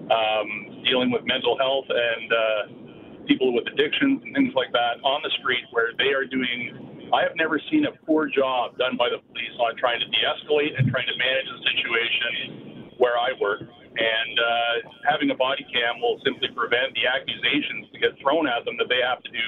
um, 0.08 0.82
dealing 0.82 1.12
with 1.12 1.22
mental 1.28 1.60
health 1.60 1.84
and 1.86 2.28
uh, 2.32 3.26
people 3.28 3.52
with 3.52 3.68
addictions 3.68 4.24
and 4.24 4.32
things 4.34 4.56
like 4.56 4.72
that 4.72 4.98
on 5.04 5.20
the 5.22 5.30
street, 5.38 5.68
where 5.70 5.92
they 6.00 6.16
are 6.16 6.24
doing. 6.24 7.12
I 7.14 7.22
have 7.22 7.36
never 7.38 7.60
seen 7.70 7.86
a 7.86 7.94
poor 8.02 8.26
job 8.26 8.74
done 8.82 8.98
by 8.98 9.06
the 9.06 9.22
police 9.30 9.54
on 9.62 9.78
trying 9.78 10.02
to 10.02 10.08
de-escalate 10.10 10.74
and 10.74 10.90
trying 10.90 11.06
to 11.06 11.14
manage 11.14 11.46
the 11.46 11.60
situation 11.70 12.98
where 12.98 13.14
I 13.14 13.30
work. 13.38 13.62
And 13.62 14.34
uh, 14.34 14.90
having 15.06 15.30
a 15.30 15.38
body 15.38 15.62
cam 15.70 16.02
will 16.02 16.18
simply 16.26 16.50
prevent 16.50 16.92
the 16.98 17.06
accusations 17.06 17.86
to 17.94 17.96
get 18.02 18.18
thrown 18.18 18.50
at 18.50 18.66
them 18.66 18.74
that 18.82 18.90
they 18.90 18.98
have 19.06 19.22
to 19.22 19.30
do 19.30 19.46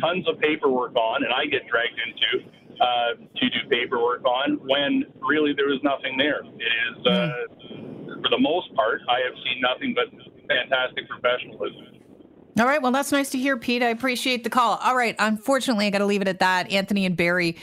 tons 0.00 0.24
of 0.26 0.40
paperwork 0.40 0.96
on, 0.96 1.22
and 1.22 1.30
I 1.30 1.44
get 1.44 1.68
dragged 1.68 2.00
into 2.00 2.48
uh, 2.80 3.14
to 3.36 3.50
do 3.50 3.58
paperwork 3.70 4.24
on 4.24 4.58
when 4.66 5.04
really 5.20 5.52
there 5.54 5.66
was 5.68 5.80
nothing 5.82 6.16
there. 6.16 6.42
It 6.44 6.72
is, 6.90 7.06
uh, 7.06 7.30
for 8.22 8.30
the 8.30 8.40
most 8.40 8.74
part, 8.74 9.00
I 9.08 9.20
have 9.24 9.34
seen 9.44 9.60
nothing 9.60 9.94
but 9.94 10.08
fantastic 10.48 11.08
professionalism. 11.08 11.94
All 12.56 12.66
right. 12.66 12.80
Well, 12.80 12.92
that's 12.92 13.10
nice 13.10 13.30
to 13.30 13.38
hear, 13.38 13.56
Pete. 13.56 13.82
I 13.82 13.88
appreciate 13.88 14.44
the 14.44 14.50
call. 14.50 14.76
All 14.76 14.94
right. 14.94 15.16
Unfortunately, 15.18 15.86
I 15.86 15.90
got 15.90 15.98
to 15.98 16.06
leave 16.06 16.22
it 16.22 16.28
at 16.28 16.38
that. 16.38 16.70
Anthony 16.70 17.04
and 17.04 17.16
Barrie 17.16 17.56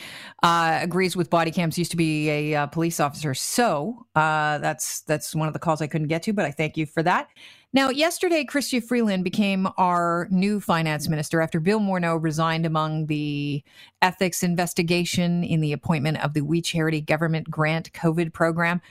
uh, 0.43 0.79
agrees 0.81 1.15
with 1.15 1.29
body 1.29 1.49
cams. 1.49 1.77
Used 1.77 1.91
to 1.91 1.97
be 1.97 2.29
a 2.29 2.55
uh, 2.55 2.67
police 2.67 2.99
officer, 2.99 3.33
so 3.33 4.05
uh, 4.15 4.57
that's 4.57 5.01
that's 5.01 5.33
one 5.33 5.47
of 5.47 5.53
the 5.53 5.59
calls 5.59 5.81
I 5.81 5.87
couldn't 5.87 6.07
get 6.07 6.23
to. 6.23 6.33
But 6.33 6.43
I 6.43 6.51
thank 6.51 6.75
you 6.75 6.85
for 6.85 7.03
that. 7.03 7.29
Now, 7.73 7.89
yesterday, 7.89 8.43
Chrystia 8.43 8.83
Freeland 8.83 9.23
became 9.23 9.65
our 9.77 10.27
new 10.29 10.59
finance 10.59 11.07
minister 11.07 11.39
after 11.39 11.61
Bill 11.61 11.79
Morneau 11.79 12.21
resigned 12.21 12.65
among 12.65 13.05
the 13.05 13.63
ethics 14.01 14.43
investigation 14.43 15.45
in 15.45 15.61
the 15.61 15.71
appointment 15.71 16.21
of 16.21 16.33
the 16.33 16.41
We 16.41 16.61
Charity 16.61 16.99
government 16.99 17.49
grant 17.49 17.93
COVID 17.93 18.33
program. 18.33 18.81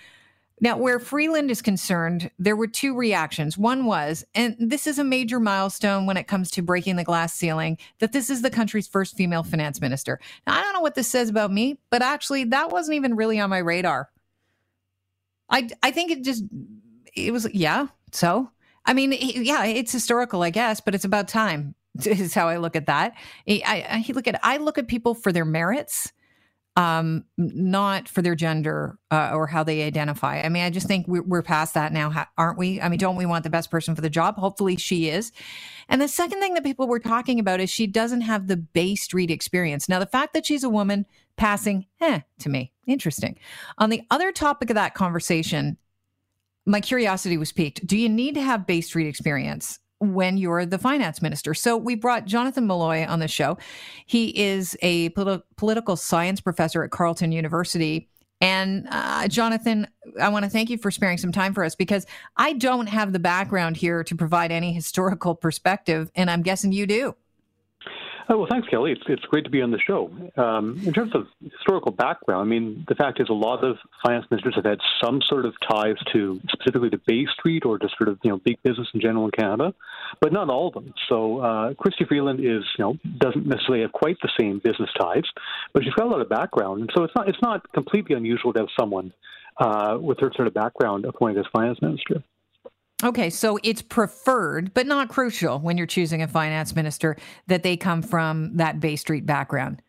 Now, 0.63 0.79
where 0.79 0.99
Freeland 0.99 1.51
is 1.51 1.61
concerned, 1.61 2.31
there 2.39 2.57
were 2.57 2.67
two 2.67 2.95
reactions. 2.95 3.59
One 3.59 3.85
was, 3.85 4.25
and 4.35 4.57
this 4.59 4.87
is 4.87 4.99
a 4.99 5.05
major 5.05 5.41
milestone 5.41 6.07
when 6.07 6.17
it 6.17 6.27
comes 6.27 6.51
to 6.53 6.63
breaking 6.63 6.97
the 6.97 7.05
glass 7.05 7.35
ceiling, 7.35 7.77
that 7.99 8.13
this 8.13 8.31
is 8.31 8.41
the 8.41 8.51
country's 8.51 8.89
first 8.89 9.15
female 9.15 9.43
finance 9.43 9.81
minister. 9.83 10.19
Now, 10.47 10.59
I 10.59 10.63
don't 10.63 10.73
know 10.73 10.81
what 10.81 10.95
this 10.95 11.09
says 11.09 11.29
about 11.29 11.53
me, 11.53 11.79
but 11.91 12.01
actually, 12.01 12.45
that 12.45 12.71
wasn't 12.71 12.97
even 12.97 13.15
really 13.15 13.39
on 13.41 13.51
my 13.51 13.59
radar. 13.59 14.09
I, 15.51 15.69
I 15.83 15.91
think 15.91 16.11
it 16.11 16.25
just, 16.25 16.45
it 17.15 17.31
was, 17.31 17.47
yeah, 17.53 17.89
so. 18.13 18.51
I 18.87 18.95
mean, 18.95 19.13
yeah, 19.13 19.65
it's 19.65 19.93
historical, 19.93 20.43
I 20.43 20.51
guess, 20.51 20.81
but 20.81 20.95
it's 20.95 21.05
about 21.05 21.29
time. 21.29 21.75
Is 22.05 22.35
how 22.35 22.49
I 22.49 22.59
look 22.59 22.77
at 22.77 22.87
that. 22.87 23.15
I, 23.49 24.05
look 24.15 24.29
at 24.29 24.39
I 24.45 24.59
look 24.59 24.79
at 24.79 24.87
people 24.87 25.15
for 25.15 25.33
their 25.33 25.45
merits 25.45 26.13
um, 26.77 27.25
not 27.37 28.09
for 28.09 28.23
their 28.23 28.35
gender 28.35 28.99
uh, 29.11 29.33
or 29.35 29.47
how 29.47 29.65
they 29.65 29.83
identify. 29.83 30.41
I 30.41 30.49
mean, 30.49 30.63
I 30.63 30.71
just 30.71 30.87
think 30.87 31.07
we're, 31.09 31.23
we're 31.23 31.43
past 31.43 31.75
that 31.75 31.93
now, 31.93 32.27
aren't 32.39 32.59
we? 32.59 32.81
I 32.81 32.89
mean, 32.89 32.99
don't 32.99 33.17
we 33.17 33.27
want 33.27 33.45
the 33.45 33.51
best 33.51 33.71
person 33.71 33.95
for 33.95 34.01
the 34.01 34.11
job? 34.11 34.37
Hopefully 34.37 34.77
she 34.77 35.09
is. 35.09 35.33
And 35.89 36.01
the 36.01 36.09
second 36.09 36.41
thing 36.41 36.55
that 36.55 36.65
people 36.65 36.87
were 36.87 37.01
talking 37.01 37.41
about 37.41 37.61
is 37.61 37.71
she 37.71 37.87
doesn't 37.87 38.23
have 38.23 38.47
the 38.47 38.57
Bay 38.57 38.95
Street 38.95 39.31
experience. 39.31 39.89
Now, 39.89 39.99
the 39.99 40.07
fact 40.07 40.33
that 40.33 40.47
she's 40.47 40.63
a 40.63 40.71
woman 40.71 41.07
passing, 41.37 41.87
eh, 42.01 42.21
to 42.39 42.49
me, 42.49 42.73
interesting. 42.87 43.37
On 43.79 43.91
the 43.91 44.03
other 44.11 44.31
topic 44.31 44.71
of 44.71 44.77
that 44.77 44.95
conversation, 44.95 45.77
my 46.67 46.81
curiosity 46.81 47.37
was 47.37 47.53
piqued. 47.53 47.87
Do 47.87 47.97
you 47.97 48.09
need 48.09 48.35
to 48.35 48.43
have 48.43 48.67
Bay 48.67 48.81
Street 48.81 49.07
experience? 49.07 49.79
when 50.01 50.39
you're 50.39 50.65
the 50.65 50.79
finance 50.79 51.21
minister. 51.21 51.53
So 51.53 51.77
we 51.77 51.95
brought 51.95 52.25
Jonathan 52.25 52.67
Malloy 52.67 53.07
on 53.07 53.21
the 53.21 53.29
show. 53.29 53.59
He 54.07 54.29
is 54.39 54.77
a 54.81 55.11
politi- 55.11 55.43
political 55.57 55.95
science 55.95 56.41
professor 56.41 56.83
at 56.83 56.91
Carleton 56.91 57.33
University. 57.33 58.09
And 58.41 58.89
uh, 58.91 59.29
Jonathan, 59.29 59.87
I 60.19 60.31
want 60.31 60.47
to 60.47 60.51
thank 60.51 60.71
you 60.71 60.79
for 60.79 60.91
sparing 60.91 61.19
some 61.19 61.33
time 61.33 61.53
for 61.53 61.63
us 61.63 61.75
because 61.75 62.07
I 62.39 62.55
don't 62.55 62.89
have 62.89 63.13
the 63.13 63.19
background 63.19 63.77
here 63.77 64.03
to 64.03 64.15
provide 64.17 64.51
any 64.51 64.73
historical 64.81 65.35
perspective, 65.35 66.11
and 66.15 66.31
I'm 66.31 66.43
guessing 66.43 66.73
you 66.73 66.87
do. 66.87 67.15
Oh, 68.33 68.39
well, 68.39 68.47
thanks, 68.49 68.69
Kelly. 68.69 68.93
It's, 68.93 69.03
it's 69.09 69.25
great 69.25 69.43
to 69.43 69.51
be 69.51 69.61
on 69.61 69.73
the 69.73 69.79
show. 69.81 70.09
Um, 70.37 70.81
in 70.87 70.93
terms 70.93 71.13
of 71.17 71.27
historical 71.43 71.91
background, 71.91 72.43
I 72.43 72.45
mean, 72.45 72.85
the 72.87 72.95
fact 72.95 73.21
is 73.21 73.29
a 73.29 73.33
lot 73.33 73.65
of 73.65 73.77
finance 74.05 74.25
ministers 74.31 74.55
have 74.55 74.65
had 74.65 74.79
some 75.03 75.21
sort 75.21 75.47
of 75.47 75.55
ties 75.69 75.97
to 76.13 76.41
specifically 76.49 76.91
to 76.91 77.01
Bay 77.09 77.27
Street 77.37 77.65
or 77.67 77.77
to 77.77 77.89
sort 77.99 78.09
of, 78.09 78.21
you 78.23 78.31
know, 78.31 78.41
big 78.45 78.63
business 78.63 78.87
in 78.95 79.01
general 79.01 79.25
in 79.25 79.33
Canada, 79.33 79.75
but 80.21 80.33
not 80.33 80.49
all 80.49 80.69
of 80.69 80.75
them. 80.75 80.95
So 81.09 81.39
uh, 81.41 81.73
Chrystia 81.75 82.07
Freeland 82.07 82.39
is, 82.39 82.63
you 82.79 82.85
know, 82.85 82.97
doesn't 83.19 83.49
necessarily 83.49 83.83
have 83.83 83.91
quite 83.91 84.17
the 84.23 84.31
same 84.39 84.61
business 84.63 84.91
ties, 84.97 85.25
but 85.73 85.83
she's 85.83 85.95
got 85.95 86.07
a 86.07 86.11
lot 86.11 86.21
of 86.21 86.29
background. 86.29 86.83
And 86.83 86.91
so 86.95 87.03
it's 87.03 87.15
not, 87.17 87.29
it's 87.29 87.43
not 87.43 87.73
completely 87.73 88.15
unusual 88.15 88.53
to 88.53 88.61
have 88.61 88.69
someone 88.79 89.13
uh, 89.57 89.99
with 90.01 90.21
her 90.21 90.31
sort 90.37 90.47
of 90.47 90.55
background 90.55 91.05
appointed 91.05 91.41
as 91.41 91.47
finance 91.53 91.83
minister. 91.83 92.23
Okay, 93.03 93.31
so 93.31 93.59
it's 93.63 93.83
preferred, 93.83 94.75
but 94.75 94.87
not 94.87 95.09
crucial 95.09 95.59
when 95.59 95.79
you're 95.79 95.87
choosing 95.87 96.23
a 96.23 96.29
finance 96.29 96.77
minister 96.77 97.17
that 97.47 97.63
they 97.63 97.77
come 97.77 98.03
from 98.03 98.57
that 98.57 98.79
Bay 98.81 98.97
Street 98.97 99.25
background. 99.25 99.81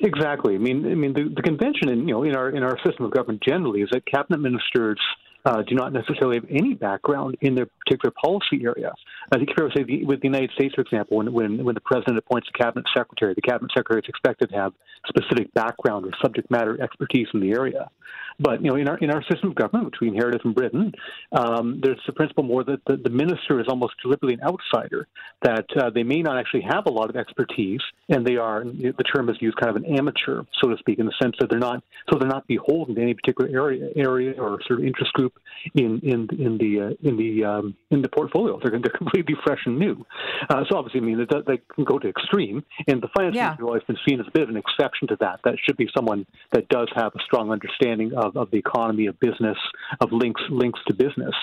Exactly. 0.00 0.54
I 0.54 0.58
mean, 0.58 0.90
I 0.90 0.94
mean, 0.94 1.14
the, 1.14 1.32
the 1.34 1.42
convention 1.42 1.88
in 1.88 2.06
you 2.06 2.14
know 2.14 2.22
in 2.22 2.36
our 2.36 2.50
in 2.50 2.62
our 2.62 2.78
system 2.84 3.06
of 3.06 3.10
government 3.10 3.42
generally 3.46 3.80
is 3.80 3.88
that 3.92 4.04
cabinet 4.06 4.38
ministers 4.38 5.00
uh, 5.44 5.62
do 5.62 5.74
not 5.74 5.92
necessarily 5.92 6.36
have 6.36 6.46
any 6.50 6.74
background 6.74 7.36
in 7.40 7.54
their 7.54 7.66
particular 7.84 8.12
policy 8.22 8.64
area. 8.64 8.92
I 9.30 9.36
think 9.36 9.50
if 9.50 9.56
you 9.56 9.70
say 9.74 9.82
the, 9.84 10.04
with 10.04 10.20
the 10.20 10.28
United 10.28 10.50
States, 10.52 10.74
for 10.74 10.80
example, 10.80 11.18
when, 11.18 11.32
when 11.32 11.64
when 11.64 11.74
the 11.74 11.80
president 11.80 12.18
appoints 12.18 12.48
a 12.54 12.58
cabinet 12.58 12.86
secretary, 12.96 13.34
the 13.34 13.42
cabinet 13.42 13.70
secretary 13.76 14.00
is 14.00 14.08
expected 14.08 14.50
to 14.50 14.56
have 14.56 14.72
specific 15.06 15.52
background 15.54 16.06
or 16.06 16.10
subject 16.20 16.50
matter 16.50 16.80
expertise 16.82 17.28
in 17.34 17.40
the 17.40 17.52
area. 17.52 17.90
But 18.38 18.62
you 18.62 18.70
know, 18.70 18.76
in 18.76 18.88
our 18.88 18.98
in 18.98 19.10
our 19.10 19.22
system 19.30 19.50
of 19.50 19.54
government, 19.54 19.86
which 19.86 20.00
we 20.00 20.08
inherited 20.08 20.42
from 20.42 20.52
Britain, 20.52 20.92
um, 21.32 21.80
there's 21.82 22.00
the 22.06 22.12
principle 22.12 22.44
more 22.44 22.64
that 22.64 22.80
the, 22.86 22.96
the, 22.96 23.10
minister 23.10 23.60
is 23.60 23.66
almost 23.68 23.94
deliberately 24.02 24.34
an 24.34 24.42
outsider. 24.42 25.06
That 25.42 25.66
uh, 25.76 25.90
they 25.90 26.02
may 26.02 26.22
not 26.22 26.38
actually 26.38 26.62
have 26.62 26.86
a 26.86 26.90
lot 26.90 27.10
of 27.10 27.16
expertise, 27.16 27.80
and 28.08 28.26
they 28.26 28.36
are 28.36 28.64
the 28.64 29.04
term 29.14 29.28
is 29.28 29.36
used 29.40 29.56
kind 29.58 29.70
of 29.70 29.76
an 29.76 29.96
amateur, 29.96 30.42
so 30.60 30.68
to 30.68 30.76
speak, 30.78 30.98
in 30.98 31.06
the 31.06 31.12
sense 31.20 31.36
that 31.40 31.50
they're 31.50 31.58
not 31.58 31.82
so 32.10 32.18
they're 32.18 32.28
not 32.28 32.46
beholden 32.46 32.94
to 32.94 33.02
any 33.02 33.14
particular 33.14 33.50
area 33.50 33.90
area 33.96 34.32
or 34.40 34.60
sort 34.66 34.80
of 34.80 34.86
interest 34.86 35.12
group 35.12 35.38
in 35.74 36.00
in 36.00 36.28
in 36.38 36.58
the 36.58 36.80
uh, 36.80 37.08
in 37.08 37.16
the 37.16 37.44
um, 37.44 37.76
in 37.90 38.02
the 38.02 38.08
portfolio. 38.08 38.58
They're 38.62 38.78
they're 38.80 38.92
completely 39.12 39.34
fresh 39.44 39.60
and 39.66 39.78
new. 39.78 40.04
Uh, 40.48 40.64
so 40.68 40.76
obviously, 40.76 41.00
I 41.00 41.04
mean, 41.04 41.18
they, 41.18 41.40
they 41.46 41.60
can 41.74 41.84
go 41.84 41.98
to 41.98 42.08
extreme, 42.08 42.64
and 42.86 43.02
the 43.02 43.08
finance 43.14 43.34
yeah. 43.34 43.44
minister 43.44 43.62
has 43.62 43.68
always 43.68 43.82
been 43.84 43.98
seen 44.08 44.20
as 44.20 44.26
a 44.26 44.30
bit 44.30 44.42
of 44.42 44.48
an 44.48 44.56
exception 44.56 45.08
to 45.08 45.16
that. 45.20 45.40
That 45.44 45.54
should 45.64 45.76
be 45.76 45.88
someone 45.94 46.26
that 46.52 46.68
does 46.68 46.88
have 46.94 47.12
a 47.14 47.22
strong 47.24 47.50
understanding 47.50 48.12
of, 48.14 48.36
of 48.36 48.50
the 48.50 48.58
economy, 48.58 49.06
of 49.06 49.18
business, 49.20 49.58
of 50.00 50.12
links 50.12 50.42
links 50.50 50.80
to 50.88 50.94
business. 50.94 51.34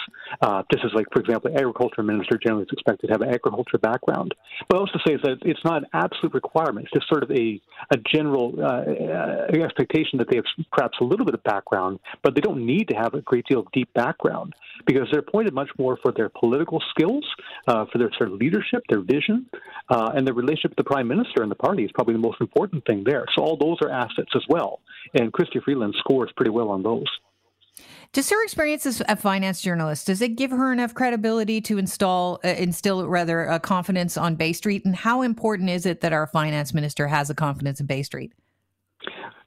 Uh, 0.41 0.63
just 0.71 0.85
as, 0.85 0.91
like, 0.93 1.07
for 1.11 1.19
example, 1.19 1.51
the 1.51 1.57
agriculture 1.57 2.03
minister 2.03 2.37
generally 2.37 2.63
is 2.63 2.69
expected 2.71 3.07
to 3.07 3.13
have 3.13 3.21
an 3.21 3.29
agriculture 3.29 3.77
background. 3.77 4.33
But 4.67 4.77
I 4.77 4.79
also 4.79 4.99
say 5.05 5.13
is 5.13 5.21
that 5.23 5.37
it's 5.43 5.63
not 5.63 5.77
an 5.83 5.85
absolute 5.93 6.33
requirement. 6.33 6.87
It's 6.87 6.99
just 6.99 7.09
sort 7.09 7.23
of 7.23 7.31
a, 7.31 7.61
a 7.91 7.97
general 8.11 8.55
uh, 8.63 9.53
expectation 9.53 10.17
that 10.19 10.29
they 10.29 10.37
have 10.37 10.45
perhaps 10.71 10.97
a 11.01 11.03
little 11.03 11.25
bit 11.25 11.35
of 11.35 11.43
background, 11.43 11.99
but 12.23 12.35
they 12.35 12.41
don't 12.41 12.65
need 12.65 12.87
to 12.89 12.95
have 12.95 13.13
a 13.13 13.21
great 13.21 13.45
deal 13.45 13.59
of 13.59 13.71
deep 13.71 13.91
background 13.93 14.53
because 14.85 15.07
they're 15.11 15.19
appointed 15.19 15.53
much 15.53 15.69
more 15.77 15.97
for 16.01 16.11
their 16.11 16.29
political 16.29 16.81
skills, 16.89 17.25
uh, 17.69 17.85
for 17.91 17.99
their 17.99 18.09
sort 18.17 18.31
of 18.31 18.35
leadership, 18.35 18.81
their 18.89 19.01
vision, 19.01 19.45
uh, 19.89 20.11
and 20.15 20.25
their 20.25 20.33
relationship 20.33 20.71
with 20.71 20.77
the 20.77 20.83
prime 20.83 21.07
minister 21.07 21.43
and 21.43 21.51
the 21.51 21.55
party 21.55 21.83
is 21.83 21.91
probably 21.93 22.13
the 22.13 22.19
most 22.19 22.41
important 22.41 22.83
thing 22.85 23.03
there. 23.05 23.25
So 23.35 23.43
all 23.43 23.57
those 23.57 23.77
are 23.81 23.91
assets 23.91 24.31
as 24.35 24.43
well. 24.49 24.81
And 25.13 25.31
Chrystia 25.31 25.63
Freeland 25.63 25.93
scores 25.99 26.31
pretty 26.35 26.49
well 26.49 26.69
on 26.69 26.81
those. 26.81 27.05
Does 28.11 28.29
her 28.31 28.43
experience 28.43 28.87
as 28.87 29.03
a 29.07 29.15
finance 29.15 29.61
journalist 29.61 30.07
does 30.07 30.21
it 30.21 30.29
give 30.29 30.49
her 30.49 30.73
enough 30.73 30.95
credibility 30.95 31.61
to 31.61 31.77
install 31.77 32.39
uh, 32.43 32.47
instill 32.49 33.07
rather 33.07 33.43
a 33.43 33.59
confidence 33.59 34.17
on 34.17 34.35
Bay 34.35 34.51
Street? 34.51 34.83
And 34.83 34.95
how 34.95 35.21
important 35.21 35.69
is 35.69 35.85
it 35.85 36.01
that 36.01 36.11
our 36.11 36.25
finance 36.25 36.73
minister 36.73 37.07
has 37.07 37.29
a 37.29 37.35
confidence 37.35 37.79
in 37.79 37.85
Bay 37.85 38.01
Street? 38.01 38.33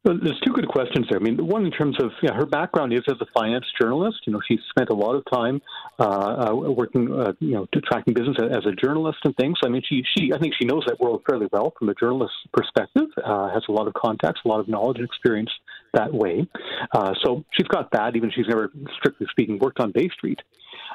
There's 0.04 0.40
two 0.44 0.52
good 0.52 0.66
questions 0.66 1.06
there. 1.08 1.20
I 1.20 1.22
mean, 1.22 1.46
one 1.46 1.64
in 1.64 1.70
terms 1.70 1.96
of 2.02 2.10
yeah, 2.22 2.34
her 2.34 2.44
background 2.44 2.92
is 2.92 3.02
as 3.08 3.14
a 3.20 3.26
finance 3.32 3.66
journalist. 3.80 4.18
You 4.26 4.32
know, 4.32 4.40
she's 4.48 4.58
spent 4.70 4.90
a 4.90 4.94
lot 4.94 5.14
of 5.14 5.22
time 5.32 5.62
uh, 6.00 6.50
uh, 6.50 6.54
working, 6.54 7.12
uh, 7.12 7.34
you 7.38 7.52
know, 7.52 7.68
tracking 7.84 8.12
business 8.12 8.36
as 8.40 8.66
a 8.66 8.72
journalist 8.72 9.18
and 9.22 9.36
things. 9.36 9.58
I 9.64 9.68
mean, 9.68 9.82
she, 9.88 10.02
she, 10.16 10.32
I 10.34 10.38
think 10.38 10.54
she 10.58 10.66
knows 10.66 10.82
that 10.88 10.98
world 10.98 11.22
fairly 11.28 11.46
well 11.52 11.72
from 11.78 11.88
a 11.88 11.94
journalist's 11.94 12.36
perspective. 12.52 13.06
Uh, 13.24 13.50
has 13.50 13.62
a 13.68 13.72
lot 13.72 13.86
of 13.86 13.94
contacts, 13.94 14.40
a 14.44 14.48
lot 14.48 14.58
of 14.58 14.66
knowledge 14.66 14.98
and 14.98 15.06
experience 15.06 15.50
that 15.94 16.12
way. 16.12 16.48
Uh, 16.92 17.14
so 17.24 17.44
she's 17.52 17.68
got 17.68 17.92
that, 17.92 18.16
even 18.16 18.32
she's 18.34 18.48
never, 18.48 18.72
strictly 18.98 19.28
speaking, 19.30 19.60
worked 19.60 19.78
on 19.78 19.92
Bay 19.92 20.08
Street. 20.08 20.40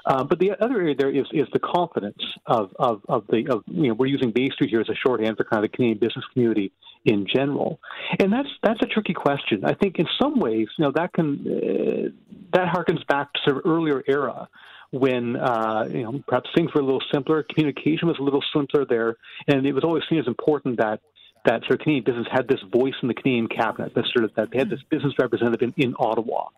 Uh, 0.05 0.23
but 0.23 0.39
the 0.39 0.51
other 0.63 0.75
area 0.75 0.95
there 0.95 1.09
is 1.09 1.25
is 1.31 1.47
the 1.53 1.59
confidence 1.59 2.21
of, 2.45 2.73
of, 2.79 3.01
of 3.07 3.25
the 3.27 3.47
of 3.49 3.63
you 3.67 3.89
know 3.89 3.93
we're 3.93 4.05
using 4.05 4.31
Bay 4.31 4.49
Street 4.49 4.69
here 4.69 4.81
as 4.81 4.89
a 4.89 4.95
shorthand 4.95 5.37
for 5.37 5.43
kind 5.43 5.63
of 5.63 5.71
the 5.71 5.75
Canadian 5.75 5.99
business 5.99 6.25
community 6.33 6.71
in 7.05 7.25
general, 7.33 7.79
and 8.19 8.31
that's 8.31 8.49
that's 8.63 8.81
a 8.81 8.87
tricky 8.87 9.13
question. 9.13 9.65
I 9.65 9.73
think 9.73 9.99
in 9.99 10.07
some 10.21 10.39
ways 10.39 10.67
you 10.77 10.85
know 10.85 10.91
that 10.95 11.13
can 11.13 11.39
uh, 11.45 12.09
that 12.53 12.73
harkens 12.73 13.05
back 13.07 13.33
to 13.33 13.39
sort 13.45 13.57
of 13.57 13.71
earlier 13.71 14.03
era 14.07 14.47
when 14.91 15.35
uh, 15.35 15.87
you 15.91 16.03
know 16.03 16.23
perhaps 16.27 16.49
things 16.55 16.73
were 16.73 16.81
a 16.81 16.85
little 16.85 17.03
simpler, 17.13 17.43
communication 17.43 18.07
was 18.07 18.17
a 18.19 18.23
little 18.23 18.43
simpler 18.53 18.85
there, 18.85 19.17
and 19.47 19.65
it 19.65 19.73
was 19.73 19.83
always 19.83 20.03
seen 20.09 20.19
as 20.19 20.27
important 20.27 20.77
that 20.77 21.01
that 21.47 21.61
sort 21.61 21.79
of 21.79 21.79
Canadian 21.79 22.03
business 22.03 22.27
had 22.31 22.47
this 22.47 22.59
voice 22.71 22.93
in 23.01 23.07
the 23.07 23.13
Canadian 23.13 23.47
cabinet, 23.47 23.93
that 23.95 24.05
sort 24.13 24.25
of 24.25 24.35
that 24.35 24.51
they 24.51 24.59
had 24.59 24.69
this 24.69 24.81
business 24.89 25.13
representative 25.19 25.61
in, 25.61 25.83
in 25.83 25.95
Ottawa. 25.97 26.49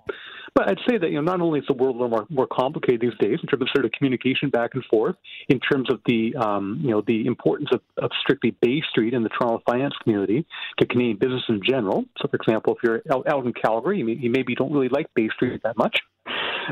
But 0.56 0.67
I'd 0.67 0.80
say 0.89 0.97
that 0.97 1.10
you 1.10 1.15
know 1.15 1.21
not 1.21 1.41
only 1.41 1.60
is 1.60 1.65
the 1.67 1.73
world 1.73 1.95
a 1.95 1.99
little 1.99 2.10
more, 2.10 2.25
more 2.30 2.47
complicated 2.52 3.02
these 3.02 3.17
days 3.19 3.38
in 3.41 3.47
terms 3.47 3.62
of 3.62 3.67
sort 3.73 3.86
of 3.86 3.91
communication 3.91 4.49
back 4.49 4.72
and 4.74 4.84
forth, 4.86 5.16
in 5.47 5.59
terms 5.59 5.91
of 5.91 6.01
the 6.07 6.36
um, 6.36 6.80
you 6.82 6.89
know 6.89 7.01
the 7.05 7.28
importance 7.28 7.70
of, 7.72 7.82
of 7.97 8.11
strictly 8.22 8.51
Bay 8.61 8.82
Street 8.89 9.13
and 9.13 9.24
the 9.24 9.30
Toronto 9.30 9.61
finance 9.66 9.93
community 10.03 10.45
to 10.80 10.88
Canadian 10.88 11.18
business 11.18 11.43
in 11.49 11.61
general. 11.63 12.05
So, 12.20 12.28
for 12.28 12.36
example, 12.36 12.76
if 12.76 12.84
you're 12.84 13.01
out, 13.11 13.28
out 13.28 13.45
in 13.45 13.53
Calgary, 13.53 13.99
you, 13.99 14.07
you 14.07 14.32
maybe 14.32 14.55
don't 14.55 14.74
really 14.74 14.89
like 14.89 15.13
Bay 15.13 15.30
Street 15.36 15.61
that 15.63 15.78
much. 15.78 15.99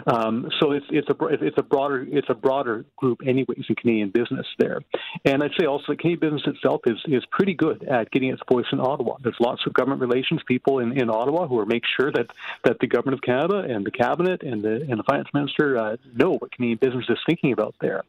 Um, 0.06 0.50
so 0.60 0.72
it's 0.72 0.86
it's 0.90 1.08
a 1.10 1.16
it's 1.28 1.58
a 1.58 1.64
broader 1.64 2.06
it's 2.10 2.30
a 2.30 2.34
broader 2.34 2.86
group, 2.96 3.20
anyways, 3.26 3.66
in 3.68 3.76
Canadian 3.76 4.10
business 4.10 4.46
there. 4.60 4.80
And 5.26 5.44
I'd 5.44 5.52
say 5.60 5.66
also 5.66 5.86
that 5.90 6.00
Canadian 6.00 6.20
business 6.20 6.56
itself 6.56 6.82
is 6.86 6.98
is 7.08 7.24
pretty 7.32 7.54
good 7.54 7.84
at 7.84 8.12
getting 8.12 8.30
its 8.30 8.42
voice 8.52 8.66
in 8.72 8.80
Ottawa. 8.80 9.18
There's 9.24 9.38
lots 9.40 9.62
of 9.66 9.74
government 9.74 10.02
relations 10.02 10.42
people 10.48 10.80
in, 10.80 11.00
in 11.00 11.10
Ottawa 11.10 11.48
who 11.48 11.60
are 11.60 11.66
make 11.66 11.84
sure 12.00 12.12
that 12.12 12.28
that 12.66 12.78
the 12.80 12.88
government 12.88 13.16
of 13.16 13.22
Canada 13.22 13.66
and 13.68 13.86
the 13.86 13.92
cabinet 13.92 14.44
and 14.44 14.64
the 14.64 14.86
and 14.90 15.00
the 15.00 15.04
finance 15.04 15.30
minister 15.34 15.78
uh, 15.78 15.98
know 16.16 16.34
what 16.34 16.52
Canadian 16.52 16.80
business 16.82 17.06
is 17.10 17.18
thinking 17.28 17.54
about 17.54 17.76
there. 17.82 18.04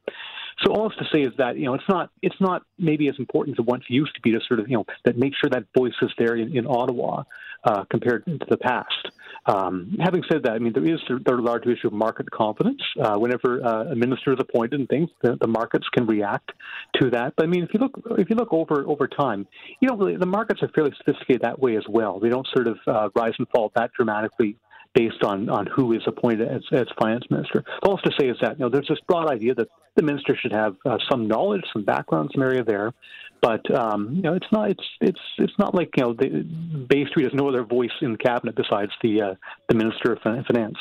So 0.61 0.73
all 0.73 0.89
I 0.89 0.95
have 0.95 1.07
to 1.07 1.17
say 1.17 1.23
is 1.23 1.33
that 1.39 1.57
you 1.57 1.67
know 1.67 1.75
it's 1.75 1.89
not 1.89 2.11
it's 2.23 2.41
not 2.41 2.63
maybe 2.79 3.09
as 3.09 3.15
important 3.19 3.57
as 3.57 3.65
it 3.65 3.69
once 3.69 3.85
used 3.89 4.15
to 4.17 4.21
be 4.21 4.33
to 4.33 4.41
sort 4.47 4.61
of 4.61 4.69
you 4.69 4.77
know 4.77 4.85
that 5.05 5.17
make 5.17 5.35
sure 5.41 5.49
that 5.51 5.65
voice 5.77 5.95
is 6.03 6.11
there 6.19 6.35
in, 6.37 6.57
in 6.57 6.67
Ottawa 6.67 7.23
uh, 7.65 7.85
compared 7.91 8.25
to 8.27 8.39
the 8.49 8.57
past. 8.57 9.11
Um, 9.47 9.97
having 10.01 10.23
said 10.31 10.43
that, 10.45 10.53
I 10.53 10.59
mean 10.59 10.73
there 10.73 10.85
is 10.85 11.01
the 11.09 11.33
large 11.37 11.67
issue 11.67 11.87
of 11.87 11.93
market 11.93 12.31
confidence. 12.31 12.83
Uh, 13.01 13.17
whenever 13.19 13.65
uh, 13.65 13.93
a 13.93 13.95
minister 13.95 14.33
is 14.33 14.39
appointed 14.41 14.81
and 14.81 14.89
things, 14.89 15.11
the, 15.23 15.37
the, 15.41 15.47
markets 15.47 15.87
can 15.93 16.07
react 16.07 16.53
to 17.01 17.11
that. 17.11 17.35
But 17.37 17.45
I 17.45 17.49
mean, 17.49 17.63
if 17.63 17.71
you 17.73 17.81
look 17.81 18.01
if 18.19 18.29
you 18.29 18.37
look 18.37 18.53
over 18.53 18.85
over 18.87 19.07
time, 19.07 19.47
you 19.81 19.89
know 19.89 20.19
the 20.19 20.27
markets 20.27 20.63
are 20.63 20.69
fairly 20.69 20.93
sophisticated 20.99 21.43
that 21.43 21.61
way 21.61 21.77
as 21.77 21.85
well. 21.89 22.19
They 22.19 22.29
don't 22.29 22.47
sort 22.55 22.67
of 22.67 22.79
uh, 22.87 23.09
rise 23.15 23.35
and 23.39 23.47
fall 23.55 23.71
that 23.77 23.93
dramatically 23.93 24.57
based 24.95 25.23
on, 25.23 25.49
on 25.49 25.67
who 25.67 25.93
is 25.93 26.03
appointed 26.07 26.49
as, 26.49 26.63
as 26.73 26.87
finance 26.99 27.25
minister. 27.31 27.63
All 27.83 27.93
I 27.93 28.01
have 28.03 28.11
to 28.11 28.17
say 28.21 28.29
is 28.29 28.37
that 28.41 28.59
you 28.59 28.65
know 28.65 28.69
there's 28.69 28.89
this 28.89 28.99
broad 29.07 29.31
idea 29.31 29.55
that 29.55 29.69
the 29.99 30.05
minister 30.05 30.37
should 30.41 30.53
have 30.53 30.77
uh, 30.87 30.97
some 31.11 31.27
knowledge, 31.27 31.63
some 31.73 31.85
background, 31.85 32.31
some 32.33 32.43
area 32.43 32.63
there, 32.63 32.95
but 33.43 33.69
um, 33.75 34.15
you 34.15 34.23
know 34.23 34.35
it's 34.35 34.47
not 34.53 34.71
it's 34.71 34.85
it's 35.01 35.21
it's 35.39 35.53
not 35.59 35.75
like 35.75 35.91
you 35.97 36.05
know 36.05 36.13
the, 36.15 36.29
Bay 36.89 37.05
Street 37.07 37.25
has 37.25 37.35
no 37.35 37.49
other 37.49 37.65
voice 37.65 37.91
in 38.01 38.13
the 38.13 38.19
cabinet 38.19 38.55
besides 38.55 38.93
the 39.03 39.21
uh, 39.21 39.35
the 39.69 39.75
minister 39.75 40.13
of 40.13 40.21
finance. 40.23 40.77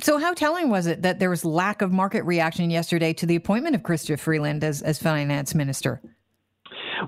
So, 0.00 0.18
how 0.18 0.32
telling 0.32 0.70
was 0.70 0.86
it 0.86 1.02
that 1.02 1.18
there 1.18 1.28
was 1.28 1.44
lack 1.44 1.82
of 1.82 1.92
market 1.92 2.22
reaction 2.24 2.70
yesterday 2.70 3.12
to 3.14 3.26
the 3.26 3.36
appointment 3.36 3.74
of 3.74 3.82
Chrystia 3.82 4.18
Freeland 4.18 4.64
as, 4.64 4.80
as 4.80 4.98
finance 4.98 5.54
minister? 5.54 6.00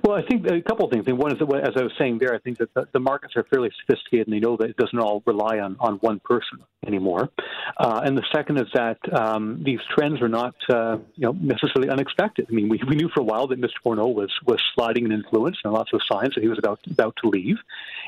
Well, 0.02 0.16
I 0.16 0.22
think 0.22 0.46
a 0.46 0.62
couple 0.62 0.86
of 0.86 0.92
things. 0.92 1.06
One 1.06 1.32
is 1.32 1.38
that, 1.38 1.68
as 1.68 1.76
I 1.76 1.82
was 1.82 1.92
saying 1.98 2.18
there, 2.18 2.34
I 2.34 2.38
think 2.38 2.58
that 2.58 2.92
the, 2.92 3.00
markets 3.00 3.34
are 3.36 3.44
fairly 3.44 3.70
sophisticated 3.80 4.28
and 4.28 4.34
they 4.34 4.40
know 4.40 4.56
that 4.56 4.70
it 4.70 4.76
doesn't 4.76 4.98
all 4.98 5.22
rely 5.26 5.58
on, 5.58 5.76
on 5.80 5.96
one 5.96 6.20
person 6.20 6.60
anymore. 6.86 7.30
Uh, 7.76 8.00
and 8.04 8.16
the 8.16 8.24
second 8.32 8.58
is 8.58 8.68
that 8.74 8.98
um, 9.12 9.62
these 9.64 9.80
trends 9.94 10.22
are 10.22 10.28
not 10.28 10.54
uh, 10.70 10.98
you 11.16 11.26
know, 11.26 11.32
necessarily 11.32 11.90
unexpected. 11.90 12.46
I 12.48 12.52
mean, 12.52 12.68
we, 12.68 12.80
we 12.88 12.94
knew 12.94 13.08
for 13.08 13.20
a 13.20 13.24
while 13.24 13.48
that 13.48 13.60
Mr. 13.60 13.74
Morneau 13.84 14.14
was, 14.14 14.30
was 14.46 14.60
sliding 14.74 15.04
in 15.04 15.12
influence 15.12 15.58
and 15.64 15.72
lots 15.72 15.92
of 15.92 16.00
signs 16.10 16.34
that 16.34 16.42
he 16.42 16.48
was 16.48 16.58
about, 16.58 16.80
about 16.90 17.16
to 17.22 17.28
leave. 17.28 17.56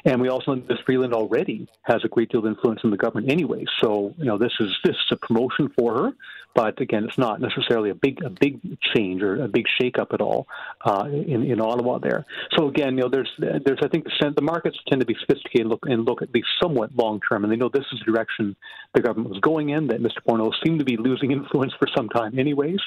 And 0.04 0.20
we 0.20 0.28
also 0.28 0.54
know 0.54 0.60
that 0.60 0.68
Ms. 0.68 0.78
Freeland 0.86 1.12
already 1.12 1.68
has 1.82 2.04
a 2.04 2.08
great 2.08 2.30
deal 2.30 2.40
of 2.40 2.46
influence 2.46 2.80
in 2.84 2.90
the 2.90 2.96
government 2.96 3.30
anyway. 3.30 3.64
So, 3.82 4.14
you 4.16 4.24
know, 4.24 4.38
this 4.38 4.52
is, 4.60 4.70
this 4.84 4.94
is 4.94 5.12
a 5.12 5.16
promotion 5.16 5.70
for 5.76 5.94
her. 5.94 6.12
But 6.54 6.80
again, 6.80 7.04
it's 7.04 7.18
not 7.18 7.40
necessarily 7.40 7.90
a 7.90 7.96
big 7.96 8.22
a 8.22 8.30
big 8.30 8.60
change 8.80 9.22
or 9.22 9.42
a 9.42 9.48
big 9.48 9.66
shakeup 9.80 10.14
at 10.14 10.20
all 10.20 10.46
uh, 10.84 11.08
in 11.10 11.42
in 11.42 11.60
Ottawa 11.74 11.98
there. 11.98 12.24
So 12.56 12.68
again, 12.68 12.96
you 12.96 13.02
know, 13.02 13.08
there's 13.08 13.30
there's 13.38 13.80
I 13.82 13.88
think 13.88 14.04
the, 14.04 14.32
the 14.34 14.42
markets 14.42 14.78
tend 14.88 15.00
to 15.00 15.06
be 15.06 15.16
sophisticated 15.20 15.62
and 15.62 15.70
look, 15.70 15.80
and 15.84 16.04
look 16.04 16.22
at 16.22 16.32
the 16.32 16.42
somewhat 16.62 16.94
long 16.94 17.20
term, 17.28 17.44
and 17.44 17.52
they 17.52 17.56
know 17.56 17.68
this 17.68 17.84
is 17.92 18.00
the 18.04 18.12
direction 18.12 18.56
the 18.94 19.00
government 19.00 19.30
was 19.30 19.40
going 19.40 19.70
in. 19.70 19.88
That 19.88 20.00
Mr. 20.00 20.18
Morneau 20.28 20.52
seemed 20.64 20.78
to 20.78 20.84
be 20.84 20.96
losing 20.96 21.30
influence 21.38 21.72
for 21.78 21.88
some 21.96 22.08
time, 22.08 22.38
anyways. 22.38 22.80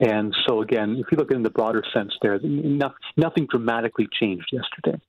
And 0.00 0.34
so 0.46 0.62
again, 0.62 0.96
if 0.98 1.06
you 1.10 1.18
look 1.18 1.30
in 1.30 1.42
the 1.42 1.50
broader 1.50 1.84
sense, 1.94 2.12
there 2.22 2.38
nothing 3.16 3.46
dramatically 3.50 4.08
changed 4.20 4.48
yesterday. 4.52 5.00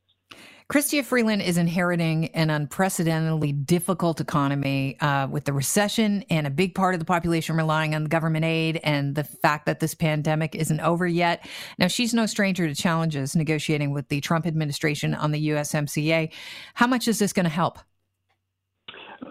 Chrystia 0.74 1.06
Freeland 1.06 1.44
is 1.44 1.60
inheriting 1.60 2.30
an 2.30 2.50
unprecedentedly 2.50 3.52
difficult 3.52 4.20
economy 4.20 5.00
uh, 5.02 5.28
with 5.28 5.46
the 5.46 5.54
recession 5.54 6.26
and 6.32 6.48
a 6.48 6.50
big 6.50 6.74
part 6.74 6.96
of 6.96 7.00
the 7.00 7.06
population 7.06 7.56
relying 7.56 7.94
on 7.94 8.06
government 8.06 8.44
aid 8.44 8.80
and 8.84 9.14
the 9.14 9.24
fact 9.24 9.68
that 9.68 9.82
this 9.82 9.94
pandemic 9.94 10.56
isn't 10.56 10.80
over 10.80 11.06
yet. 11.06 11.48
Now, 11.78 11.86
she's 11.86 12.12
no 12.12 12.26
stranger 12.26 12.68
to 12.68 12.74
challenges 12.74 13.36
negotiating 13.36 13.92
with 13.92 14.08
the 14.08 14.20
Trump 14.20 14.48
administration 14.48 15.14
on 15.14 15.32
the 15.32 15.50
USMCA. 15.50 16.32
How 16.74 16.88
much 16.88 17.08
is 17.08 17.20
this 17.20 17.34
going 17.34 17.44
to 17.44 17.52
help? 17.52 17.78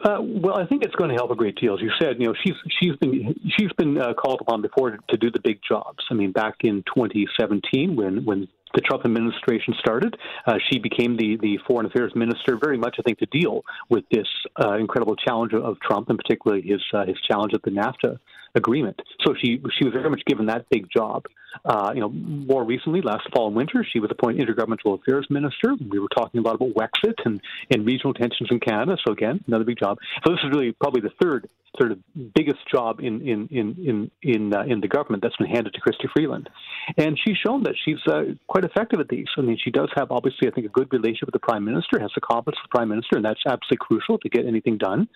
Uh, 0.04 0.18
well, 0.20 0.56
I 0.56 0.66
think 0.66 0.84
it's 0.84 0.94
going 0.94 1.10
to 1.10 1.16
help 1.16 1.32
a 1.32 1.34
great 1.34 1.56
deal. 1.56 1.74
As 1.74 1.80
you 1.80 1.90
said, 2.00 2.20
you 2.20 2.26
know, 2.26 2.34
she's 2.44 2.54
she's 2.80 2.96
been 2.96 3.34
she's 3.58 3.72
been 3.76 3.98
uh, 3.98 4.14
called 4.14 4.40
upon 4.40 4.62
before 4.62 4.92
to, 4.92 4.98
to, 5.10 5.16
do 5.16 5.30
the 5.30 5.40
big 5.40 5.58
jobs. 5.68 5.98
I 6.10 6.14
mean, 6.14 6.32
back 6.32 6.56
in 6.62 6.82
2017, 6.94 7.94
when 7.94 8.24
when 8.24 8.48
the 8.74 8.80
Trump 8.80 9.04
administration 9.04 9.74
started. 9.78 10.16
Uh, 10.46 10.54
she 10.70 10.78
became 10.78 11.16
the, 11.16 11.36
the 11.40 11.58
foreign 11.66 11.86
affairs 11.86 12.12
minister, 12.14 12.58
very 12.62 12.78
much, 12.78 12.96
I 12.98 13.02
think, 13.02 13.18
to 13.18 13.26
deal 13.26 13.62
with 13.88 14.04
this 14.10 14.26
uh, 14.60 14.74
incredible 14.74 15.16
challenge 15.16 15.52
of, 15.54 15.76
Trump, 15.80 16.08
and 16.10 16.18
particularly 16.18 16.62
his 16.62 16.82
uh, 16.92 17.04
his 17.06 17.16
challenge 17.28 17.52
at 17.54 17.62
the 17.62 17.70
NAFTA 17.70 18.18
agreement. 18.54 19.00
So 19.24 19.34
she 19.40 19.60
she 19.78 19.84
was 19.84 19.92
very 19.92 20.10
much 20.10 20.22
given 20.26 20.46
that 20.46 20.68
big 20.70 20.88
job. 20.90 21.24
Uh, 21.64 21.92
you 21.94 22.00
know, 22.00 22.08
more 22.08 22.64
recently, 22.64 23.02
last 23.02 23.28
fall 23.34 23.46
and 23.46 23.56
winter, 23.56 23.84
she 23.90 24.00
was 24.00 24.10
appointed 24.10 24.46
intergovernmental 24.46 24.98
affairs 24.98 25.26
minister. 25.28 25.74
We 25.90 25.98
were 25.98 26.08
talking 26.08 26.40
a 26.40 26.42
lot 26.42 26.54
about 26.54 26.70
Wexit 26.70 27.14
and, 27.24 27.40
and 27.70 27.86
regional 27.86 28.14
tensions 28.14 28.48
in 28.50 28.58
Canada. 28.58 28.96
So 29.06 29.12
again, 29.12 29.44
another 29.46 29.64
big 29.64 29.78
job. 29.78 29.98
So 30.24 30.32
this 30.32 30.40
is 30.44 30.50
really 30.50 30.72
probably 30.72 31.02
the 31.02 31.12
third 31.20 31.48
sort 31.78 31.92
of 31.92 31.98
biggest 32.34 32.60
job 32.72 33.00
in 33.00 33.26
in 33.26 33.48
in 33.50 33.76
in 33.84 34.10
in, 34.22 34.54
uh, 34.54 34.62
in 34.62 34.80
the 34.80 34.88
government 34.88 35.22
that's 35.22 35.36
been 35.36 35.46
handed 35.46 35.74
to 35.74 35.80
Chrystia 35.80 36.10
Freeland, 36.14 36.48
and 36.98 37.18
she's 37.22 37.36
shown 37.36 37.62
that 37.62 37.74
she's 37.84 38.00
uh, 38.06 38.24
quite 38.46 38.64
effective 38.64 39.00
at 39.00 39.08
these. 39.08 39.26
I 39.36 39.40
mean, 39.42 39.58
she 39.62 39.70
does 39.70 39.90
have 39.94 40.10
obviously, 40.10 40.48
I 40.48 40.50
think, 40.50 40.66
a 40.66 40.70
good 40.70 40.92
relationship 40.92 41.26
with 41.26 41.34
the 41.34 41.46
prime 41.46 41.64
minister, 41.64 41.98
has 42.00 42.10
the 42.14 42.20
confidence 42.20 42.58
of 42.62 42.70
the 42.70 42.76
prime 42.76 42.88
minister, 42.88 43.16
and 43.16 43.24
that's 43.24 43.40
absolutely 43.46 43.78
crucial 43.78 44.18
to 44.18 44.28
get 44.28 44.46
anything 44.46 44.78
done. 44.78 45.08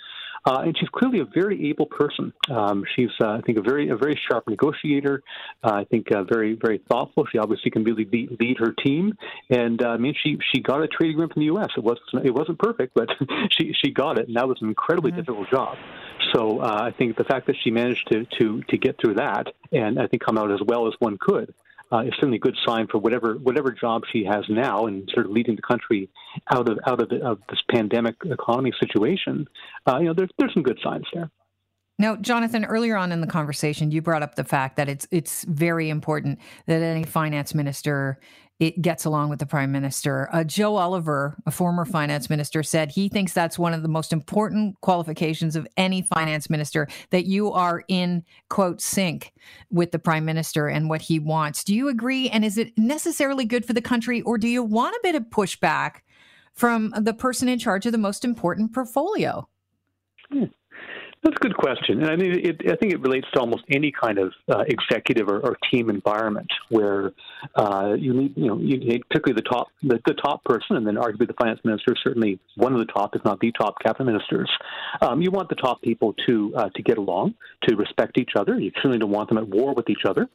Uh, 0.45 0.63
and 0.65 0.77
she's 0.79 0.89
clearly 0.91 1.21
a 1.21 1.25
very 1.25 1.71
able 1.71 1.87
person. 1.87 2.33
Um, 2.51 2.85
she's, 2.95 3.11
uh, 3.21 3.31
I 3.31 3.41
think, 3.41 3.59
a 3.59 3.63
very 3.63 3.89
a 3.89 3.97
very 3.97 4.19
sharp 4.29 4.49
negotiator. 4.49 5.23
Uh, 5.63 5.75
I 5.75 5.85
think 5.85 6.11
uh, 6.13 6.25
very 6.25 6.55
very 6.55 6.79
thoughtful. 6.89 7.27
She 7.27 7.39
obviously 7.39 7.71
can 7.71 7.85
really 7.85 8.05
lead, 8.05 8.37
lead 8.39 8.59
her 8.59 8.73
team, 8.73 9.17
and 9.51 9.83
I 9.83 9.97
mean, 9.97 10.15
she 10.23 10.39
she 10.53 10.61
got 10.61 10.83
a 10.83 10.89
trade 10.89 11.11
agreement 11.11 11.35
from 11.35 11.41
the 11.41 11.47
U.S. 11.47 11.71
It 11.77 11.85
was 11.85 11.99
it 12.25 12.35
wasn't 12.35 12.59
perfect, 12.59 12.95
but 12.95 13.09
she 13.51 13.73
she 13.73 13.91
got 13.91 14.19
it, 14.19 14.29
and 14.29 14.37
that 14.37 14.49
was 14.49 14.59
an 14.61 14.69
incredibly 14.69 15.11
mm-hmm. 15.11 15.21
difficult 15.21 15.51
job. 15.51 15.77
So 16.33 16.61
uh, 16.61 16.81
I 16.83 16.91
think 16.93 17.17
the 17.17 17.25
fact 17.25 17.47
that 17.47 17.57
she 17.63 17.71
managed 17.71 18.09
to, 18.11 18.25
to, 18.39 18.63
to 18.63 18.77
get 18.77 18.99
through 18.99 19.15
that 19.15 19.49
and 19.73 19.99
I 20.01 20.07
think 20.07 20.25
come 20.25 20.39
out 20.39 20.51
as 20.51 20.61
well 20.67 20.89
as 20.89 20.95
one 20.99 21.19
could 21.19 21.55
uh, 21.93 22.01
is 22.01 22.13
certainly 22.17 22.37
a 22.37 22.41
good 22.41 22.57
sign 22.67 22.87
for 22.89 22.99
whatever 22.99 23.35
whatever 23.35 23.71
job 23.71 24.03
she 24.13 24.25
has 24.25 24.45
now 24.49 24.87
and 24.87 25.09
sort 25.13 25.27
of 25.27 25.33
leading 25.33 25.57
the 25.57 25.63
country 25.63 26.09
out 26.51 26.69
of 26.69 26.79
out 26.87 27.01
of, 27.01 27.09
the, 27.09 27.25
of 27.25 27.39
this 27.49 27.61
pandemic 27.71 28.17
economy 28.25 28.73
situation. 28.81 29.47
Uh, 29.87 29.99
you 29.99 30.07
know, 30.07 30.15
there's 30.15 30.31
there's 30.39 30.53
some 30.55 30.63
good 30.63 30.79
signs 30.83 31.07
there. 31.15 31.31
Now, 31.99 32.17
Jonathan, 32.17 32.67
earlier 32.67 32.97
on 32.97 33.11
in 33.11 33.23
the 33.23 33.27
conversation, 33.27 33.91
you 33.91 34.03
brought 34.03 34.23
up 34.23 34.35
the 34.35 34.45
fact 34.45 34.77
that 34.77 34.89
it's 34.89 35.07
it's 35.11 35.45
very 35.45 35.89
important 35.89 36.39
that 36.67 36.83
any 36.83 37.05
finance 37.05 37.55
minister 37.55 38.21
it 38.59 38.81
gets 38.81 39.05
along 39.05 39.29
with 39.29 39.39
the 39.39 39.47
prime 39.47 39.71
minister. 39.71 40.29
Uh, 40.33 40.43
Joe 40.43 40.77
Oliver, 40.77 41.37
a 41.45 41.51
former 41.51 41.85
finance 41.85 42.31
minister, 42.31 42.63
said 42.63 42.91
he 42.91 43.09
thinks 43.09 43.33
that's 43.33 43.59
one 43.59 43.75
of 43.75 43.83
the 43.83 43.89
most 43.89 44.13
important 44.13 44.81
qualifications 44.81 45.57
of 45.57 45.69
any 45.77 46.01
finance 46.01 46.49
minister 46.49 46.89
that 47.11 47.27
you 47.27 47.53
are 47.53 47.85
in 47.89 48.25
quote 48.49 48.81
sync 48.81 49.33
with 49.71 49.93
the 49.93 49.99
prime 49.99 50.25
minister 50.25 50.69
and 50.69 50.89
what 50.89 51.03
he 51.03 51.19
wants. 51.19 51.65
Do 51.65 51.75
you 51.75 51.89
agree? 51.89 52.31
And 52.31 52.45
is 52.45 52.57
it 52.57 52.77
necessarily 52.79 53.45
good 53.45 53.67
for 53.67 53.75
the 53.75 53.83
country, 53.83 54.23
or 54.23 54.39
do 54.39 54.49
you 54.49 54.63
want 54.63 54.97
a 54.97 55.01
bit 55.03 55.15
of 55.15 55.25
pushback 55.25 55.97
from 56.55 56.95
the 56.99 57.15
person 57.15 57.49
in 57.49 57.59
charge 57.59 57.85
of 57.85 57.93
the 57.93 57.99
most 57.99 58.25
important 58.25 58.73
portfolio? 58.73 59.47
Hmm. 60.31 60.45
That's 61.23 61.37
a 61.37 61.43
good 61.43 61.57
question, 61.57 62.03
and 62.03 62.11
I 62.11 62.17
mean, 62.17 62.33
it, 62.33 62.61
I 62.71 62.77
think 62.77 62.93
it 62.93 63.01
relates 63.01 63.27
to 63.35 63.41
almost 63.41 63.65
any 63.71 63.91
kind 63.91 64.19
of 64.19 64.33
uh, 64.49 64.65
executive 64.69 65.29
or, 65.29 65.41
or, 65.41 65.57
team 65.73 65.91
environment 65.91 66.49
where 66.69 67.13
uh, 67.57 67.95
you 67.99 68.13
need, 68.13 68.35
you 68.37 68.47
know, 68.47 68.59
you 68.59 68.79
need 68.79 69.03
particularly 69.09 69.41
the 69.43 69.49
top, 69.49 69.69
the, 69.83 69.99
the, 70.07 70.15
top 70.15 70.45
person, 70.45 70.77
and 70.77 70.87
then 70.87 70.95
arguably 70.95 71.27
the 71.27 71.35
finance 71.35 71.59
minister, 71.65 71.97
certainly 72.05 72.39
one 72.57 72.73
of 72.73 72.79
the 72.79 72.93
top, 72.93 73.17
if 73.17 73.25
not 73.25 73.41
the 73.41 73.51
top, 73.53 73.75
cabinet 73.83 74.05
ministers. 74.05 74.49
Um, 75.01 75.21
you 75.21 75.31
want 75.31 75.49
the 75.49 75.57
top 75.57 75.83
people 75.83 76.15
to 76.27 76.53
uh, 76.55 76.69
to 76.77 76.83
get 76.83 76.99
along, 76.99 77.35
to 77.69 77.75
respect 77.77 78.19
each 78.19 78.33
other. 78.37 78.59
You 78.59 78.71
certainly 78.77 78.99
don't 78.99 79.11
want 79.11 79.29
them 79.29 79.39
at 79.39 79.49
war 79.49 79.75
with 79.75 79.89
each 79.91 80.05
other. 80.07 80.29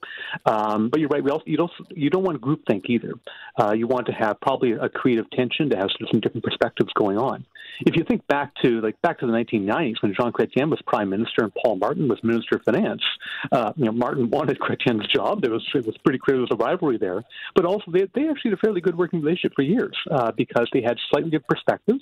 Um, 0.46 0.90
but 0.90 1.00
you're 1.00 1.10
right. 1.10 1.24
We 1.24 1.32
also 1.32 1.46
you 1.46 1.58
don't 1.58 1.72
you 1.92 2.10
don't 2.10 2.24
want 2.24 2.42
groupthink 2.42 2.86
either. 2.90 3.14
Uh, 3.58 3.74
you 3.74 3.88
want 3.88 4.08
to 4.08 4.14
have 4.14 4.42
probably 4.42 4.74
a 4.74 4.90
creative 4.90 5.30
tension 5.32 5.70
to 5.70 5.78
have 5.78 5.90
some 6.12 6.20
different 6.20 6.44
perspectives 6.44 6.92
going 6.94 7.18
on. 7.18 7.46
If 7.86 7.96
you 7.96 8.04
think 8.04 8.28
back 8.28 8.54
to 8.64 8.82
like 8.82 9.02
back 9.02 9.20
to 9.20 9.26
the 9.26 9.32
1990s 9.32 10.02
when 10.02 10.14
Jean 10.14 10.32
Chrétien 10.32 10.71
was 10.72 10.82
prime 10.88 11.10
minister 11.10 11.44
and 11.44 11.54
Paul 11.64 11.76
Martin 11.76 12.08
was 12.08 12.18
minister 12.24 12.56
of 12.56 12.64
finance. 12.64 13.04
Uh, 13.52 13.74
you 13.76 13.86
know, 13.86 13.92
Martin 13.92 14.30
wanted 14.30 14.60
Chrétien's 14.60 15.08
job. 15.08 15.42
There 15.42 15.52
was 15.52 15.68
it 15.76 15.86
was 15.86 15.98
pretty 16.00 16.18
clear 16.18 16.38
there 16.38 16.48
was 16.50 16.52
a 16.52 16.56
rivalry 16.56 16.98
there, 16.98 17.24
but 17.56 17.66
also 17.66 17.92
they 17.92 18.08
they 18.16 18.28
actually 18.28 18.52
had 18.52 18.54
a 18.54 18.62
fairly 18.62 18.82
good 18.82 18.98
working 18.98 19.22
relationship 19.22 19.54
for 19.56 19.62
years 19.62 19.96
uh, 20.10 20.32
because 20.32 20.68
they 20.74 20.82
had 20.82 20.98
slightly 21.12 21.30
different 21.30 21.50
perspectives 21.50 22.02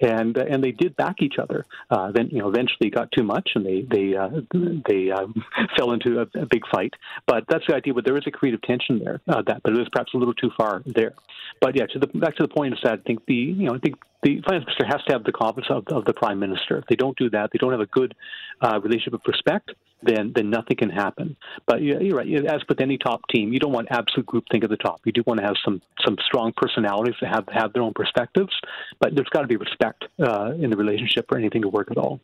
and 0.00 0.38
uh, 0.38 0.44
and 0.48 0.62
they 0.62 0.72
did 0.72 0.94
back 0.96 1.16
each 1.20 1.38
other. 1.40 1.64
Uh, 1.90 2.12
then 2.12 2.28
you 2.30 2.38
know 2.38 2.48
eventually 2.48 2.90
got 2.90 3.10
too 3.12 3.24
much 3.24 3.50
and 3.54 3.64
they 3.64 3.86
they 3.90 4.16
uh, 4.16 4.28
they 4.88 5.10
um, 5.10 5.34
fell 5.76 5.92
into 5.92 6.20
a, 6.20 6.26
a, 6.38 6.46
big 6.46 6.62
fight. 6.70 6.94
But 7.26 7.44
that's 7.48 7.64
the 7.66 7.74
idea. 7.74 7.94
But 7.94 8.04
there 8.04 8.16
is 8.16 8.24
a 8.26 8.30
creative 8.30 8.62
tension 8.62 9.00
there. 9.02 9.20
Uh, 9.28 9.42
that 9.46 9.62
but 9.62 9.72
it 9.72 9.78
was 9.78 9.88
perhaps 9.90 10.14
a 10.14 10.18
little 10.18 10.34
too 10.34 10.50
far 10.56 10.82
there. 10.86 11.14
But 11.60 11.76
yeah, 11.76 11.86
to 11.86 11.98
the 11.98 12.06
back 12.06 12.36
to 12.36 12.42
the 12.42 12.48
point 12.48 12.74
is 12.74 12.80
that 12.82 12.92
I 12.92 12.96
think 13.02 13.24
the 13.26 13.34
you 13.34 13.68
know 13.68 13.74
I 13.74 13.78
think 13.78 13.96
the 14.22 14.40
finance 14.46 14.66
minister 14.66 14.86
has 14.86 15.02
to 15.06 15.12
have 15.12 15.24
the 15.24 15.32
confidence 15.32 15.70
of, 15.70 15.86
of 15.88 16.04
the 16.04 16.12
prime 16.12 16.38
minister. 16.38 16.78
If 16.78 16.86
they 16.86 16.96
don't 16.96 17.16
do 17.16 17.30
that, 17.30 17.50
they 17.52 17.58
don't 17.58 17.72
have 17.72 17.80
a 17.80 17.86
good 17.86 18.14
uh, 18.60 18.78
relationship 18.82 19.14
of 19.14 19.22
respect. 19.26 19.72
Then, 20.02 20.32
then 20.34 20.48
nothing 20.48 20.78
can 20.78 20.88
happen. 20.88 21.36
But 21.66 21.82
you're 21.82 22.16
right. 22.16 22.26
As 22.46 22.62
with 22.68 22.80
any 22.80 22.96
top 22.96 23.20
team, 23.28 23.52
you 23.52 23.58
don't 23.58 23.72
want 23.72 23.88
absolute 23.90 24.26
groupthink 24.26 24.64
at 24.64 24.70
the 24.70 24.78
top. 24.78 25.00
You 25.04 25.12
do 25.12 25.22
want 25.26 25.40
to 25.40 25.46
have 25.46 25.56
some 25.62 25.82
some 26.06 26.16
strong 26.24 26.54
personalities 26.56 27.16
that 27.20 27.28
have 27.34 27.46
have 27.52 27.74
their 27.74 27.82
own 27.82 27.92
perspectives. 27.92 28.52
But 28.98 29.14
there's 29.14 29.28
got 29.28 29.42
to 29.42 29.46
be 29.46 29.56
respect 29.56 30.04
uh, 30.18 30.52
in 30.58 30.70
the 30.70 30.76
relationship 30.76 31.26
for 31.28 31.36
anything 31.36 31.60
to 31.62 31.68
work 31.68 31.90
at 31.90 31.98
all. 31.98 32.20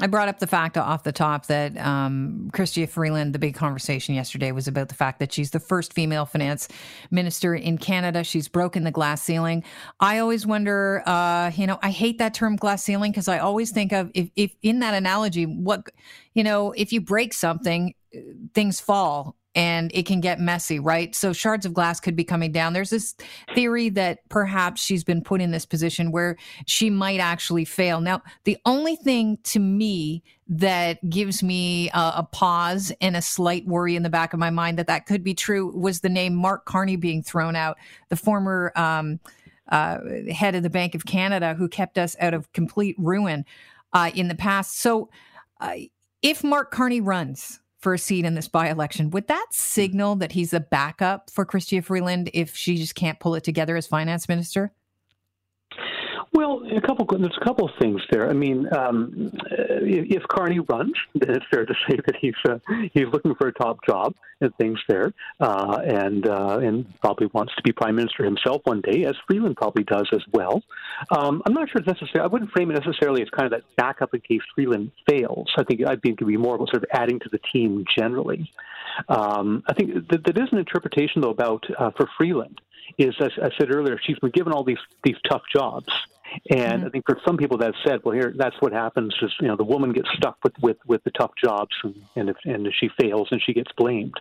I 0.00 0.08
brought 0.08 0.28
up 0.28 0.40
the 0.40 0.48
fact 0.48 0.76
off 0.76 1.04
the 1.04 1.12
top 1.12 1.46
that 1.46 1.78
um, 1.78 2.50
Chrystia 2.52 2.88
Freeland, 2.88 3.32
the 3.32 3.38
big 3.38 3.54
conversation 3.54 4.16
yesterday 4.16 4.50
was 4.50 4.66
about 4.66 4.88
the 4.88 4.94
fact 4.96 5.20
that 5.20 5.32
she's 5.32 5.52
the 5.52 5.60
first 5.60 5.92
female 5.92 6.26
finance 6.26 6.66
minister 7.12 7.54
in 7.54 7.78
Canada. 7.78 8.24
She's 8.24 8.48
broken 8.48 8.82
the 8.82 8.90
glass 8.90 9.22
ceiling. 9.22 9.62
I 10.00 10.18
always 10.18 10.46
wonder, 10.46 11.04
uh, 11.06 11.52
you 11.54 11.68
know, 11.68 11.78
I 11.80 11.90
hate 11.90 12.18
that 12.18 12.34
term 12.34 12.56
glass 12.56 12.82
ceiling 12.82 13.12
because 13.12 13.28
I 13.28 13.38
always 13.38 13.70
think 13.70 13.92
of 13.92 14.10
if, 14.14 14.30
if 14.34 14.56
in 14.62 14.80
that 14.80 14.94
analogy, 14.94 15.46
what, 15.46 15.86
you 16.34 16.42
know, 16.42 16.72
if 16.72 16.92
you 16.92 17.00
break 17.00 17.32
something, 17.32 17.94
things 18.52 18.80
fall 18.80 19.36
and 19.54 19.90
it 19.94 20.04
can 20.06 20.20
get 20.20 20.40
messy, 20.40 20.80
right? 20.80 21.14
So 21.14 21.32
shards 21.32 21.64
of 21.64 21.74
glass 21.74 22.00
could 22.00 22.16
be 22.16 22.24
coming 22.24 22.50
down. 22.50 22.72
There's 22.72 22.90
this 22.90 23.14
theory 23.54 23.88
that 23.90 24.28
perhaps 24.28 24.82
she's 24.82 25.04
been 25.04 25.22
put 25.22 25.40
in 25.40 25.52
this 25.52 25.64
position 25.64 26.10
where 26.10 26.36
she 26.66 26.90
might 26.90 27.20
actually 27.20 27.64
fail. 27.64 28.00
Now, 28.00 28.22
the 28.44 28.58
only 28.66 28.96
thing 28.96 29.38
to 29.44 29.60
me 29.60 30.22
that 30.48 31.08
gives 31.08 31.42
me 31.42 31.88
a, 31.90 32.12
a, 32.16 32.28
pause 32.30 32.92
and 33.00 33.16
a 33.16 33.22
slight 33.22 33.66
worry 33.66 33.96
in 33.96 34.02
the 34.02 34.10
back 34.10 34.32
of 34.32 34.38
my 34.38 34.50
mind 34.50 34.78
that 34.78 34.88
that 34.88 35.06
could 35.06 35.22
be 35.22 35.34
true 35.34 35.70
was 35.74 36.00
the 36.00 36.08
name 36.08 36.34
Mark 36.34 36.66
Carney 36.66 36.96
being 36.96 37.22
thrown 37.22 37.56
out, 37.56 37.78
the 38.10 38.16
former 38.16 38.72
um, 38.76 39.20
uh, 39.70 39.98
head 40.30 40.54
of 40.54 40.62
the 40.62 40.70
Bank 40.70 40.94
of 40.94 41.06
Canada 41.06 41.54
who 41.54 41.68
kept 41.68 41.96
us 41.96 42.14
out 42.20 42.34
of 42.34 42.52
complete 42.52 42.96
ruin 42.98 43.44
uh, 43.92 44.10
in 44.14 44.28
the 44.28 44.34
past. 44.34 44.80
So, 44.80 45.08
uh, 45.60 45.76
if 46.20 46.42
Mark 46.42 46.70
Carney 46.70 47.00
runs, 47.00 47.60
for 47.84 47.94
a 47.94 47.98
seat 47.98 48.24
in 48.24 48.34
this 48.34 48.48
by 48.48 48.68
election, 48.70 49.10
would 49.10 49.28
that 49.28 49.46
hmm. 49.50 49.52
signal 49.52 50.16
that 50.16 50.32
he's 50.32 50.52
a 50.52 50.60
backup 50.60 51.30
for 51.30 51.46
Chrystia 51.46 51.84
Freeland 51.84 52.30
if 52.34 52.56
she 52.56 52.76
just 52.76 52.96
can't 52.96 53.20
pull 53.20 53.36
it 53.36 53.44
together 53.44 53.76
as 53.76 53.86
finance 53.86 54.28
minister? 54.28 54.72
Well, 56.34 56.62
a 56.68 56.80
couple. 56.80 57.06
There's 57.16 57.38
a 57.40 57.44
couple 57.44 57.68
of 57.68 57.76
things 57.80 58.02
there. 58.10 58.28
I 58.28 58.32
mean, 58.32 58.66
um, 58.74 59.30
if 59.52 60.24
Carney 60.24 60.58
runs, 60.58 60.94
then 61.14 61.30
it's 61.30 61.46
fair 61.48 61.64
to 61.64 61.74
say 61.88 61.96
that 62.04 62.16
he's 62.20 62.34
uh, 62.48 62.58
he's 62.92 63.06
looking 63.12 63.36
for 63.36 63.46
a 63.46 63.52
top 63.52 63.78
job 63.86 64.16
and 64.40 64.52
things 64.56 64.80
there, 64.88 65.14
uh, 65.38 65.80
and 65.86 66.26
uh, 66.26 66.58
and 66.58 66.92
probably 67.00 67.28
wants 67.32 67.54
to 67.54 67.62
be 67.62 67.70
prime 67.70 67.94
minister 67.94 68.24
himself 68.24 68.62
one 68.64 68.80
day, 68.80 69.04
as 69.04 69.14
Freeland 69.28 69.56
probably 69.56 69.84
does 69.84 70.08
as 70.12 70.22
well. 70.32 70.60
Um, 71.16 71.40
I'm 71.46 71.54
not 71.54 71.70
sure 71.70 71.80
it's 71.80 71.86
necessary. 71.86 72.24
I 72.24 72.26
wouldn't 72.26 72.50
frame 72.50 72.68
it 72.72 72.84
necessarily 72.84 73.22
as 73.22 73.30
kind 73.30 73.46
of 73.46 73.52
that 73.52 73.76
backup 73.76 74.12
in 74.12 74.20
case 74.20 74.42
Freeland 74.56 74.90
fails. 75.08 75.52
I 75.56 75.62
think 75.62 75.82
I 75.86 75.94
think 75.94 76.20
it 76.20 76.24
would 76.24 76.32
be 76.32 76.36
more 76.36 76.56
about 76.56 76.68
sort 76.70 76.82
of 76.82 76.88
adding 76.92 77.20
to 77.20 77.28
the 77.28 77.38
team 77.52 77.84
generally. 77.96 78.50
Um, 79.08 79.62
I 79.68 79.72
think 79.72 80.08
that 80.08 80.24
there 80.24 80.44
is 80.44 80.50
an 80.50 80.58
interpretation 80.58 81.22
though 81.22 81.30
about 81.30 81.64
uh, 81.78 81.92
for 81.92 82.08
Freeland 82.18 82.60
is 82.98 83.14
as 83.20 83.30
I 83.40 83.50
said 83.56 83.72
earlier, 83.72 84.00
she's 84.02 84.18
been 84.18 84.30
given 84.30 84.52
all 84.52 84.64
these 84.64 84.78
these 85.04 85.16
tough 85.28 85.42
jobs 85.52 85.88
and 86.50 86.60
mm-hmm. 86.60 86.86
I 86.86 86.90
think 86.90 87.04
for 87.06 87.18
some 87.26 87.36
people 87.36 87.58
that 87.58 87.74
said, 87.84 88.00
well, 88.04 88.14
here 88.14 88.34
that's 88.36 88.56
what 88.60 88.72
happens 88.72 89.14
is 89.22 89.30
you 89.40 89.48
know 89.48 89.56
the 89.56 89.64
woman 89.64 89.92
gets 89.92 90.08
stuck 90.16 90.36
with 90.42 90.52
with, 90.60 90.76
with 90.86 91.02
the 91.04 91.10
tough 91.12 91.32
jobs, 91.42 91.70
and 91.82 91.94
and 92.16 92.28
if, 92.28 92.36
and 92.44 92.66
if 92.66 92.74
she 92.78 92.88
fails, 93.00 93.28
and 93.30 93.40
she 93.44 93.52
gets 93.52 93.70
blamed, 93.76 94.14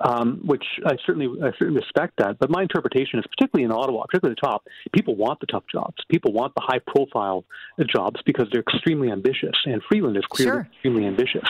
um, 0.00 0.40
which 0.44 0.64
I 0.84 0.96
certainly 1.06 1.28
I 1.42 1.50
certainly 1.58 1.80
respect 1.80 2.14
that. 2.18 2.38
But 2.38 2.50
my 2.50 2.62
interpretation 2.62 3.18
is, 3.18 3.24
particularly 3.26 3.64
in 3.64 3.72
Ottawa, 3.72 4.04
particularly 4.06 4.36
the 4.40 4.46
top, 4.46 4.64
people 4.92 5.16
want 5.16 5.40
the 5.40 5.46
tough 5.46 5.64
jobs. 5.70 5.96
People 6.08 6.32
want 6.32 6.54
the 6.54 6.62
high 6.62 6.80
profile 6.86 7.44
jobs 7.92 8.20
because 8.24 8.46
they're 8.52 8.62
extremely 8.62 9.10
ambitious, 9.10 9.56
and 9.64 9.82
Freeland 9.88 10.16
is 10.16 10.24
clearly 10.30 10.52
sure. 10.52 10.68
extremely 10.72 11.06
ambitious. 11.06 11.48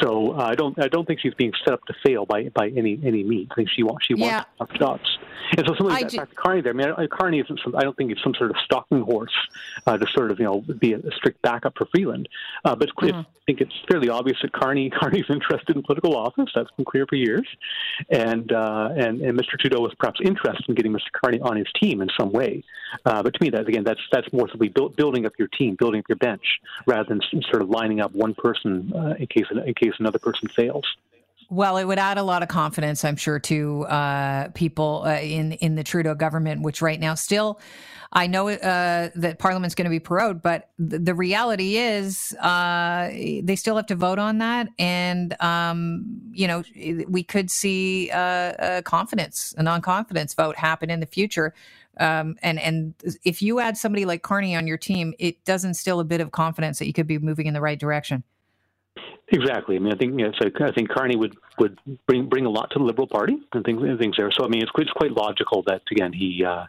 so 0.00 0.32
uh, 0.32 0.44
I 0.44 0.54
don't 0.54 0.80
I 0.82 0.88
don't 0.88 1.06
think 1.06 1.20
she's 1.20 1.34
being 1.34 1.52
set 1.64 1.74
up 1.74 1.84
to 1.86 1.94
fail 2.04 2.26
by 2.26 2.48
by 2.54 2.68
any 2.68 3.00
any 3.04 3.24
means. 3.24 3.48
I 3.52 3.54
think 3.54 3.68
she 3.74 3.82
wants 3.82 4.06
she 4.06 4.14
yeah. 4.16 4.44
wants 4.58 4.72
tough 4.72 4.78
jobs. 4.78 5.18
And 5.56 5.64
so 5.66 5.74
something 5.74 5.86
like 5.86 6.10
that, 6.10 6.34
Carney 6.34 6.60
there. 6.60 6.72
I 6.72 7.00
mean, 7.00 7.08
Carney 7.08 7.40
isn't. 7.40 7.60
Some, 7.62 7.76
I 7.76 7.82
don't 7.82 7.96
think 7.96 8.10
it's 8.10 8.22
some 8.22 8.34
sort 8.34 8.50
of 8.50 8.56
stalking 8.64 9.02
horse 9.02 9.15
uh, 9.86 9.96
to 9.96 10.06
sort 10.14 10.30
of 10.30 10.38
you 10.38 10.44
know 10.44 10.60
be 10.60 10.92
a, 10.92 11.00
strict 11.16 11.42
backup 11.42 11.76
for 11.76 11.86
Freeland. 11.86 12.28
Uh, 12.64 12.74
but 12.74 12.88
mm-hmm. 12.96 13.18
I 13.18 13.24
think 13.46 13.60
it's 13.60 13.74
fairly 13.88 14.08
obvious 14.08 14.38
that 14.42 14.52
Carney 14.52 14.90
Carney's 15.00 15.26
interested 15.28 15.76
in 15.76 15.82
political 15.82 16.16
office. 16.16 16.50
That's 16.54 16.70
been 16.72 16.84
clear 16.84 17.06
for 17.06 17.16
years, 17.16 17.46
and 18.10 18.50
uh, 18.52 18.90
and 18.96 19.20
and 19.20 19.38
Mr. 19.38 19.58
Trudeau 19.58 19.80
was 19.80 19.94
perhaps 19.98 20.20
interested 20.22 20.68
in 20.68 20.74
getting 20.74 20.92
Mr. 20.92 21.12
Carney 21.12 21.40
on 21.40 21.56
his 21.56 21.68
team 21.80 22.00
in 22.00 22.08
some 22.18 22.32
way. 22.32 22.62
Uh, 23.04 23.22
but 23.22 23.34
to 23.34 23.42
me, 23.42 23.50
that 23.50 23.68
again, 23.68 23.84
that's 23.84 24.00
that's 24.12 24.32
more 24.32 24.48
simply 24.48 24.68
build, 24.68 24.96
building 24.96 25.26
up 25.26 25.32
your 25.38 25.48
team, 25.48 25.76
building 25.76 26.00
up 26.00 26.08
your 26.08 26.16
bench, 26.16 26.44
rather 26.86 27.08
than 27.08 27.20
sort 27.50 27.62
of 27.62 27.70
lining 27.70 28.00
up 28.00 28.12
one 28.12 28.34
person 28.34 28.92
uh, 28.94 29.14
in 29.18 29.26
case 29.26 29.46
in 29.50 29.74
case 29.74 29.92
another 29.98 30.18
person 30.18 30.48
fails. 30.48 30.84
Well, 31.48 31.76
it 31.76 31.84
would 31.84 31.98
add 31.98 32.18
a 32.18 32.24
lot 32.24 32.42
of 32.42 32.48
confidence, 32.48 33.04
I'm 33.04 33.16
sure, 33.16 33.38
to 33.40 33.84
uh, 33.84 34.48
people 34.48 35.04
uh, 35.06 35.20
in 35.20 35.52
in 35.52 35.76
the 35.76 35.84
Trudeau 35.84 36.14
government, 36.14 36.62
which 36.62 36.82
right 36.82 36.98
now 36.98 37.14
still, 37.14 37.60
I 38.12 38.26
know 38.26 38.48
uh, 38.48 39.10
that 39.14 39.38
Parliament's 39.38 39.76
going 39.76 39.84
to 39.84 39.90
be 39.90 40.00
prorogued, 40.00 40.42
but 40.42 40.70
th- 40.78 41.02
the 41.04 41.14
reality 41.14 41.76
is 41.76 42.32
uh, 42.40 43.10
they 43.42 43.54
still 43.54 43.76
have 43.76 43.86
to 43.86 43.94
vote 43.94 44.18
on 44.18 44.38
that, 44.38 44.68
and 44.78 45.40
um, 45.40 46.04
you 46.32 46.48
know 46.48 46.64
we 47.08 47.22
could 47.22 47.48
see 47.48 48.10
a 48.10 48.82
confidence, 48.84 49.54
a 49.56 49.62
non-confidence 49.62 50.34
vote 50.34 50.56
happen 50.56 50.90
in 50.90 50.98
the 50.98 51.06
future. 51.06 51.54
Um, 51.98 52.36
and 52.42 52.58
and 52.58 52.94
if 53.24 53.40
you 53.40 53.60
add 53.60 53.76
somebody 53.76 54.04
like 54.04 54.22
Carney 54.22 54.56
on 54.56 54.66
your 54.66 54.78
team, 54.78 55.14
it 55.20 55.44
does 55.44 55.64
instill 55.64 56.00
a 56.00 56.04
bit 56.04 56.20
of 56.20 56.32
confidence 56.32 56.80
that 56.80 56.86
you 56.86 56.92
could 56.92 57.06
be 57.06 57.18
moving 57.18 57.46
in 57.46 57.54
the 57.54 57.60
right 57.60 57.78
direction. 57.78 58.24
Exactly. 59.28 59.76
I 59.76 59.78
mean, 59.80 59.92
I 59.92 59.96
think 59.96 60.18
you 60.18 60.26
know, 60.26 60.32
so 60.40 60.48
I 60.64 60.72
think 60.72 60.88
Carney 60.88 61.16
would, 61.16 61.36
would 61.58 61.78
bring 62.06 62.28
bring 62.28 62.46
a 62.46 62.50
lot 62.50 62.70
to 62.72 62.78
the 62.78 62.84
Liberal 62.84 63.08
Party 63.08 63.36
and 63.52 63.64
things 63.64 63.82
and 63.82 63.98
things 63.98 64.16
there. 64.16 64.30
So 64.30 64.44
I 64.44 64.48
mean, 64.48 64.62
it's, 64.62 64.70
it's 64.76 64.90
quite 64.92 65.12
logical 65.12 65.62
that 65.66 65.82
again 65.90 66.12
he 66.12 66.44
uh, 66.44 66.64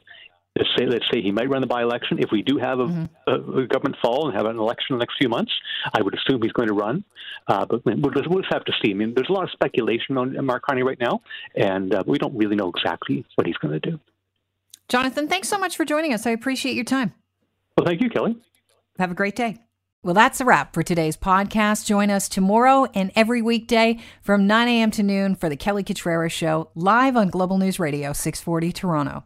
let's 0.58 0.70
say 0.78 0.86
let's 0.86 1.06
say 1.12 1.22
he 1.22 1.32
might 1.32 1.50
run 1.50 1.62
the 1.62 1.68
by 1.68 1.84
election. 1.84 2.18
If 2.20 2.32
we 2.32 2.42
do 2.42 2.58
have 2.58 2.80
a, 2.80 2.86
mm-hmm. 2.86 3.06
a, 3.28 3.62
a, 3.62 3.68
government 3.68 3.98
fall 4.02 4.28
and 4.28 4.36
have 4.36 4.46
an 4.46 4.58
election 4.58 4.94
in 4.94 4.96
the 4.98 5.04
next 5.04 5.18
few 5.18 5.30
months, 5.30 5.52
I 5.94 6.02
would 6.02 6.16
assume 6.16 6.42
he's 6.42 6.52
going 6.52 6.68
to 6.70 6.74
run. 6.74 7.04
Uh, 7.48 7.66
but 7.66 7.86
we'll, 7.86 8.00
we'll 8.02 8.42
just 8.42 8.54
have 8.54 8.66
to 8.66 8.74
see. 8.84 8.92
I 8.92 8.94
mean, 8.94 9.14
there's 9.16 9.30
a 9.30 9.34
lot 9.34 9.44
of 9.44 9.52
speculation 9.52 10.18
on 10.18 10.46
Mark 10.46 10.64
Carney 10.64 10.84
right 10.84 11.00
now, 11.00 11.22
and 11.56 11.94
uh, 11.94 12.04
we 12.06 12.18
don't 12.18 12.36
really 12.36 12.56
know 12.56 12.72
exactly 12.76 13.26
what 13.36 13.46
he's 13.46 13.58
going 13.58 13.80
to 13.80 13.92
do. 13.92 14.00
Jonathan, 14.90 15.28
thanks 15.28 15.50
so 15.50 15.58
much 15.58 15.76
for 15.76 15.86
joining 15.86 16.14
us. 16.14 16.26
I 16.26 16.32
appreciate 16.32 16.76
your 16.76 16.86
time. 16.86 17.14
Well, 17.78 17.86
thank 17.86 18.02
you, 18.02 18.10
Kelly. 18.10 18.38
Have 18.98 19.12
a 19.12 19.16
great 19.16 19.36
day. 19.36 19.58
Well, 20.08 20.14
that's 20.14 20.40
a 20.40 20.46
wrap 20.46 20.74
for 20.74 20.84
today's 20.84 21.18
podcast. 21.18 21.86
Join 21.86 22.10
us 22.10 22.30
tomorrow 22.30 22.86
and 22.94 23.12
every 23.14 23.42
weekday 23.42 24.00
from 24.22 24.48
9 24.48 24.68
a.m. 24.70 24.90
to 24.92 25.04
noon 25.04 25.36
for 25.36 25.50
the 25.50 25.58
Kelly 25.58 25.84
Cutrara 25.84 26.32
Show 26.32 26.70
live 26.76 27.18
on 27.18 27.28
Global 27.28 27.58
News 27.58 27.78
Radio 27.78 28.14
640 28.14 28.72
Toronto. 28.72 29.26